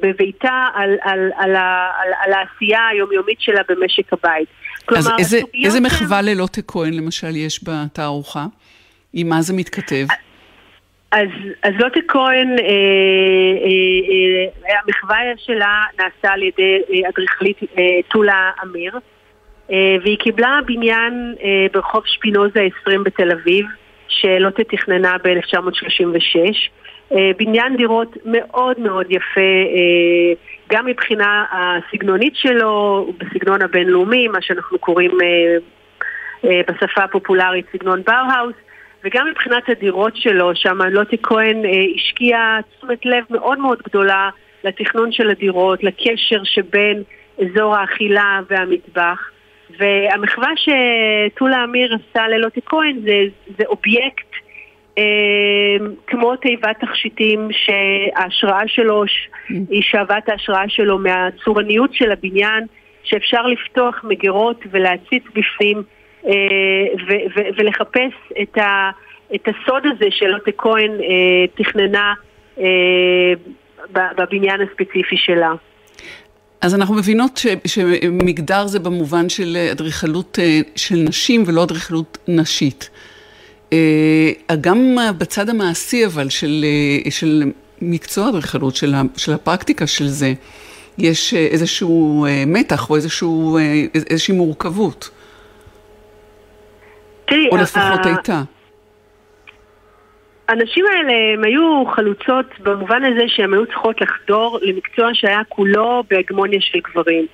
בביתה 0.01 0.67
על, 0.73 0.89
על, 1.01 1.19
על, 1.35 1.55
על, 1.55 2.13
על 2.23 2.33
העשייה 2.33 2.87
היומיומית 2.87 3.41
שלה 3.41 3.61
במשק 3.69 4.13
הבית. 4.13 4.47
כלומר, 4.85 5.01
אז 5.01 5.11
איזה, 5.19 5.39
איזה 5.63 5.79
מחווה 5.79 6.21
ללוטה 6.21 6.61
כהן 6.61 6.93
למשל 6.93 7.35
יש 7.35 7.63
בתערוכה? 7.63 8.45
עם 9.13 9.29
מה 9.29 9.41
זה 9.41 9.53
מתכתב? 9.53 10.05
אז, 11.13 11.27
אז 11.63 11.73
לוטה 11.79 11.99
כהן, 12.07 12.49
אה, 12.49 12.65
אה, 13.65 14.69
אה, 14.69 14.79
המחווה 14.85 15.17
שלה 15.37 15.83
נעשה 15.99 16.33
על 16.33 16.43
ידי 16.43 16.81
אה, 16.89 17.09
אדריכלית 17.09 17.57
אה, 17.77 17.83
טולה 18.11 18.51
אמיר, 18.63 18.99
אה, 19.71 19.95
והיא 20.03 20.17
קיבלה 20.17 20.59
בניין 20.65 21.35
אה, 21.43 21.65
ברחוב 21.73 22.03
שפינוזה 22.05 22.67
20 22.81 23.03
בתל 23.03 23.31
אביב, 23.31 23.65
שלוטה 24.07 24.63
תכננה 24.63 25.15
ב-1936. 25.23 26.39
אה, 27.11 27.31
בניין 27.37 27.75
דירות 27.77 28.17
מאוד 28.25 28.79
מאוד 28.79 29.05
יפה, 29.09 29.41
אה, 29.75 30.33
גם 30.69 30.85
מבחינה 30.85 31.45
הסגנונית 31.51 32.35
שלו, 32.35 33.07
בסגנון 33.17 33.61
הבינלאומי, 33.61 34.27
מה 34.27 34.41
שאנחנו 34.41 34.79
קוראים 34.79 35.11
אה, 35.23 36.61
בשפה 36.67 37.03
הפופולרית 37.03 37.65
סגנון 37.73 38.01
באוהאוס, 38.07 38.55
וגם 39.03 39.27
מבחינת 39.27 39.69
הדירות 39.69 40.15
שלו, 40.15 40.55
שם 40.55 40.81
לוטי 40.81 41.17
כהן 41.23 41.61
השקיע 41.95 42.57
תשומת 42.77 43.05
לב 43.05 43.23
מאוד 43.29 43.59
מאוד 43.59 43.81
גדולה 43.87 44.29
לתכנון 44.63 45.11
של 45.11 45.29
הדירות, 45.29 45.83
לקשר 45.83 46.43
שבין 46.43 47.03
אזור 47.41 47.75
האכילה 47.75 48.39
והמטבח. 48.49 49.29
והמחווה 49.79 50.49
שטולה 50.55 51.63
אמיר 51.63 51.95
עשתה 51.95 52.27
ללוטי 52.27 52.59
כהן 52.65 52.99
זה, 53.03 53.23
זה 53.57 53.63
אובייקט 53.65 54.27
אה, 54.97 55.85
כמו 56.07 56.35
תיבת 56.35 56.79
תכשיטים 56.79 57.47
שההשראה 57.51 58.67
שלו, 58.67 59.03
היא 59.69 59.81
שאבה 59.81 60.17
את 60.17 60.29
ההשראה 60.29 60.69
שלו 60.69 60.97
מהצורניות 60.97 61.93
של 61.93 62.11
הבניין, 62.11 62.63
שאפשר 63.03 63.41
לפתוח 63.47 64.01
מגירות 64.03 64.59
ולהציץ 64.71 65.23
בפנים 65.35 65.83
אה, 66.25 66.31
ולחפש 67.57 68.13
את, 68.41 68.57
ה, 68.57 68.91
את 69.35 69.47
הסוד 69.47 69.83
הזה 69.85 70.05
שלוטה 70.09 70.51
כהן 70.57 70.91
אה, 70.91 71.47
תכננה 71.55 72.13
בבניין 73.93 74.61
הספציפי 74.61 75.17
שלה. 75.17 75.53
אז 76.61 76.75
אנחנו 76.75 76.95
מבינות 76.95 77.37
ש, 77.37 77.47
שמגדר 77.65 78.67
זה 78.67 78.79
במובן 78.79 79.29
של 79.29 79.57
אדריכלות 79.71 80.39
של 80.75 80.95
נשים 80.95 81.43
ולא 81.47 81.63
אדריכלות 81.63 82.17
נשית. 82.27 82.89
אה, 83.73 84.55
גם 84.61 84.97
בצד 85.17 85.49
המעשי 85.49 86.05
אבל 86.05 86.29
של, 86.29 86.65
אה, 87.05 87.11
של 87.11 87.51
מקצוע 87.81 88.29
אדריכלות, 88.29 88.75
של, 88.75 88.95
של 89.17 89.33
הפרקטיקה 89.33 89.87
של 89.87 90.07
זה, 90.07 90.33
יש 90.97 91.33
אה, 91.33 91.39
איזשהו 91.39 92.25
מתח 92.47 92.89
או 92.89 92.95
איזשהו, 92.95 93.57
איזושהי 94.09 94.35
מורכבות. 94.35 95.09
תראי, 97.25 97.49
או 97.51 97.57
לפחות 97.57 98.05
הייתה. 98.05 98.41
הנשים 100.49 100.85
האלה 100.85 101.13
הם 101.33 101.43
היו 101.43 101.83
חלוצות 101.95 102.45
במובן 102.59 103.03
הזה 103.03 103.23
שהן 103.27 103.53
היו 103.53 103.65
צריכות 103.65 104.01
לחדור 104.01 104.59
למקצוע 104.61 105.09
שהיה 105.13 105.41
כולו 105.49 106.03
בהגמוניה 106.09 106.61
של 106.61 106.79
גברים. 106.79 107.25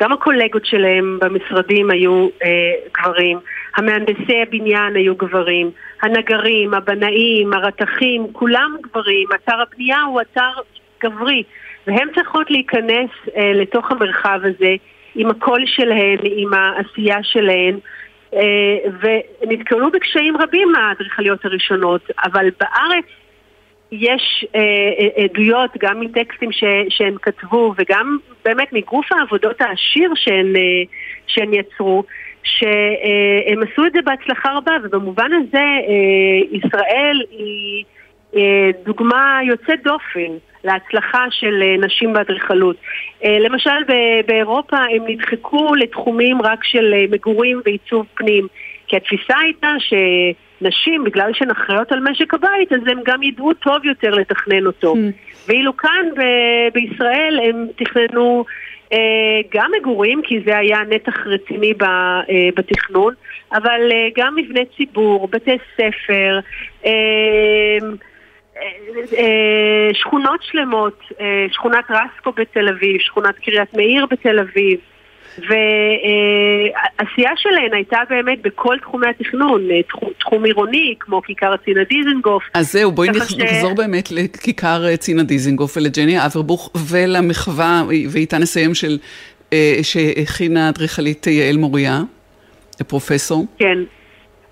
גם 0.00 0.12
הקולגות 0.12 0.66
שלהם 0.66 1.18
במשרדים 1.20 1.90
היו 1.90 2.28
אה, 2.44 2.72
גברים, 2.98 3.38
המהנדסי 3.76 4.42
הבניין 4.42 4.96
היו 4.96 5.14
גברים, 5.16 5.70
הנגרים, 6.02 6.74
הבנאים, 6.74 7.52
הרתכים, 7.52 8.26
כולם 8.32 8.76
גברים, 8.82 9.28
אתר 9.34 9.60
הבנייה 9.60 10.02
הוא 10.02 10.20
אתר 10.20 10.50
גברי, 11.02 11.42
והן 11.86 12.08
צריכות 12.14 12.50
להיכנס 12.50 13.10
אה, 13.36 13.52
לתוך 13.54 13.90
המרחב 13.90 14.40
הזה 14.42 14.74
עם 15.14 15.30
הקול 15.30 15.62
שלהן, 15.66 16.18
עם 16.22 16.54
העשייה 16.54 17.22
שלהן, 17.22 17.78
ונתקלו 19.00 19.90
בקשיים 19.90 20.36
רבים 20.36 20.68
מהאדריכליות 20.72 21.44
הראשונות, 21.44 22.10
אבל 22.24 22.48
בארץ 22.60 23.04
יש 23.92 24.46
אה, 24.54 24.60
אה, 24.60 25.24
עדויות 25.24 25.70
גם 25.78 26.00
מטקסטים 26.00 26.52
ש, 26.52 26.64
שהן 26.88 27.14
כתבו 27.22 27.74
וגם 27.78 28.18
באמת 28.44 28.72
מגוף 28.72 29.12
העבודות 29.12 29.60
העשיר 29.60 30.12
שהן, 30.14 30.56
אה, 30.56 30.62
שהן 31.26 31.54
יצרו, 31.54 32.04
שהם 32.42 33.62
עשו 33.62 33.86
את 33.86 33.92
זה 33.92 33.98
בהצלחה 34.04 34.52
רבה, 34.52 34.72
ובמובן 34.84 35.30
הזה 35.32 35.58
אה, 35.58 36.58
ישראל 36.58 37.22
היא 37.30 37.84
אה, 38.36 38.70
דוגמה 38.84 39.40
יוצאת 39.44 39.82
דופן 39.84 40.32
להצלחה 40.64 41.24
של 41.30 41.62
אה, 41.62 41.76
נשים 41.86 42.12
באדריכלות. 42.12 42.76
למשל 43.24 43.84
באירופה 44.26 44.76
הם 44.76 45.04
נדחקו 45.06 45.74
לתחומים 45.74 46.42
רק 46.42 46.64
של 46.64 46.94
מגורים 47.10 47.60
ועיצוב 47.64 48.06
פנים, 48.14 48.46
כי 48.86 48.96
התפיסה 48.96 49.38
הייתה 49.38 49.74
שנשים, 49.78 51.04
בגלל 51.04 51.30
שהן 51.34 51.50
אחראיות 51.50 51.92
על 51.92 52.00
משק 52.00 52.34
הבית, 52.34 52.72
אז 52.72 52.80
הם 52.86 53.00
גם 53.04 53.22
ידעו 53.22 53.54
טוב 53.54 53.84
יותר 53.84 54.10
לתכנן 54.10 54.66
אותו. 54.66 54.94
Mm. 54.94 54.98
ואילו 55.48 55.76
כאן 55.76 56.06
ב- 56.16 56.68
בישראל 56.74 57.40
הם 57.44 57.66
תכננו 57.76 58.44
אה, 58.92 59.40
גם 59.54 59.70
מגורים, 59.80 60.22
כי 60.24 60.40
זה 60.44 60.58
היה 60.58 60.78
נתח 60.88 61.26
רציני 61.26 61.72
אה, 61.82 62.20
בתכנון, 62.56 63.14
אבל 63.52 63.80
אה, 63.92 64.08
גם 64.16 64.34
מבני 64.36 64.64
ציבור, 64.76 65.28
בתי 65.28 65.56
ספר, 65.74 66.38
שכונות 69.92 70.42
שלמות, 70.42 71.00
שכונת 71.52 71.84
רסקו 71.90 72.32
בתל 72.32 72.68
אביב, 72.68 73.00
שכונת 73.00 73.38
קריית 73.38 73.74
מאיר 73.74 74.06
בתל 74.10 74.38
אביב. 74.38 74.78
ועשייה 75.38 77.30
שלהן 77.36 77.74
הייתה 77.74 77.98
באמת 78.10 78.42
בכל 78.42 78.76
תחומי 78.82 79.06
התכנון, 79.06 79.62
תחום, 79.88 80.10
תחום 80.20 80.44
עירוני, 80.44 80.94
כמו 81.00 81.22
כיכר 81.22 81.56
צינה 81.56 81.84
דיזנגוף. 81.84 82.42
אז 82.54 82.72
זהו, 82.72 82.92
בואי 82.92 83.08
נחזור 83.08 83.70
ש... 83.70 83.76
באמת 83.76 84.10
לכיכר 84.10 84.96
צינה 84.96 85.22
דיזנגוף 85.22 85.76
ולג'ני 85.76 86.26
אברבוך 86.26 86.70
ולמחווה, 86.88 87.82
ואיתה 88.12 88.38
נסיים, 88.38 88.74
של, 88.74 88.98
אה, 89.52 89.78
שהכינה 89.82 90.68
אדריכלית 90.68 91.26
יעל 91.26 91.56
מוריה, 91.56 92.00
פרופסור. 92.88 93.46
כן. 93.58 93.78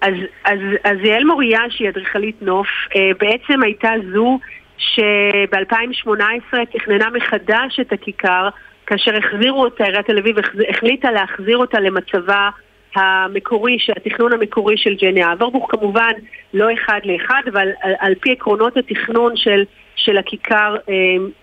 אז, 0.01 0.15
אז, 0.45 0.59
אז 0.85 0.97
יעל 1.05 1.25
מוריה, 1.25 1.61
שהיא 1.71 1.89
אדריכלית 1.89 2.43
נוף, 2.43 2.69
אה, 2.97 3.11
בעצם 3.21 3.63
הייתה 3.63 3.91
זו 4.13 4.39
שב-2018 4.79 6.57
תכננה 6.73 7.11
מחדש 7.11 7.81
את 7.81 7.93
הכיכר 7.93 8.49
כאשר 8.87 9.17
החזירו 9.17 9.65
אותה, 9.65 9.85
עיריית 9.85 10.07
תל 10.07 10.19
אביב 10.19 10.37
החליטה 10.69 11.11
להחזיר 11.11 11.57
אותה 11.57 11.81
למצבה 11.81 12.51
המקורי, 12.97 13.77
התכנון 13.97 14.33
המקורי 14.33 14.77
של 14.77 14.95
ג'ני 14.95 15.33
אברבוך, 15.33 15.67
כמובן 15.71 16.13
לא 16.55 16.73
אחד 16.73 17.01
לאחד, 17.05 17.43
אבל 17.53 17.69
על, 17.83 17.93
על 17.99 18.15
פי 18.21 18.33
עקרונות 18.33 18.77
התכנון 18.77 19.37
של, 19.37 19.65
של 19.97 20.19
הכיכר 20.19 20.77
אה, 20.89 20.95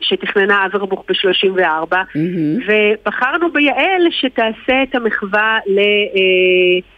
שתכננה 0.02 0.66
אברבוך 0.66 1.06
ב-34, 1.10 1.94
mm-hmm. 1.94 2.64
ובחרנו 2.68 3.52
ביעל 3.52 4.08
שתעשה 4.12 4.84
את 4.84 4.96
המחווה 4.96 5.60
ל... 5.68 5.80
אה, 5.80 5.84
אה, 6.16 6.93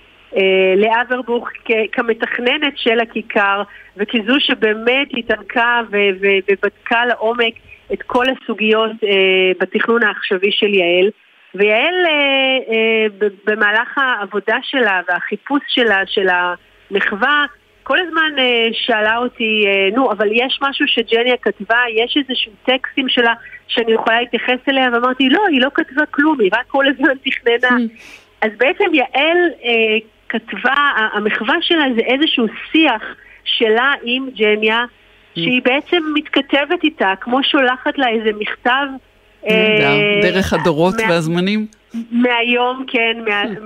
לאברבוך 0.77 1.49
כמתכננת 1.91 2.73
של 2.75 2.99
הכיכר 2.99 3.63
וכזו 3.97 4.39
שבאמת 4.39 5.07
התעמקה 5.17 5.81
ובדקה 5.91 7.05
לעומק 7.05 7.53
את 7.93 8.01
כל 8.01 8.25
הסוגיות 8.29 8.91
אה, 9.03 9.51
בתכנון 9.59 10.03
העכשווי 10.03 10.51
של 10.51 10.73
יעל. 10.73 11.09
ויעל 11.55 12.05
אה, 12.05 12.73
אה, 12.73 13.27
במהלך 13.45 13.97
העבודה 13.97 14.57
שלה 14.63 15.01
והחיפוש 15.07 15.61
שלה, 15.67 16.01
של 16.05 16.27
המחווה, 16.29 17.45
כל 17.83 17.99
הזמן 17.99 18.31
אה, 18.39 18.67
שאלה 18.73 19.17
אותי, 19.17 19.63
אה, 19.67 19.89
נו, 19.95 20.11
אבל 20.11 20.27
יש 20.31 20.59
משהו 20.61 20.87
שג'ניה 20.87 21.37
כתבה, 21.37 21.79
יש 21.95 22.17
איזשהו 22.17 22.51
טקסטים 22.65 23.09
שלה 23.09 23.33
שאני 23.67 23.93
יכולה 23.93 24.21
להתייחס 24.21 24.59
אליה, 24.69 24.89
ואמרתי, 24.93 25.29
לא, 25.29 25.41
היא 25.49 25.61
לא 25.61 25.69
כתבה 25.73 26.05
כלום, 26.05 26.39
היא 26.39 26.49
רק 26.53 26.65
כל 26.67 26.85
הזמן 26.87 27.13
תכננה. 27.25 27.77
אז 28.43 28.51
בעצם 28.57 28.93
יעל 28.93 29.37
אה, 29.63 29.97
כתבה, 30.29 30.73
המחווה 31.13 31.55
שלה 31.61 31.85
זה 31.95 32.01
איזשהו 32.01 32.45
שיח 32.71 33.03
שלה 33.43 33.93
עם 34.03 34.29
ג'ניה, 34.35 34.85
שהיא 35.35 35.61
בעצם 35.65 36.03
מתכתבת 36.13 36.83
איתה, 36.83 37.13
כמו 37.21 37.43
שולחת 37.43 37.97
לה 37.97 38.09
איזה 38.09 38.29
מכתב. 38.39 38.87
אה, 39.49 40.19
דרך 40.21 40.53
הדורות 40.53 40.95
והזמנים. 41.09 41.67
מהיום, 42.11 42.85
כן, 42.87 43.17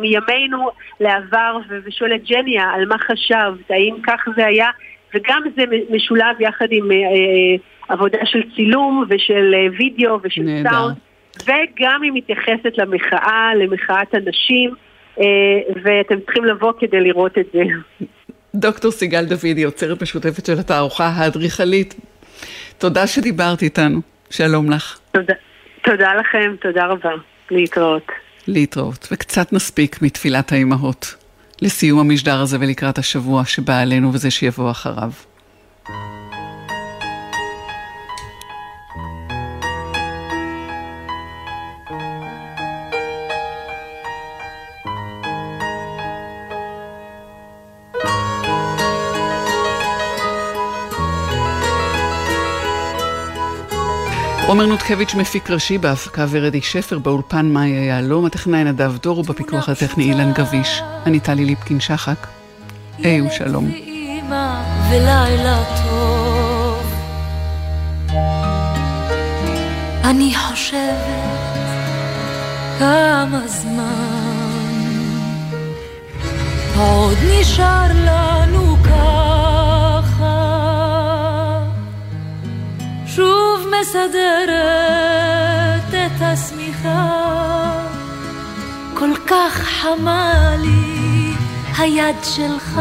מימינו 0.00 0.70
לעבר, 1.00 1.58
ושואל 1.84 2.14
את 2.14 2.24
ג'ניה 2.24 2.70
על 2.74 2.86
מה 2.86 2.98
חשבת, 2.98 3.70
האם 3.70 3.94
כך 4.02 4.28
זה 4.36 4.46
היה, 4.46 4.68
וגם 5.14 5.42
זה 5.56 5.64
משולב 5.90 6.40
יחד 6.40 6.66
עם 6.70 6.90
אה, 6.90 6.96
אה, 6.96 7.56
עבודה 7.88 8.18
של 8.24 8.42
צילום 8.56 9.04
ושל 9.08 9.54
וידאו 9.78 10.18
ושל. 10.22 10.42
סאונד, 10.70 10.96
וגם 11.42 12.02
היא 12.02 12.12
מתייחסת 12.14 12.78
למחאה, 12.78 13.50
למחאת 13.54 14.14
הנשים, 14.14 14.70
ואתם 15.84 16.20
צריכים 16.24 16.44
לבוא 16.44 16.72
כדי 16.80 17.00
לראות 17.00 17.38
את 17.38 17.46
זה. 17.52 17.62
דוקטור 18.54 18.90
סיגל 18.90 19.24
דודי, 19.24 19.60
יוצרת 19.60 20.02
משותפת 20.02 20.46
של 20.46 20.58
התערוכה 20.58 21.06
האדריכלית, 21.06 21.94
תודה 22.78 23.06
שדיברת 23.06 23.62
איתנו, 23.62 24.00
שלום 24.30 24.70
לך. 24.70 24.98
תודה, 25.12 25.34
תודה 25.84 26.14
לכם, 26.14 26.54
תודה 26.60 26.86
רבה. 26.86 27.12
להתראות. 27.50 28.06
להתראות, 28.46 29.08
וקצת 29.12 29.52
נספיק 29.52 30.02
מתפילת 30.02 30.52
האימהות 30.52 31.14
לסיום 31.62 31.98
המשדר 31.98 32.40
הזה 32.40 32.56
ולקראת 32.60 32.98
השבוע 32.98 33.44
שבא 33.44 33.80
עלינו 33.80 34.12
וזה 34.12 34.30
שיבוא 34.30 34.70
אחריו. 34.70 35.10
עומר 54.46 54.66
נותקביץ' 54.66 55.14
מפיק 55.14 55.50
ראשי 55.50 55.78
בהפקה 55.78 56.26
ורדי 56.30 56.62
שפר, 56.62 56.98
באולפן 56.98 57.46
מאיה 57.46 57.84
יהלום, 57.84 58.24
הטכנאי 58.24 58.64
נדב 58.64 58.92
דור 59.02 59.18
ובפיקוח 59.18 59.68
הטכני 59.68 60.04
אילן 60.04 60.32
גביש. 60.32 60.82
אני 61.06 61.20
טלי 61.20 61.44
ליפקין 61.44 61.80
שחק. 61.80 62.26
היי 62.98 63.22
ושלום. 63.22 63.70
אני 70.04 70.34
חושבת 70.34 71.66
כמה 72.78 73.40
זמן 73.46 74.66
עוד 76.76 77.16
נשאר 77.30 77.86
לנו 78.06 78.76
שוב 78.96 79.15
מסדרת 83.80 84.54
את 85.88 86.20
השמיכה 86.20 87.72
כל 88.94 89.10
כך 89.26 89.52
חמה 89.52 90.56
לי 90.58 91.32
היד 91.78 92.16
שלך 92.22 92.80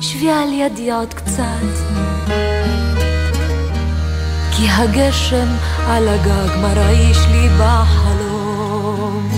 שבי 0.00 0.30
על 0.30 0.52
ידי 0.52 0.92
עוד 0.92 1.14
קצת 1.14 1.72
כי 4.56 4.68
הגשם 4.68 5.46
על 5.86 6.08
הגג 6.08 6.56
מרעיש 6.62 7.18
לי 7.32 7.48
בחלום 7.48 9.28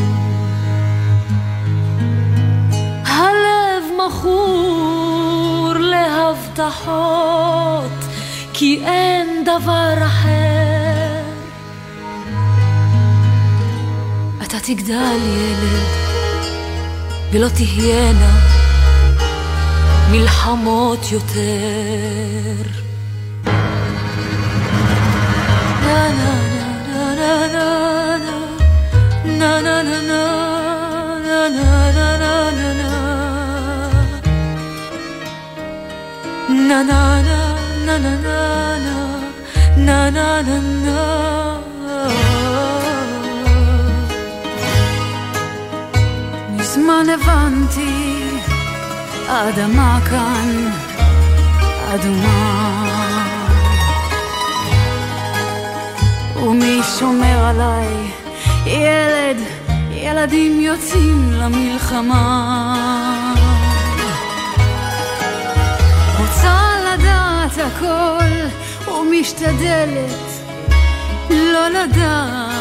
הלב 3.07 3.85
מכור 4.07 5.75
להבטחות 5.79 7.35
כי 8.55 8.81
אין 8.85 9.45
דבר 9.45 9.95
אחר. 10.07 11.23
אתה 14.43 14.61
תגדל 14.63 15.19
ילד, 15.23 15.89
ולא 17.33 17.49
תהיינה 17.49 18.39
מלחמות 20.11 21.13
יותר. 21.13 22.85
na 29.39 29.61
na 29.61 29.77
na 29.83 29.99
na 29.99 30.01
na 30.01 30.09
na 30.09 30.09
na 30.09 30.23
na 36.69 36.83
na 36.89 37.23
na 37.29 37.44
na 37.87 37.99
na 37.99 38.15
na 38.27 38.79
na 38.87 38.99
na 39.87 39.99
na 40.17 40.29
na 40.47 40.59
na 40.87 41.01
מזמן 46.51 47.07
הבנתי, 47.15 48.25
האדמה 49.29 49.99
כאן 50.11 50.71
אדומה. 51.95 52.85
ומי 56.37 56.81
שומר 56.99 57.45
עליי? 57.45 58.11
ילד, 58.67 59.37
ילדים 59.91 60.61
יוצאים 60.61 61.33
למלחמה. 61.33 62.85
יודעת 66.19 66.74
הכל 67.59 68.49
ומשתדלת 68.91 70.25
לא 71.31 71.69
לדעת. 71.69 72.55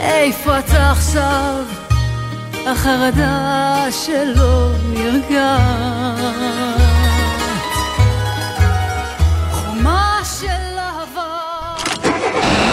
איפה 0.00 0.58
אתה 0.58 0.90
עכשיו? 0.90 1.64
החרדה 2.66 3.86
שלא 3.90 4.68
נרגעת. 4.92 5.64
חומה 9.52 10.18
של 10.38 10.78
אהבה. 10.78 11.38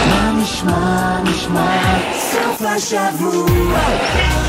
מה 0.08 0.32
נשמע 0.42 1.18
נשמע? 1.24 1.98
סוף 2.18 2.62
השבוע 2.62 4.41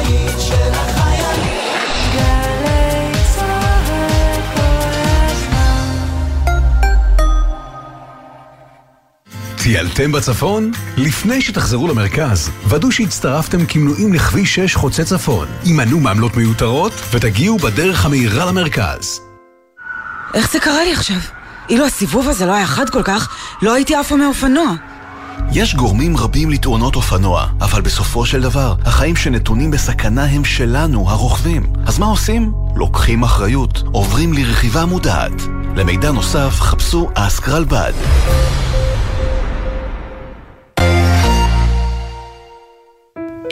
טיילתם 9.64 10.12
בצפון? 10.12 10.72
לפני 10.98 11.42
שתחזרו 11.42 11.88
למרכז, 11.88 12.50
ודאו 12.68 12.92
שהצטרפתם 12.92 13.66
כמנועים 13.66 14.14
לכביש 14.14 14.56
6 14.56 14.76
חוצה 14.76 15.04
צפון. 15.04 15.48
הימנעו 15.64 16.00
מעמלות 16.00 16.38
מיותרות 16.38 16.94
ותגיעו 17.12 17.58
בדרך 17.58 18.06
המהירה 18.06 18.46
למרכז. 18.46 19.20
איך 20.34 20.52
זה 20.52 20.60
קרה 20.60 20.84
לי 20.84 20.94
עכשיו? 20.94 21.18
אילו 21.70 21.86
הסיבוב 21.86 22.30
הזה 22.30 22.46
לא 22.46 22.54
היה 22.54 22.66
חד 22.66 22.90
כל 22.90 23.04
כך, 23.04 23.36
לא 23.62 23.74
הייתי 23.74 23.96
עפה 23.96 24.16
מאופנוע. 24.16 24.74
יש 25.52 25.76
גורמים 25.76 26.18
רבים 26.18 26.50
לתאונות 26.50 26.96
אופנוע, 26.96 27.48
אבל 27.62 27.82
בסופו 27.82 28.26
של 28.26 28.42
דבר, 28.42 28.76
החיים 28.86 29.16
שנתונים 29.16 29.72
בסכנה 29.72 30.24
הם 30.24 30.46
שלנו, 30.46 31.10
הרוכבים. 31.10 31.74
אז 31.86 32.00
מה 32.00 32.06
עושים? 32.06 32.52
לוקחים 32.76 33.24
אחריות, 33.24 33.84
עוברים 33.92 34.34
לרכיבה 34.34 34.86
מודעת. 34.86 35.42
למידע 35.76 36.12
נוסף, 36.12 36.60
חפשו 36.60 37.10
אסקרלבד. 37.16 37.94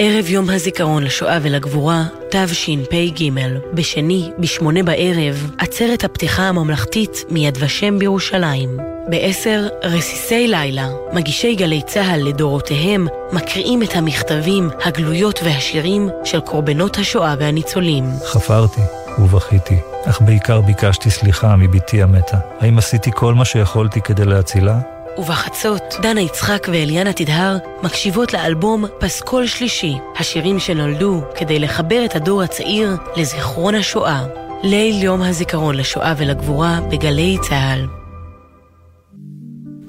ערב 0.04 0.30
יום 0.30 0.50
הזיכרון 0.50 1.04
לשואה 1.04 1.38
ולגבורה, 1.42 2.04
תשפ"ג, 2.30 3.30
בשני, 3.74 4.32
בשמונה 4.40 4.84
בערב, 4.84 5.52
עצרת 5.58 6.04
הפתיחה 6.04 6.44
הממלכתית 6.44 7.26
מיד 7.30 7.58
ושם 7.62 8.00
בירושלים. 8.00 8.78
בעשר, 9.08 9.68
רסיסי 9.84 10.48
לילה, 10.48 10.90
מגישי 11.14 11.56
גלי 11.56 11.82
צה"ל 11.86 12.28
לדורותיהם, 12.28 13.08
מקריאים 13.32 13.84
את 13.84 13.96
המכתבים, 13.96 14.70
הגלויות 14.86 15.40
והשירים 15.44 16.10
של 16.24 16.40
קורבנות 16.40 16.98
השואה 16.98 17.36
והניצולים. 17.40 18.06
חפרתי 18.26 18.82
ובכיתי, 19.20 19.78
אך 20.06 20.22
בעיקר 20.22 20.62
ביקשתי 20.62 21.10
סליחה 21.10 21.56
מבתי 21.56 22.02
המתה. 22.02 22.38
האם 22.60 22.78
עשיתי 22.78 23.12
כל 23.16 23.34
מה 23.34 23.46
שיכולתי 23.46 24.02
כדי 24.02 24.26
להצילה? 24.26 24.80
ובחצות, 25.18 25.84
דנה 26.02 26.22
יצחק 26.22 26.68
ואליאנה 26.72 27.14
תדהר 27.14 27.58
מקשיבות 27.84 28.34
לאלבום 28.34 28.86
פסקול 29.00 29.48
שלישי, 29.48 29.98
השירים 30.20 30.60
שנולדו 30.60 31.22
כדי 31.36 31.60
לחבר 31.60 32.06
את 32.06 32.16
הדור 32.16 32.42
הצעיר 32.44 32.98
לזיכרון 33.16 33.76
השואה. 33.76 34.26
ליל 34.64 35.04
יום 35.04 35.22
הזיכרון 35.22 35.76
לשואה 35.76 36.14
ולגבורה 36.18 36.80
בגלי 36.92 37.38
צה"ל. 37.42 37.88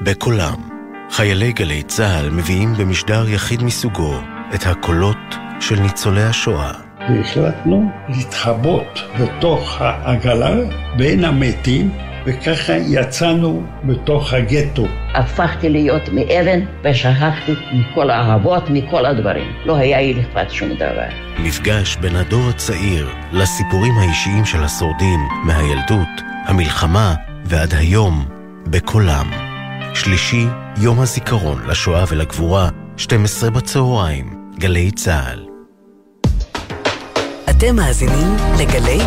בקולם, 0.05 0.55
חיילי 1.11 1.53
גלי 1.53 1.83
צה"ל 1.83 2.31
מביאים 2.31 2.75
במשדר 2.75 3.29
יחיד 3.29 3.63
מסוגו 3.63 4.15
את 4.55 4.67
הקולות 4.67 5.35
של 5.61 5.81
ניצולי 5.81 6.23
השואה. 6.23 6.73
והחלטנו 7.09 7.91
להתחבות 8.09 9.01
בתוך 9.21 9.81
העגלה 9.81 10.55
בין 10.97 11.25
המתים 11.25 11.91
וככה 12.27 12.73
יצאנו 12.73 13.63
בתוך 13.85 14.33
הגטו. 14.33 14.87
הפכתי 15.15 15.69
להיות 15.69 16.09
מאבן 16.09 16.61
ושכחתי 16.85 17.53
מכל 17.73 18.11
האהבות, 18.11 18.71
מכל 18.71 19.07
הדברים. 19.07 19.53
לא 19.65 19.77
היה 19.77 20.01
לי 20.01 20.21
אכפת 20.21 20.51
שום 20.51 20.75
דבר. 20.75 21.09
מפגש 21.39 21.97
בין 21.97 22.17
הדור 22.17 22.49
הצעיר 22.49 23.09
לסיפורים 23.33 23.93
האישיים 23.99 24.45
של 24.45 24.65
השורדים 24.65 25.21
מהילדות, 25.45 26.23
המלחמה 26.45 27.15
ועד 27.45 27.75
היום, 27.75 28.25
בקולם. 28.67 29.31
שלישי, 29.95 30.47
יום 30.77 31.01
הזיכרון 31.01 31.63
לשואה 31.67 32.05
ולגבורה, 32.09 32.69
12 32.97 33.51
בצהריים, 33.51 34.51
גלי 34.59 34.91
צה"ל. 34.91 35.47
אתם 37.51 37.77
מאזינים 37.77 38.37
לגלי 38.59 39.03